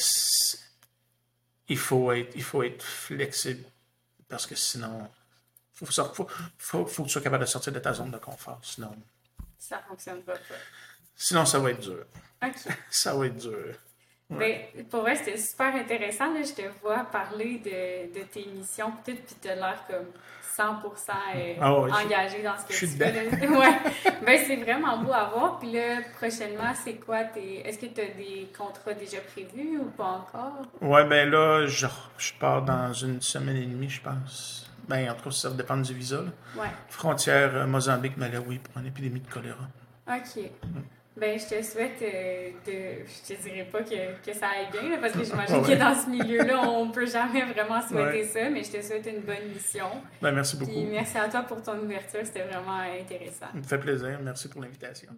Il 1.71 1.77
faut 1.77 2.11
être, 2.11 2.31
il 2.35 2.43
faut 2.43 2.63
être 2.63 2.83
flexible 2.83 3.63
parce 4.27 4.45
que 4.47 4.55
sinon. 4.55 5.09
Faut, 5.73 5.85
sor- 5.85 6.13
faut, 6.15 6.27
faut, 6.57 6.85
faut 6.85 7.03
que 7.03 7.07
tu 7.07 7.13
sois 7.13 7.21
capable 7.21 7.43
de 7.45 7.49
sortir 7.49 7.71
de 7.71 7.79
ta 7.79 7.93
zone 7.93 8.11
de 8.11 8.17
confort. 8.17 8.59
Sinon, 8.63 8.93
Ça 9.57 9.81
fonctionne 9.87 10.21
pas. 10.23 10.33
sinon 11.15 11.45
ça 11.45 11.59
va 11.59 11.71
être 11.71 11.79
dur. 11.81 12.05
Ça 12.89 13.13
va 13.15 13.27
être 13.27 13.37
dur. 13.37 13.75
Ben, 14.29 14.61
pour 14.89 15.01
vrai, 15.01 15.15
c'était 15.17 15.37
super 15.37 15.73
intéressant. 15.75 16.33
Là. 16.33 16.41
Je 16.43 16.53
te 16.53 16.61
vois 16.81 17.03
parler 17.05 17.59
de, 17.59 18.17
de 18.19 18.23
tes 18.25 18.45
missions, 18.45 18.91
tout, 19.05 19.15
puis 19.15 19.49
as 19.49 19.55
l'air 19.55 19.83
comme 19.87 20.05
100% 20.59 21.11
euh, 21.35 21.53
Ah 21.61 21.79
ouais, 21.79 21.89
dans 22.43 22.57
ce 22.57 22.65
que 22.65 22.73
je 22.73 22.77
suis 22.77 22.89
tu 22.89 22.97
fais. 22.97 23.47
Ouais. 23.47 23.77
Ben, 24.25 24.39
c'est 24.45 24.57
vraiment 24.57 24.97
beau 24.97 25.11
à 25.13 25.25
voir. 25.25 25.59
Puis 25.59 25.71
là, 25.71 26.01
prochainement, 26.17 26.73
c'est 26.83 26.95
quoi 26.95 27.23
tes... 27.23 27.67
Est-ce 27.67 27.79
que 27.79 27.85
tu 27.85 28.01
as 28.01 28.05
des 28.15 28.49
contrats 28.57 28.93
déjà 28.93 29.17
prévus 29.21 29.79
ou 29.79 29.85
pas 29.85 30.03
encore? 30.03 30.61
Ouais, 30.81 31.05
ben 31.05 31.29
là, 31.29 31.65
je, 31.67 31.87
je 32.17 32.33
pars 32.39 32.61
dans 32.61 32.91
une 32.93 33.21
semaine 33.21 33.55
et 33.57 33.65
demie, 33.65 33.89
je 33.89 34.01
pense. 34.01 34.69
Ben, 34.87 35.09
en 35.09 35.13
tout 35.15 35.25
cas, 35.25 35.31
ça 35.31 35.49
va 35.49 35.55
dépendre 35.55 35.83
du 35.85 35.93
visa. 35.93 36.17
là. 36.17 36.61
Ouais. 36.61 36.69
Frontière 36.89 37.55
euh, 37.55 37.67
Mozambique-Malawi 37.67 38.59
pour 38.59 38.81
une 38.81 38.87
épidémie 38.87 39.19
de 39.19 39.29
choléra. 39.29 39.67
OK. 40.07 40.43
Ben, 41.19 41.37
je 41.37 41.45
te 41.55 41.61
souhaite 41.63 42.01
euh, 42.01 42.49
de. 42.65 43.03
Je 43.05 43.33
te 43.35 43.41
dirais 43.41 43.67
pas 43.71 43.81
que, 43.83 44.25
que 44.25 44.33
ça 44.33 44.47
aille 44.47 44.67
bien, 44.71 44.89
là, 44.91 44.97
parce 45.01 45.13
que 45.13 45.23
j'imagine 45.23 45.55
Ouais. 45.59 45.75
que 45.75 45.79
dans 45.79 45.93
ce 45.95 46.09
milieu-là, 46.09 46.61
on 46.69 46.89
peut 46.91 47.05
jamais 47.05 47.43
vraiment 47.43 47.81
souhaiter 47.81 48.21
Ouais. 48.21 48.23
ça, 48.23 48.49
mais 48.49 48.63
je 48.63 48.71
te 48.71 48.81
souhaite 48.81 49.05
une 49.05 49.21
bonne 49.21 49.49
mission. 49.53 49.87
Ben, 50.21 50.31
merci 50.31 50.55
Puis 50.57 50.65
beaucoup. 50.67 50.79
merci 50.91 51.17
à 51.17 51.27
toi 51.27 51.41
pour 51.41 51.61
ton 51.61 51.77
ouverture, 51.79 52.21
c'était 52.23 52.43
vraiment 52.43 52.79
intéressant. 52.99 53.47
Ça 53.51 53.57
me 53.57 53.63
fait 53.63 53.77
plaisir. 53.79 54.19
Merci 54.23 54.47
pour 54.47 54.61
l'invitation. 54.61 55.09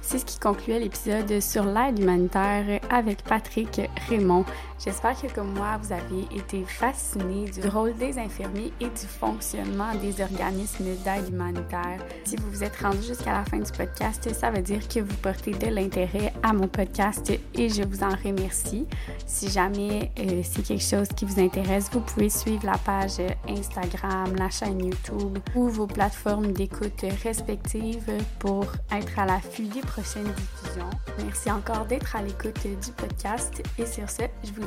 C'est 0.00 0.18
ce 0.20 0.24
qui 0.24 0.38
concluait 0.38 0.78
l'épisode 0.78 1.40
sur 1.40 1.64
l'aide 1.64 1.98
humanitaire 1.98 2.80
avec 2.90 3.22
Patrick 3.24 3.80
Raymond. 4.08 4.44
J'espère 4.78 5.20
que 5.20 5.26
comme 5.34 5.54
moi, 5.54 5.78
vous 5.82 5.92
avez 5.92 6.22
été 6.36 6.62
fascinés 6.64 7.50
du 7.50 7.66
rôle 7.66 7.94
des 7.96 8.18
infirmiers 8.18 8.72
et 8.80 8.88
du 8.88 9.06
fonctionnement 9.06 9.94
des 9.94 10.20
organismes 10.20 10.94
d'aide 11.02 11.28
humanitaire. 11.32 11.98
Si 12.24 12.36
vous 12.36 12.50
vous 12.50 12.62
êtes 12.62 12.76
rendu 12.76 13.02
jusqu'à 13.02 13.32
la 13.32 13.44
fin 13.44 13.58
du 13.58 13.72
podcast, 13.72 14.32
ça 14.34 14.50
veut 14.50 14.60
dire 14.60 14.86
que 14.86 15.00
vous 15.00 15.16
portez 15.16 15.52
de 15.52 15.68
l'intérêt 15.68 16.32
à 16.42 16.52
mon 16.52 16.68
podcast 16.68 17.32
et 17.54 17.68
je 17.68 17.82
vous 17.82 18.02
en 18.02 18.10
remercie. 18.10 18.86
Si 19.26 19.48
jamais 19.48 20.12
euh, 20.18 20.42
c'est 20.44 20.62
quelque 20.62 20.84
chose 20.84 21.08
qui 21.16 21.24
vous 21.24 21.40
intéresse, 21.40 21.88
vous 21.90 22.00
pouvez 22.00 22.28
suivre 22.28 22.66
la 22.66 22.78
page 22.78 23.18
Instagram, 23.48 24.36
la 24.36 24.50
chaîne 24.50 24.84
YouTube 24.84 25.38
ou 25.54 25.68
vos 25.68 25.86
plateformes 25.86 26.52
d'écoute 26.52 27.04
respectives 27.22 28.12
pour 28.38 28.66
être 28.92 29.18
à 29.18 29.24
l'affût 29.24 29.64
des 29.64 29.80
prochaines 29.80 30.32
diffusions. 30.32 30.90
Merci 31.24 31.50
encore 31.50 31.86
d'être 31.86 32.14
à 32.14 32.22
l'écoute 32.22 32.60
du 32.62 32.92
podcast 32.92 33.62
et 33.78 33.86
sur 33.86 34.08
ce, 34.10 34.22
je 34.44 34.65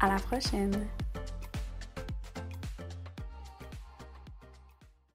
à 0.00 0.08
la 0.08 0.16
prochaine. 0.16 0.86